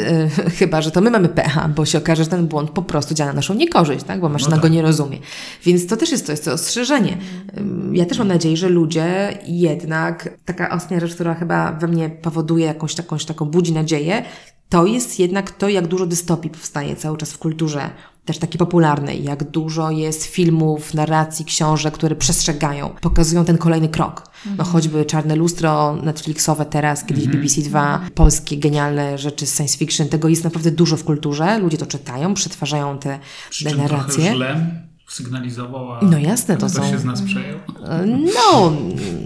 y, 0.46 0.50
chyba, 0.58 0.82
że 0.82 0.90
to 0.90 1.00
my 1.00 1.10
mamy 1.10 1.28
pecha, 1.28 1.68
bo 1.68 1.84
się 1.86 1.98
okaże, 1.98 2.24
że 2.24 2.30
ten 2.30 2.46
błąd 2.46 2.70
po 2.70 2.82
prostu 2.82 3.14
działa 3.14 3.30
na 3.30 3.36
naszą 3.36 3.54
niekorzyść, 3.54 4.04
tak? 4.04 4.20
bo 4.20 4.28
maszyna 4.28 4.56
no 4.56 4.56
tak. 4.56 4.62
go 4.62 4.68
nie 4.68 4.82
rozumie. 4.82 5.18
Więc 5.64 5.86
to 5.86 5.96
też 5.96 6.10
jest 6.10 6.26
to, 6.26 6.32
jest 6.32 6.44
to 6.44 6.52
ostrzeżenie. 6.52 7.18
Ja 7.92 8.04
też 8.04 8.18
mam 8.18 8.28
nadzieję, 8.28 8.56
że 8.56 8.68
ludzie 8.68 9.38
jednak, 9.46 10.38
taka 10.44 10.70
ostatnia 10.70 11.00
rzecz, 11.00 11.14
która 11.14 11.34
chyba 11.34 11.72
we 11.72 11.88
mnie 11.88 12.10
powoduje 12.10 12.66
jakąś 12.66 12.94
taką, 12.94 13.18
taką 13.18 13.44
budzi 13.44 13.72
nadzieję, 13.72 14.22
to 14.68 14.86
jest 14.86 15.18
jednak 15.18 15.50
to, 15.50 15.68
jak 15.68 15.86
dużo 15.86 16.06
dystopii 16.06 16.50
powstaje 16.50 16.96
cały 16.96 17.16
czas 17.16 17.32
w 17.32 17.38
kulturze, 17.38 17.90
też 18.26 18.38
takiej 18.38 18.58
popularnej, 18.58 19.24
jak 19.24 19.50
dużo 19.50 19.90
jest 19.90 20.24
filmów, 20.24 20.94
narracji, 20.94 21.44
książek, 21.44 21.94
które 21.94 22.16
przestrzegają, 22.16 22.94
pokazują 23.00 23.44
ten 23.44 23.58
kolejny 23.58 23.88
krok. 23.88 24.22
No 24.44 24.50
mhm. 24.50 24.68
choćby 24.68 25.04
Czarne 25.04 25.36
Lustro, 25.36 25.96
Netflixowe 25.96 26.64
teraz, 26.64 27.04
kiedyś 27.04 27.24
mhm. 27.24 27.42
BBC 27.42 27.60
2, 27.60 28.00
polskie 28.14 28.56
genialne 28.56 29.18
rzeczy 29.18 29.46
z 29.46 29.56
science 29.56 29.78
fiction, 29.78 30.08
tego 30.08 30.28
jest 30.28 30.44
naprawdę 30.44 30.70
dużo 30.70 30.96
w 30.96 31.04
kulturze, 31.04 31.58
ludzie 31.58 31.78
to 31.78 31.86
czytają, 31.86 32.34
przetwarzają 32.34 32.98
te, 32.98 33.18
te 33.64 33.74
narracje. 33.74 34.34
sygnalizowała. 35.08 36.00
No 36.02 36.18
jasne, 36.18 36.56
to 36.56 36.68
są... 36.68 36.90
się 36.90 36.98
z 36.98 37.04
nas 37.04 37.22
przejął? 37.22 37.58
No, 38.06 38.72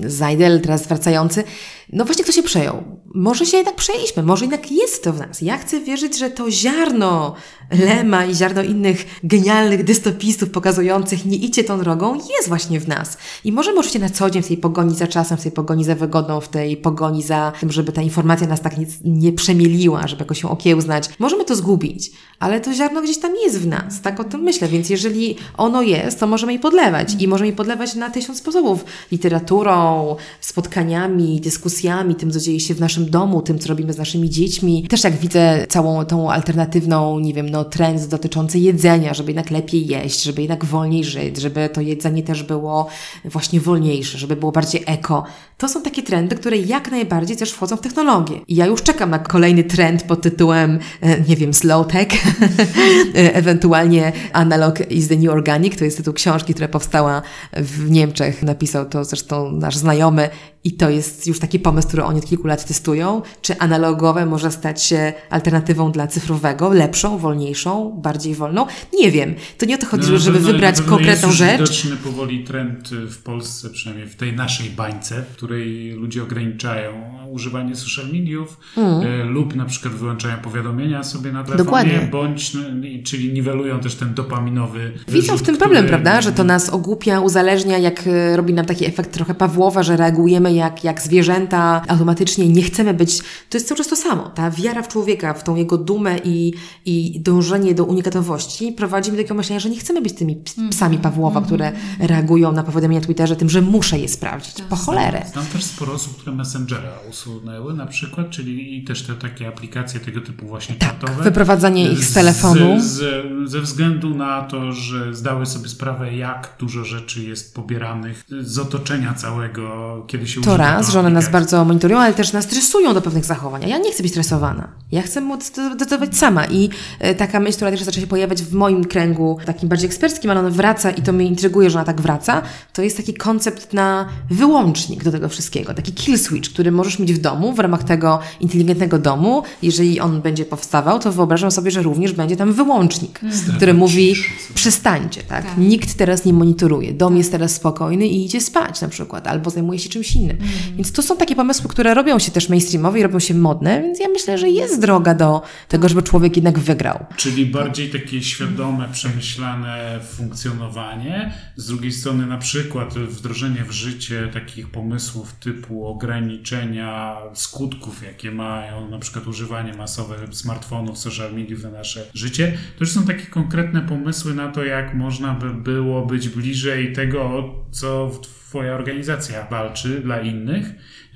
Zajdel 0.06 0.60
teraz 0.60 0.86
wracający 0.86 1.44
no 1.92 2.04
właśnie 2.04 2.24
kto 2.24 2.32
się 2.32 2.42
przejął? 2.42 2.82
Może 3.14 3.46
się 3.46 3.56
jednak 3.56 3.74
przejęliśmy, 3.74 4.22
może 4.22 4.44
jednak 4.44 4.72
jest 4.72 5.04
to 5.04 5.12
w 5.12 5.18
nas. 5.18 5.42
Ja 5.42 5.58
chcę 5.58 5.80
wierzyć, 5.80 6.18
że 6.18 6.30
to 6.30 6.50
ziarno 6.50 7.34
Lema 7.70 8.24
i 8.24 8.34
ziarno 8.34 8.62
innych 8.62 9.04
genialnych 9.24 9.84
dystopistów 9.84 10.50
pokazujących 10.50 11.24
nie 11.24 11.36
idźcie 11.36 11.64
tą 11.64 11.78
drogą 11.78 12.14
jest 12.14 12.48
właśnie 12.48 12.80
w 12.80 12.88
nas. 12.88 13.18
I 13.44 13.52
możemy 13.52 13.78
oczywiście 13.78 13.98
na 13.98 14.10
co 14.10 14.30
dzień 14.30 14.42
w 14.42 14.48
tej 14.48 14.56
pogoni 14.56 14.94
za 14.94 15.06
czasem, 15.06 15.38
w 15.38 15.42
tej 15.42 15.52
pogoni 15.52 15.84
za 15.84 15.94
wygodą, 15.94 16.40
w 16.40 16.48
tej 16.48 16.76
pogoni 16.76 17.22
za 17.22 17.52
tym, 17.60 17.72
żeby 17.72 17.92
ta 17.92 18.02
informacja 18.02 18.46
nas 18.46 18.60
tak 18.60 18.78
nie, 18.78 18.86
nie 19.04 19.32
przemieliła, 19.32 20.06
żeby 20.06 20.22
jakoś 20.22 20.40
się 20.40 20.50
okiełznać. 20.50 21.08
Możemy 21.18 21.44
to 21.44 21.56
zgubić, 21.56 22.10
ale 22.38 22.60
to 22.60 22.72
ziarno 22.72 23.02
gdzieś 23.02 23.18
tam 23.18 23.36
jest 23.36 23.60
w 23.60 23.66
nas, 23.66 24.00
tak 24.00 24.20
o 24.20 24.24
tym 24.24 24.40
myślę, 24.40 24.68
więc 24.68 24.90
jeżeli 24.90 25.36
ono 25.56 25.82
jest, 25.82 26.20
to 26.20 26.26
możemy 26.26 26.52
je 26.52 26.58
podlewać 26.58 27.16
i 27.18 27.28
możemy 27.28 27.46
je 27.46 27.56
podlewać 27.56 27.94
na 27.94 28.10
tysiąc 28.10 28.38
sposobów. 28.38 28.84
Literaturą, 29.12 30.16
spotkaniami, 30.40 31.40
dyskusjami, 31.40 31.79
tym, 32.18 32.30
co 32.30 32.40
dzieje 32.40 32.60
się 32.60 32.74
w 32.74 32.80
naszym 32.80 33.10
domu, 33.10 33.42
tym, 33.42 33.58
co 33.58 33.68
robimy 33.68 33.92
z 33.92 33.98
naszymi 33.98 34.30
dziećmi. 34.30 34.86
Też 34.88 35.04
jak 35.04 35.16
widzę 35.16 35.66
całą 35.68 36.04
tą 36.04 36.30
alternatywną, 36.30 37.18
nie 37.18 37.34
wiem, 37.34 37.50
no 37.50 37.64
trend 37.64 38.06
dotyczący 38.06 38.58
jedzenia, 38.58 39.14
żeby 39.14 39.30
jednak 39.30 39.50
lepiej 39.50 39.86
jeść, 39.86 40.22
żeby 40.22 40.42
jednak 40.42 40.64
wolniej 40.64 41.04
żyć, 41.04 41.40
żeby 41.40 41.68
to 41.68 41.80
jedzenie 41.80 42.22
też 42.22 42.42
było 42.42 42.86
właśnie 43.24 43.60
wolniejsze, 43.60 44.18
żeby 44.18 44.36
było 44.36 44.52
bardziej 44.52 44.82
eko. 44.86 45.24
To 45.58 45.68
są 45.68 45.82
takie 45.82 46.02
trendy, 46.02 46.36
które 46.36 46.56
jak 46.56 46.90
najbardziej 46.90 47.36
też 47.36 47.50
wchodzą 47.50 47.76
w 47.76 47.80
technologię. 47.80 48.40
I 48.48 48.54
ja 48.54 48.66
już 48.66 48.82
czekam 48.82 49.10
na 49.10 49.18
kolejny 49.18 49.64
trend 49.64 50.02
pod 50.02 50.22
tytułem, 50.22 50.78
e, 51.00 51.20
nie 51.20 51.36
wiem, 51.36 51.54
slow 51.54 51.86
tech, 51.86 52.08
ewentualnie 53.14 54.12
analog 54.32 54.90
is 54.90 55.08
the 55.08 55.16
new 55.16 55.30
organic, 55.30 55.76
to 55.76 55.84
jest 55.84 55.96
tytuł 55.96 56.14
książki, 56.14 56.54
która 56.54 56.68
powstała 56.68 57.22
w 57.52 57.90
Niemczech. 57.90 58.42
Napisał 58.42 58.88
to 58.88 59.04
zresztą 59.04 59.52
nasz 59.52 59.76
znajomy 59.76 60.30
i 60.64 60.72
to 60.72 60.90
jest 60.90 61.26
już 61.26 61.38
pomysł, 61.60 61.88
który 61.88 62.04
oni 62.04 62.18
od 62.18 62.26
kilku 62.26 62.46
lat 62.46 62.64
testują. 62.64 63.22
Czy 63.42 63.58
analogowe 63.58 64.26
może 64.26 64.50
stać 64.50 64.82
się 64.82 65.12
alternatywą 65.30 65.92
dla 65.92 66.06
cyfrowego, 66.06 66.68
lepszą, 66.72 67.18
wolniejszą, 67.18 68.00
bardziej 68.02 68.34
wolną? 68.34 68.66
Nie 68.98 69.10
wiem. 69.10 69.34
To 69.58 69.66
nie 69.66 69.74
o 69.74 69.78
to 69.78 69.86
chodzi, 69.86 70.12
No, 70.12 70.18
żeby 70.18 70.36
pewno- 70.38 70.52
wybrać 70.52 70.80
konkretną 70.80 71.28
jest 71.28 71.38
rzecz. 71.38 71.60
Widoczny 71.60 71.96
powoli 71.96 72.44
trend 72.44 72.88
w 72.88 73.22
Polsce, 73.22 73.70
przynajmniej 73.70 74.08
w 74.08 74.16
tej 74.16 74.32
naszej 74.32 74.70
bańce, 74.70 75.22
w 75.22 75.36
której 75.36 75.90
ludzie 75.90 76.22
ograniczają 76.22 76.92
używanie 77.30 77.76
social 77.76 78.06
mediów 78.12 78.56
y, 78.78 79.24
lub 79.24 79.54
na 79.54 79.64
przykład 79.64 79.94
wyłączają 79.94 80.36
powiadomienia 80.38 81.02
sobie 81.04 81.32
na 81.32 81.44
telefonie, 81.44 81.60
Mm. 81.60 81.66
Dokładnie. 81.66 82.08
bądź, 82.12 82.54
no, 82.54 82.60
czyli 83.04 83.32
niwelują 83.32 83.80
też 83.80 83.94
ten 83.94 84.14
dopaminowy 84.14 84.92
Widzą 85.08 85.26
w 85.26 85.30
wyrzut, 85.30 85.46
tym 85.46 85.56
problem, 85.56 85.84
który- 85.84 85.88
prawda? 85.88 86.20
Że 86.20 86.32
to 86.32 86.44
nas 86.44 86.68
ogłupia, 86.68 87.20
uzależnia, 87.20 87.78
jak 87.78 88.06
e, 88.06 88.36
robi 88.36 88.54
nam 88.54 88.66
taki 88.66 88.86
efekt 88.86 89.12
trochę 89.12 89.34
Pawłowa, 89.34 89.82
że 89.82 89.96
reagujemy 89.96 90.52
jak, 90.54 90.84
jak 90.84 91.02
zwierzęta, 91.02 91.82
automatycznie 91.88 92.48
nie 92.48 92.62
chcemy 92.62 92.94
być. 92.94 93.18
To 93.18 93.56
jest 93.56 93.68
cały 93.68 93.78
czas 93.78 93.88
to 93.88 93.96
samo. 93.96 94.22
Ta 94.28 94.50
wiara 94.50 94.82
w 94.82 94.88
człowieka, 94.88 95.34
w 95.34 95.44
tą 95.44 95.56
jego 95.56 95.78
dumę 95.78 96.16
i, 96.24 96.52
i 96.86 97.20
dążenie 97.20 97.74
do 97.74 97.84
unikatowości 97.84 98.72
prowadzi 98.72 99.10
mnie 99.10 99.16
do 99.16 99.22
takiego 99.22 99.34
myślenia, 99.34 99.60
że 99.60 99.70
nie 99.70 99.78
chcemy 99.78 100.02
być 100.02 100.12
tymi 100.12 100.36
ps- 100.36 100.54
psami 100.70 100.98
Pawłowa, 100.98 101.40
które 101.42 101.72
reagują 102.00 102.52
na 102.52 102.62
powiadomienia 102.62 103.00
na 103.00 103.06
Twitterze 103.06 103.36
tym, 103.36 103.50
że 103.50 103.62
muszę 103.62 103.98
je 103.98 104.08
sprawdzić. 104.08 104.54
Po 104.68 104.76
cholerę. 104.76 105.22
Znam 105.32 105.46
też 105.46 105.64
sporo 105.64 105.92
osób, 105.92 106.16
które 106.16 106.36
Messengera 106.36 106.88
usunęły 107.26 107.74
na 107.74 107.86
przykład, 107.86 108.30
czyli 108.30 108.78
i 108.78 108.84
też 108.84 109.02
te 109.02 109.14
takie 109.14 109.48
aplikacje 109.48 110.00
tego 110.00 110.20
typu 110.20 110.46
właśnie 110.46 110.74
Tak, 110.74 110.98
czatowe. 110.98 111.22
wyprowadzanie 111.22 111.92
ich 111.92 112.04
z 112.04 112.12
telefonu. 112.14 112.80
Z, 112.80 112.84
z, 112.84 113.50
ze 113.50 113.60
względu 113.60 114.14
na 114.14 114.42
to, 114.42 114.72
że 114.72 115.14
zdały 115.14 115.46
sobie 115.46 115.68
sprawę, 115.68 116.14
jak 116.14 116.54
dużo 116.58 116.84
rzeczy 116.84 117.22
jest 117.22 117.54
pobieranych 117.54 118.24
z 118.40 118.58
otoczenia 118.58 119.14
całego, 119.14 120.04
kiedy 120.06 120.26
się 120.28 120.40
To 120.40 120.56
raz, 120.56 120.92
że 120.92 121.00
one 121.00 121.10
nas 121.10 121.30
bardzo 121.30 121.64
monitorują, 121.64 122.00
ale 122.00 122.14
też 122.14 122.32
nas 122.32 122.44
stresują 122.44 122.94
do 122.94 123.02
pewnych 123.02 123.24
zachowań. 123.24 123.64
A 123.64 123.68
ja 123.68 123.78
nie 123.78 123.92
chcę 123.92 124.02
być 124.02 124.12
stresowana. 124.12 124.68
Ja 124.92 125.02
chcę 125.02 125.20
móc 125.20 125.50
decydować 125.76 126.16
sama. 126.16 126.46
I 126.46 126.70
e, 127.00 127.14
taka 127.14 127.40
myśl, 127.40 127.56
która 127.56 127.70
też 127.70 127.82
zaczęła 127.82 128.00
się 128.02 128.06
pojawiać 128.06 128.42
w 128.42 128.54
moim 128.54 128.84
kręgu, 128.84 129.38
takim 129.46 129.68
bardziej 129.68 129.86
eksperckim, 129.86 130.30
ale 130.30 130.40
ona 130.40 130.50
wraca 130.50 130.90
i 130.90 131.02
to 131.02 131.12
mnie 131.12 131.26
intryguje, 131.26 131.70
że 131.70 131.78
ona 131.78 131.84
tak 131.84 132.00
wraca, 132.00 132.42
to 132.72 132.82
jest 132.82 132.96
taki 132.96 133.14
koncept 133.14 133.72
na 133.72 134.08
wyłącznik 134.30 135.04
do 135.04 135.12
tego 135.12 135.28
wszystkiego. 135.28 135.74
Taki 135.74 135.92
kill 135.92 136.18
switch, 136.18 136.50
który 136.52 136.72
możesz 136.72 136.98
mieć 136.98 137.09
w 137.14 137.18
domu, 137.18 137.52
w 137.52 137.58
ramach 137.58 137.84
tego 137.84 138.18
inteligentnego 138.40 138.98
domu. 138.98 139.42
Jeżeli 139.62 140.00
on 140.00 140.22
będzie 140.22 140.44
powstawał, 140.44 140.98
to 140.98 141.12
wyobrażam 141.12 141.50
sobie, 141.50 141.70
że 141.70 141.82
również 141.82 142.12
będzie 142.12 142.36
tam 142.36 142.52
wyłącznik, 142.52 143.20
który 143.56 143.74
mówi 143.74 144.14
przestańcie, 144.54 145.22
tak? 145.22 145.44
Nikt 145.58 145.94
teraz 145.94 146.24
nie 146.24 146.32
monitoruje. 146.32 146.92
Dom 146.92 147.16
jest 147.16 147.32
teraz 147.32 147.54
spokojny 147.54 148.06
i 148.06 148.24
idzie 148.24 148.40
spać 148.40 148.80
na 148.80 148.88
przykład, 148.88 149.26
albo 149.26 149.50
zajmuje 149.50 149.78
się 149.78 149.88
czymś 149.88 150.16
innym. 150.16 150.38
Więc 150.76 150.92
to 150.92 151.02
są 151.02 151.16
takie 151.16 151.36
pomysły, 151.36 151.70
które 151.70 151.94
robią 151.94 152.18
się 152.18 152.30
też 152.30 152.48
mainstreamowe 152.48 153.00
i 153.00 153.02
robią 153.02 153.18
się 153.18 153.34
modne, 153.34 153.82
więc 153.82 154.00
ja 154.00 154.08
myślę, 154.08 154.38
że 154.38 154.48
jest 154.48 154.80
droga 154.80 155.14
do 155.14 155.42
tego, 155.68 155.88
żeby 155.88 156.02
człowiek 156.02 156.36
jednak 156.36 156.58
wygrał. 156.58 157.04
Czyli 157.16 157.46
bardziej 157.46 157.90
takie 157.90 158.22
świadome, 158.22 158.88
przemyślane 158.92 160.00
funkcjonowanie. 160.16 161.32
Z 161.56 161.66
drugiej 161.66 161.92
strony 161.92 162.26
na 162.26 162.38
przykład 162.38 162.94
wdrożenie 162.94 163.64
w 163.68 163.70
życie 163.70 164.28
takich 164.32 164.70
pomysłów 164.70 165.32
typu 165.32 165.86
ograniczenia 165.86 166.99
skutków, 167.34 168.02
jakie 168.02 168.30
mają 168.30 168.90
na 168.90 168.98
przykład 168.98 169.26
używanie 169.26 169.74
masowe 169.74 170.16
smartfonów, 170.30 170.98
social 170.98 171.34
mediów 171.34 171.62
na 171.62 171.70
nasze 171.70 172.10
życie. 172.14 172.58
To 172.78 172.84
już 172.84 172.92
są 172.92 173.06
takie 173.06 173.26
konkretne 173.26 173.82
pomysły 173.82 174.34
na 174.34 174.48
to, 174.48 174.64
jak 174.64 174.94
można 174.94 175.34
by 175.34 175.54
było 175.54 176.06
być 176.06 176.28
bliżej 176.28 176.92
tego, 176.92 177.54
co 177.70 178.10
Twoja 178.50 178.74
organizacja 178.74 179.46
walczy 179.50 180.00
dla 180.00 180.20
innych. 180.20 180.66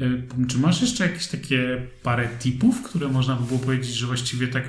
Y, 0.00 0.22
Czy 0.48 0.58
masz 0.58 0.82
jeszcze 0.82 1.06
jakieś 1.06 1.26
takie 1.26 1.86
parę 2.02 2.28
tipów, 2.38 2.82
które 2.82 3.08
można 3.08 3.36
by 3.36 3.46
było 3.46 3.58
powiedzieć, 3.58 3.94
że 3.94 4.06
właściwie 4.06 4.48
tak, 4.48 4.64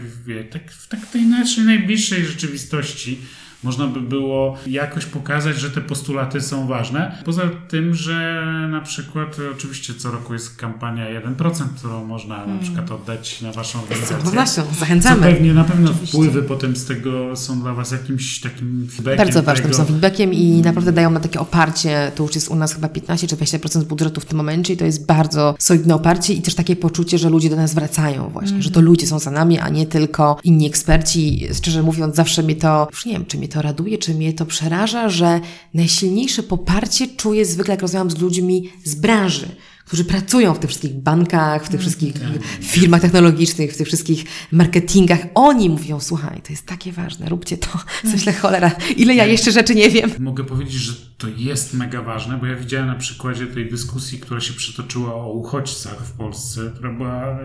tak 0.51 0.71
w 0.71 0.87
tak 0.87 1.05
tej 1.05 1.21
naszej 1.21 1.63
najbliższej 1.63 2.25
rzeczywistości 2.25 3.19
można 3.63 3.87
by 3.87 4.01
było 4.01 4.57
jakoś 4.67 5.05
pokazać, 5.05 5.57
że 5.59 5.69
te 5.71 5.81
postulaty 5.81 6.41
są 6.41 6.67
ważne. 6.67 7.21
Poza 7.25 7.41
tym, 7.67 7.95
że 7.95 8.45
na 8.71 8.81
przykład 8.81 9.37
oczywiście 9.55 9.93
co 9.93 10.11
roku 10.11 10.33
jest 10.33 10.55
kampania 10.57 11.21
1%, 11.21 11.63
którą 11.77 12.05
można 12.05 12.45
na 12.45 12.59
przykład 12.59 12.91
oddać 12.91 13.41
na 13.41 13.51
waszą 13.51 13.79
Z 13.79 13.83
organizację. 13.83 14.17
pewnością, 14.17 14.61
Co 14.73 14.79
zachęcamy. 14.79 15.21
pewnie 15.21 15.53
na 15.53 15.63
pewno 15.63 15.93
wpływy 15.93 16.41
potem 16.43 16.75
z 16.75 16.85
tego 16.85 17.35
są 17.35 17.61
dla 17.61 17.73
was 17.73 17.91
jakimś 17.91 18.39
takim 18.41 18.87
feedbackiem. 18.91 19.17
Bardzo 19.17 19.43
ważnym 19.43 19.67
tego, 19.71 19.77
są 19.77 19.85
feedbackiem 19.85 20.33
i 20.33 20.61
naprawdę 20.61 20.91
dają 20.91 21.11
nam 21.11 21.21
takie 21.21 21.39
oparcie. 21.39 22.11
To 22.15 22.23
już 22.23 22.35
jest 22.35 22.47
u 22.47 22.55
nas 22.55 22.73
chyba 22.73 22.89
15 22.89 23.27
czy 23.27 23.35
20% 23.35 23.83
budżetu 23.83 24.21
w 24.21 24.25
tym 24.25 24.37
momencie 24.37 24.73
i 24.73 24.77
to 24.77 24.85
jest 24.85 25.05
bardzo 25.05 25.55
solidne 25.59 25.95
oparcie 25.95 26.33
i 26.33 26.41
też 26.41 26.55
takie 26.55 26.75
poczucie, 26.75 27.17
że 27.17 27.29
ludzie 27.29 27.49
do 27.49 27.55
nas 27.55 27.73
wracają 27.73 28.29
właśnie, 28.29 28.61
że 28.61 28.71
to 28.71 28.81
ludzie 28.81 29.07
są 29.07 29.19
za 29.19 29.31
nami, 29.31 29.59
a 29.59 29.69
nie 29.69 29.85
tylko 29.85 30.37
inni 30.43 30.67
eksperci. 30.67 31.47
Szczerze 31.53 31.83
mówiąc, 31.83 32.15
zawsze 32.15 32.43
mnie 32.43 32.55
to, 32.55 32.87
już 32.91 33.05
nie 33.05 33.13
wiem, 33.13 33.25
czy 33.25 33.37
mnie 33.37 33.44
to 33.47 33.61
raduje, 33.61 33.97
czy 33.97 34.13
mnie 34.13 34.33
to 34.33 34.45
przeraża, 34.45 35.09
że 35.09 35.41
najsilniejsze 35.73 36.43
poparcie 36.43 37.07
czuję 37.07 37.45
zwykle, 37.45 37.73
jak 37.73 37.81
rozmawiam 37.81 38.11
z 38.11 38.17
ludźmi 38.17 38.69
z 38.83 38.95
branży 38.95 39.47
którzy 39.85 40.05
pracują 40.05 40.53
w 40.53 40.59
tych 40.59 40.69
wszystkich 40.69 40.93
bankach, 40.93 41.65
w 41.65 41.69
tych 41.69 41.79
wszystkich 41.79 42.13
firmach 42.61 43.01
technologicznych, 43.01 43.73
w 43.73 43.77
tych 43.77 43.87
wszystkich 43.87 44.25
marketingach. 44.51 45.19
Oni 45.35 45.69
mówią, 45.69 45.99
słuchaj, 45.99 46.41
to 46.41 46.53
jest 46.53 46.65
takie 46.65 46.91
ważne, 46.91 47.29
róbcie 47.29 47.57
to. 47.57 47.69
Myślę, 48.13 48.33
cholera, 48.33 48.71
ile 48.97 49.15
ja 49.15 49.25
jeszcze 49.25 49.51
rzeczy 49.51 49.75
nie 49.75 49.89
wiem. 49.89 50.11
Mogę 50.19 50.43
powiedzieć, 50.43 50.73
że 50.73 50.93
to 51.17 51.27
jest 51.37 51.73
mega 51.73 52.01
ważne, 52.01 52.37
bo 52.37 52.45
ja 52.45 52.55
widziałem 52.55 52.87
na 52.87 52.95
przykładzie 52.95 53.47
tej 53.47 53.69
dyskusji, 53.69 54.19
która 54.19 54.39
się 54.39 54.53
przetoczyła 54.53 55.15
o 55.15 55.31
uchodźcach 55.31 56.05
w 56.05 56.11
Polsce, 56.11 56.71
która 56.75 56.93
była. 56.93 57.39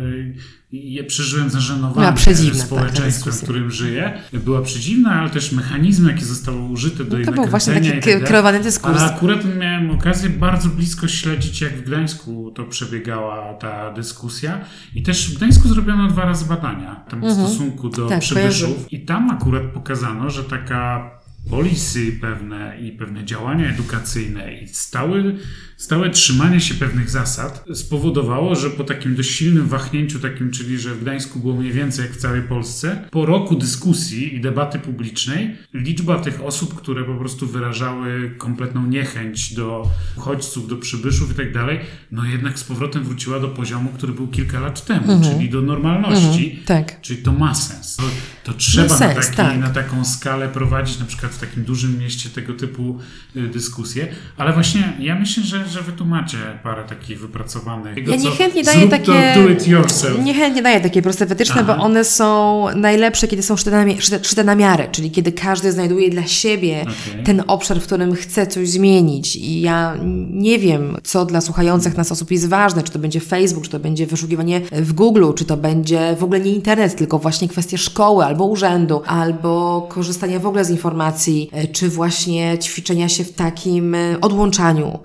Ja 0.73 1.05
przeżyłem 1.05 1.51
zażenowanie 1.51 2.17
społeczeństwem, 2.55 3.03
w 3.03 3.15
dyskusja. 3.25 3.43
którym 3.43 3.71
żyję. 3.71 4.23
Była 4.33 4.63
przedziwna, 4.63 5.11
ale 5.13 5.31
też 5.31 5.53
mechanizmy, 5.53 6.13
jakie 6.13 6.25
zostały 6.25 6.61
użyte 6.61 7.05
do 7.05 7.17
jej 7.17 7.27
No 7.27 7.33
To 7.33 7.41
był 7.41 7.51
właśnie 7.51 7.75
taki 7.75 7.91
tak 7.91 8.05
dalej. 8.05 8.23
kreowany 8.25 8.61
dyskurs. 8.61 8.99
Ale 9.01 9.15
akurat 9.15 9.41
miałem 9.59 9.91
okazję 9.91 10.31
bardzo 10.31 10.69
blisko 10.69 11.09
śledzić, 11.09 11.61
jak 11.61 11.73
w 11.79 11.83
Gdańsku 11.83 12.51
to 12.55 12.65
przebiegała 12.65 13.55
ta 13.55 13.93
dyskusja. 13.93 14.61
I 14.95 15.03
też 15.03 15.31
w 15.35 15.37
Gdańsku 15.37 15.69
zrobiono 15.69 16.09
dwa 16.09 16.25
razy 16.25 16.45
badania 16.45 17.05
tam 17.11 17.21
w 17.21 17.33
stosunku 17.33 17.89
do 17.89 18.09
Tak, 18.09 18.21
przybyszów. 18.21 18.93
I 18.93 19.01
tam 19.05 19.31
akurat 19.31 19.63
pokazano, 19.63 20.31
że 20.31 20.45
taka 20.45 21.11
polisy 21.51 22.13
pewne 22.21 22.81
i 22.81 22.93
pewne 22.93 23.25
działania 23.25 23.69
edukacyjne 23.69 24.55
i 24.55 24.69
stałe, 24.69 25.23
stałe 25.77 26.11
trzymanie 26.11 26.61
się 26.61 26.75
pewnych 26.75 27.11
zasad 27.11 27.65
spowodowało, 27.75 28.55
że 28.55 28.71
po 28.71 28.85
takim 28.85 29.15
dość 29.15 29.31
silnym 29.31 29.69
wahnięciu 29.69 30.19
takim, 30.19 30.51
czyli 30.51 30.79
że 30.79 30.95
w 30.95 31.03
Gdańsku 31.03 31.41
było 31.41 31.57
mniej 31.57 31.73
więcej 31.73 32.05
jak 32.05 32.15
w 32.15 32.17
całej 32.17 32.43
Polsce, 32.43 33.05
po 33.11 33.27
roku 33.27 33.57
dyskusji 33.57 34.35
i 34.35 34.41
debaty 34.41 34.79
publicznej, 34.79 35.57
liczba 35.75 36.19
tych 36.19 36.43
osób, 36.43 36.75
które 36.75 37.05
po 37.05 37.15
prostu 37.15 37.47
wyrażały 37.47 38.35
kompletną 38.39 38.87
niechęć 38.87 39.55
do 39.55 39.91
uchodźców, 40.17 40.69
do 40.69 40.77
przybyszów 40.77 41.31
i 41.31 41.35
tak 41.35 41.53
dalej, 41.53 41.81
no 42.13 42.25
jednak 42.25 42.59
z 42.59 42.65
powrotem 42.65 43.05
wróciła 43.05 43.41
do 43.41 43.49
poziomu, 43.49 43.91
który 43.97 44.13
był 44.13 44.29
kilka 44.29 44.61
lat 44.61 44.85
temu, 44.85 45.23
czyli 45.23 45.51
do 45.51 45.63
normalności. 45.63 46.63
tak. 46.67 47.01
Czyli 47.01 47.23
to 47.23 47.33
ma 47.33 47.55
sens. 47.55 47.97
To, 47.97 48.03
to 48.45 48.53
trzeba 48.53 48.89
sens, 48.89 49.01
na, 49.01 49.23
taki, 49.23 49.37
tak. 49.37 49.59
na 49.59 49.71
taką 49.71 50.05
skalę 50.05 50.49
prowadzić, 50.49 50.99
na 50.99 51.07
przykład 51.07 51.30
w 51.33 51.39
takim 51.39 51.65
dużym 51.65 51.99
mieście 51.99 52.31
tego 52.31 52.55
typu 52.55 52.99
y, 53.37 53.41
dyskusje. 53.41 54.09
Ale 54.37 54.53
właśnie 54.53 54.93
ja 54.99 55.15
myślę, 55.15 55.43
że, 55.43 55.69
że 55.69 55.83
wy 55.83 55.93
tu 55.93 56.05
macie 56.05 56.39
parę 56.63 56.85
takich 56.85 57.21
wypracowanych. 57.21 57.95
Tego, 57.95 58.13
Ja 58.13 58.17
niechętnie 58.17 58.65
daję 58.65 58.89
takie. 58.89 59.35
Do 59.35 59.49
it 59.49 59.69
yourself. 59.69 60.25
Niechętnie 60.25 60.63
daję 60.63 60.81
takie 60.81 61.03
proste 61.03 61.27
wytyczne, 61.27 61.65
bo 61.65 61.73
Aha. 61.73 61.83
one 61.83 62.05
są 62.05 62.67
najlepsze, 62.77 63.29
kiedy 63.29 63.43
są 63.43 63.57
szyte 63.57 63.71
na, 63.71 64.01
szyte, 64.23 64.45
na 64.45 64.55
miarę, 64.55 64.89
czyli 64.93 65.11
kiedy 65.11 65.33
każdy 65.33 65.73
znajduje 65.73 66.11
dla 66.11 66.27
siebie 66.27 66.83
Okej. 66.83 67.25
ten 67.25 67.43
obszar, 67.47 67.81
w 67.81 67.87
którym 67.87 68.15
chce 68.15 68.47
coś 68.47 68.69
zmienić. 68.69 69.37
I 69.37 69.61
ja 69.61 69.97
nie 70.31 70.59
wiem, 70.59 70.97
co 71.03 71.25
dla 71.25 71.41
słuchających 71.41 71.97
nas 71.97 72.13
osób 72.13 72.31
jest 72.31 72.49
ważne, 72.49 72.83
czy 72.83 72.93
to 72.93 72.99
będzie 72.99 73.21
Facebook, 73.21 73.65
czy 73.65 73.71
to 73.71 73.81
będzie 73.81 74.07
wyszukiwanie 74.07 74.61
w 74.73 74.93
Google, 74.93 75.25
czy 75.37 75.45
to 75.45 75.57
będzie 75.57 76.17
w 76.19 76.25
ogóle 76.25 76.41
nie 76.41 76.53
internet, 76.53 76.97
tylko 76.97 77.19
właśnie 77.19 77.49
kwestie 77.49 77.79
szkoły 77.79 78.25
albo 78.25 78.45
urzędu, 78.45 79.03
albo 79.07 79.87
korzystania 79.91 80.39
w 80.39 80.47
ogóle 80.47 80.65
z 80.65 80.71
informacji, 80.71 81.20
e, 81.29 81.67
czy 81.67 81.89
właśnie 81.89 82.59
ćwiczenia 82.59 83.09
się 83.09 83.25
w 83.25 83.33
takim 83.33 83.95
e, 83.95 84.21
odłączaniu 84.21 84.99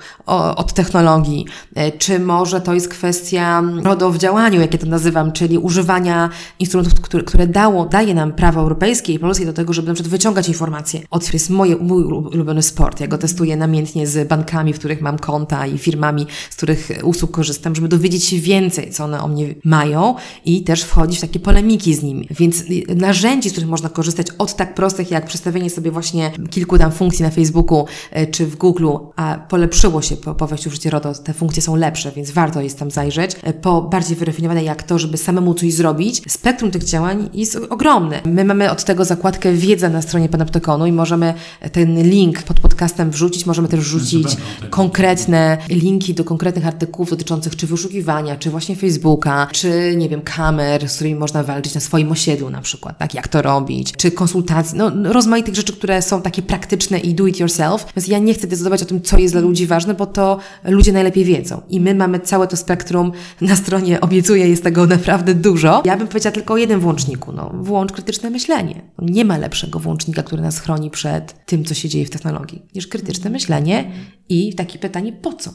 od 0.56 0.74
technologii, 0.74 1.46
e, 1.76 1.92
czy 1.92 2.20
może 2.20 2.62
to 2.62 2.74
jest 2.74 2.90
kwestia 2.90 3.64
RODO 3.84 4.12
w 4.12 4.18
działaniu, 4.18 4.62
jak 4.62 4.74
ja 4.74 4.80
to 4.80 4.86
nazywam, 4.86 5.32
czyli 5.32 5.58
używania 5.58 6.30
instrumentów, 6.60 7.02
które, 7.02 7.48
dało, 7.48 7.86
daje 7.86 8.14
nam 8.14 8.34
prawo 8.34 8.62
europejskie 8.62 9.14
i 9.14 9.20
polskie 9.20 9.46
do 9.46 9.54
tego, 9.54 9.74
żeby 9.74 9.88
na 9.88 9.94
przykład 9.94 10.12
wyciągać 10.12 10.48
informacje. 10.48 11.02
Od 11.10 11.34
jest 11.34 11.50
moje, 11.50 11.76
mój 11.76 12.04
ulubiony 12.04 12.64
sport. 12.64 13.00
Ja 13.00 13.08
go 13.08 13.18
testuję 13.18 13.58
namiętnie 13.58 14.08
z 14.08 14.28
bankami, 14.28 14.74
w 14.74 14.80
których 14.80 15.02
mam 15.02 15.20
konta 15.20 15.68
i 15.68 15.78
firmami, 15.78 16.28
z 16.50 16.56
których 16.56 16.90
usług 17.04 17.32
korzystam, 17.32 17.76
żeby 17.76 17.88
dowiedzieć 17.88 18.24
się 18.24 18.40
więcej, 18.40 18.92
co 18.92 19.04
one 19.04 19.22
o 19.22 19.28
mnie 19.28 19.56
mają 19.64 20.16
i 20.46 20.64
też 20.64 20.84
wchodzić 20.84 21.18
w 21.18 21.22
takie 21.22 21.40
polemiki 21.40 21.94
z 21.94 22.04
nimi. 22.04 22.28
Więc 22.32 22.64
narzędzi, 22.96 23.50
z 23.50 23.52
których 23.52 23.70
można 23.70 23.90
korzystać 23.90 24.28
od 24.38 24.56
tak 24.56 24.76
prostych 24.76 25.12
jak 25.12 25.26
przestawienie 25.26 25.70
sobie 25.70 25.92
właśnie 25.92 26.05
kilku 26.50 26.78
tam 26.78 26.92
funkcji 26.92 27.24
na 27.24 27.30
Facebooku 27.30 27.86
y, 28.18 28.28
czy 28.28 28.46
w 28.46 28.56
Google, 28.56 28.90
a 29.16 29.38
polepszyło 29.50 30.02
się 30.02 30.18
po, 30.18 30.36
po 30.36 30.48
wejściu 30.48 30.70
w 30.70 30.74
życie 30.74 30.90
RODO, 30.90 31.14
te 31.14 31.34
funkcje 31.34 31.62
są 31.62 31.76
lepsze, 31.76 32.12
więc 32.12 32.32
warto 32.32 32.62
jest 32.62 32.80
tam 32.80 32.92
zajrzeć, 32.92 33.32
y, 33.48 33.54
po 33.54 33.82
bardziej 33.82 34.18
wyrafinowane 34.18 34.64
jak 34.64 34.84
to, 34.84 35.00
żeby 35.00 35.18
samemu 35.18 35.54
coś 35.54 35.74
zrobić. 35.74 36.22
Spektrum 36.28 36.72
tych 36.72 36.84
działań 36.84 37.30
jest 37.34 37.58
ogromne. 37.70 38.22
My 38.26 38.46
mamy 38.46 38.72
od 38.72 38.84
tego 38.84 39.06
zakładkę 39.06 39.54
wiedza 39.54 39.90
na 39.90 40.02
stronie 40.02 40.30
Panoptykonu 40.30 40.86
i 40.86 40.92
możemy 40.92 41.34
ten 41.72 42.04
link 42.04 42.44
pod 42.44 42.60
podcastem 42.60 43.12
wrzucić, 43.12 43.46
możemy 43.46 43.68
też 43.68 43.80
wrzucić 43.80 44.28
konkretne 44.70 45.58
linki 45.70 46.14
do 46.14 46.24
konkretnych 46.24 46.68
artykułów 46.68 47.10
dotyczących 47.10 47.56
czy 47.56 47.68
wyszukiwania, 47.68 48.36
czy 48.36 48.50
właśnie 48.50 48.76
Facebooka, 48.76 49.48
czy 49.52 49.94
nie 49.98 50.10
wiem, 50.10 50.22
kamer, 50.22 50.90
z 50.90 50.96
którymi 50.96 51.16
można 51.16 51.44
walczyć 51.44 51.76
na 51.76 51.82
swoim 51.82 52.12
osiedlu 52.12 52.50
na 52.50 52.62
przykład, 52.62 52.98
tak, 52.98 53.14
jak 53.14 53.28
to 53.28 53.42
robić, 53.42 53.92
czy 53.98 54.12
konsultacji, 54.12 54.78
no 54.78 54.86
no, 54.90 55.14
rozmaitych 55.14 55.56
rzeczy, 55.56 55.74
które 55.74 55.95
są 56.02 56.22
takie 56.22 56.42
praktyczne 56.42 57.00
i 57.00 57.14
do 57.14 57.28
it 57.28 57.40
yourself. 57.40 57.86
Więc 57.96 58.08
ja 58.08 58.20
nie 58.20 58.34
chcę 58.34 58.48
decydować 58.48 58.82
o 58.82 58.86
tym, 58.86 59.02
co 59.02 59.18
jest 59.18 59.34
dla 59.34 59.42
ludzi 59.42 59.68
ważne, 59.68 59.94
bo 59.94 60.06
to 60.06 60.40
ludzie 60.64 60.92
najlepiej 60.92 61.26
wiedzą. 61.26 61.62
I 61.70 61.80
my 61.80 61.96
mamy 61.96 62.20
całe 62.20 62.48
to 62.48 62.58
spektrum 62.58 63.12
na 63.42 63.56
stronie, 63.56 64.02
obiecuję, 64.02 64.48
jest 64.48 64.64
tego 64.64 64.86
naprawdę 64.86 65.36
dużo. 65.36 65.82
Ja 65.86 65.98
bym 65.98 66.08
powiedziała 66.08 66.34
tylko 66.34 66.54
o 66.54 66.58
jednym 66.58 66.80
włączniku, 66.80 67.32
no, 67.32 67.52
włącz 67.54 67.92
krytyczne 67.92 68.30
myślenie. 68.30 68.82
Nie 69.02 69.26
ma 69.26 69.38
lepszego 69.38 69.80
włącznika, 69.80 70.24
który 70.24 70.42
nas 70.42 70.60
chroni 70.60 70.92
przed 70.92 71.46
tym, 71.46 71.66
co 71.66 71.74
się 71.74 71.90
dzieje 71.90 72.06
w 72.06 72.10
technologii, 72.10 72.62
niż 72.76 72.88
krytyczne 72.88 73.30
myślenie 73.30 73.92
i 74.30 74.56
takie 74.56 74.80
pytanie, 74.80 75.14
po 75.14 75.34
co? 75.34 75.54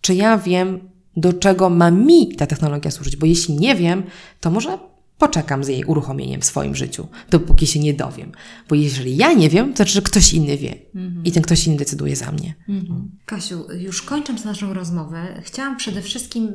Czy 0.00 0.14
ja 0.14 0.38
wiem, 0.38 0.80
do 1.16 1.32
czego 1.32 1.70
ma 1.70 1.90
mi 1.90 2.36
ta 2.36 2.46
technologia 2.46 2.90
służyć? 2.90 3.16
Bo 3.16 3.26
jeśli 3.26 3.54
nie 3.54 3.74
wiem, 3.74 4.02
to 4.40 4.50
może 4.50 4.78
poczekam 5.18 5.64
z 5.64 5.68
jej 5.68 5.84
uruchomieniem 5.84 6.40
w 6.40 6.44
swoim 6.44 6.74
życiu, 6.74 7.08
dopóki 7.30 7.66
się 7.66 7.80
nie 7.80 7.94
dowiem. 7.94 8.32
Bo 8.68 8.74
jeżeli 8.74 9.16
ja 9.16 9.32
nie 9.32 9.50
wiem, 9.50 9.70
to 9.70 9.76
znaczy, 9.76 9.92
że 9.92 10.02
ktoś 10.02 10.32
inny 10.32 10.56
wie. 10.56 10.74
I 11.24 11.32
ten 11.32 11.42
ktoś 11.42 11.66
inny 11.66 11.76
decyduje 11.76 12.16
za 12.16 12.32
mnie. 12.32 12.54
Kasiu, 13.26 13.66
już 13.78 14.02
kończąc 14.02 14.44
naszą 14.44 14.72
rozmowę, 14.74 15.42
chciałam 15.44 15.76
przede 15.76 16.02
wszystkim 16.02 16.52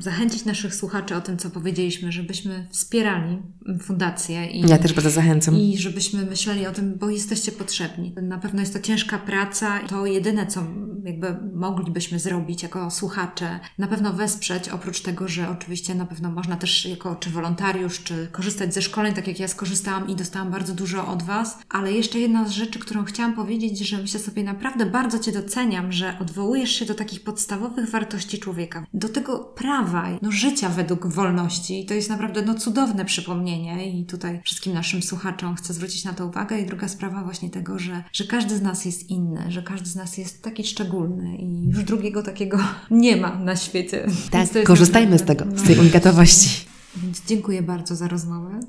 zachęcić 0.00 0.44
naszych 0.44 0.74
słuchaczy 0.74 1.16
o 1.16 1.20
tym, 1.20 1.36
co 1.38 1.50
powiedzieliśmy, 1.50 2.12
żebyśmy 2.12 2.66
wspierali 2.70 3.38
fundację 3.82 4.46
i, 4.46 4.60
Ja 4.68 4.78
też 4.78 4.92
bardzo 4.92 5.10
zachęcam. 5.10 5.54
i 5.56 5.78
żebyśmy 5.78 6.26
myśleli 6.26 6.66
o 6.66 6.72
tym, 6.72 6.98
bo 6.98 7.10
jesteście 7.10 7.52
potrzebni. 7.52 8.14
Na 8.22 8.38
pewno 8.38 8.60
jest 8.60 8.72
to 8.72 8.80
ciężka 8.80 9.18
praca. 9.18 9.80
To 9.88 10.06
jedyne, 10.06 10.46
co 10.46 10.66
jakby 11.04 11.36
moglibyśmy 11.54 12.18
zrobić 12.18 12.62
jako 12.62 12.90
słuchacze, 12.90 13.60
na 13.78 13.86
pewno 13.86 14.12
wesprzeć, 14.12 14.68
oprócz 14.68 15.02
tego, 15.02 15.28
że 15.28 15.48
oczywiście 15.50 15.94
na 15.94 16.06
pewno 16.06 16.30
można 16.30 16.56
też 16.56 16.86
jako 16.86 17.16
czy 17.16 17.30
wolontariusz, 17.30 17.89
czy 17.98 18.28
korzystać 18.32 18.74
ze 18.74 18.82
szkoleń, 18.82 19.14
tak 19.14 19.26
jak 19.26 19.40
ja 19.40 19.48
skorzystałam 19.48 20.08
i 20.08 20.16
dostałam 20.16 20.50
bardzo 20.50 20.74
dużo 20.74 21.06
od 21.06 21.22
Was. 21.22 21.58
Ale 21.68 21.92
jeszcze 21.92 22.18
jedna 22.18 22.48
z 22.48 22.50
rzeczy, 22.50 22.78
którą 22.78 23.04
chciałam 23.04 23.34
powiedzieć, 23.34 23.78
że 23.78 23.98
myślę 23.98 24.20
sobie 24.20 24.44
naprawdę 24.44 24.86
bardzo 24.86 25.18
Cię 25.18 25.32
doceniam, 25.32 25.92
że 25.92 26.16
odwołujesz 26.20 26.70
się 26.70 26.84
do 26.84 26.94
takich 26.94 27.24
podstawowych 27.24 27.90
wartości 27.90 28.38
człowieka, 28.38 28.86
do 28.94 29.08
tego 29.08 29.38
prawa, 29.38 30.08
no, 30.22 30.32
życia 30.32 30.68
według 30.68 31.06
wolności. 31.06 31.80
I 31.80 31.86
to 31.86 31.94
jest 31.94 32.10
naprawdę 32.10 32.42
no, 32.42 32.54
cudowne 32.54 33.04
przypomnienie 33.04 34.00
i 34.00 34.04
tutaj 34.04 34.40
wszystkim 34.44 34.74
naszym 34.74 35.02
słuchaczom 35.02 35.54
chcę 35.54 35.74
zwrócić 35.74 36.04
na 36.04 36.12
to 36.12 36.26
uwagę. 36.26 36.60
I 36.60 36.66
druga 36.66 36.88
sprawa 36.88 37.24
właśnie 37.24 37.50
tego, 37.50 37.78
że, 37.78 38.04
że 38.12 38.24
każdy 38.24 38.56
z 38.56 38.62
nas 38.62 38.84
jest 38.84 39.10
inny, 39.10 39.44
że 39.48 39.62
każdy 39.62 39.86
z 39.86 39.96
nas 39.96 40.18
jest 40.18 40.42
taki 40.42 40.64
szczególny 40.64 41.36
i 41.36 41.68
już 41.68 41.84
drugiego 41.84 42.22
takiego 42.22 42.58
nie 42.90 43.16
ma 43.16 43.38
na 43.38 43.56
świecie. 43.56 44.06
Tak, 44.30 44.48
korzystajmy 44.64 45.18
z 45.18 45.22
tego, 45.22 45.44
z 45.54 45.62
tej 45.62 45.78
unikatowości. 45.78 46.69
Więc 46.96 47.26
dziękuję 47.26 47.62
bardzo 47.62 47.96
za 47.96 48.08
rozmowę. 48.08 48.60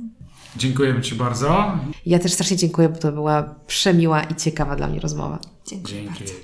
Dziękujemy 0.55 1.01
Ci 1.01 1.15
bardzo. 1.15 1.77
Ja 2.05 2.19
też 2.19 2.33
strasznie 2.33 2.57
dziękuję, 2.57 2.89
bo 2.89 2.97
to 2.97 3.11
była 3.11 3.55
przemiła 3.67 4.23
i 4.23 4.35
ciekawa 4.35 4.75
dla 4.75 4.87
mnie 4.87 4.99
rozmowa. 4.99 5.39
Dziękuję 5.67 6.03
bardzo. 6.03 6.19
Dzięki. 6.19 6.41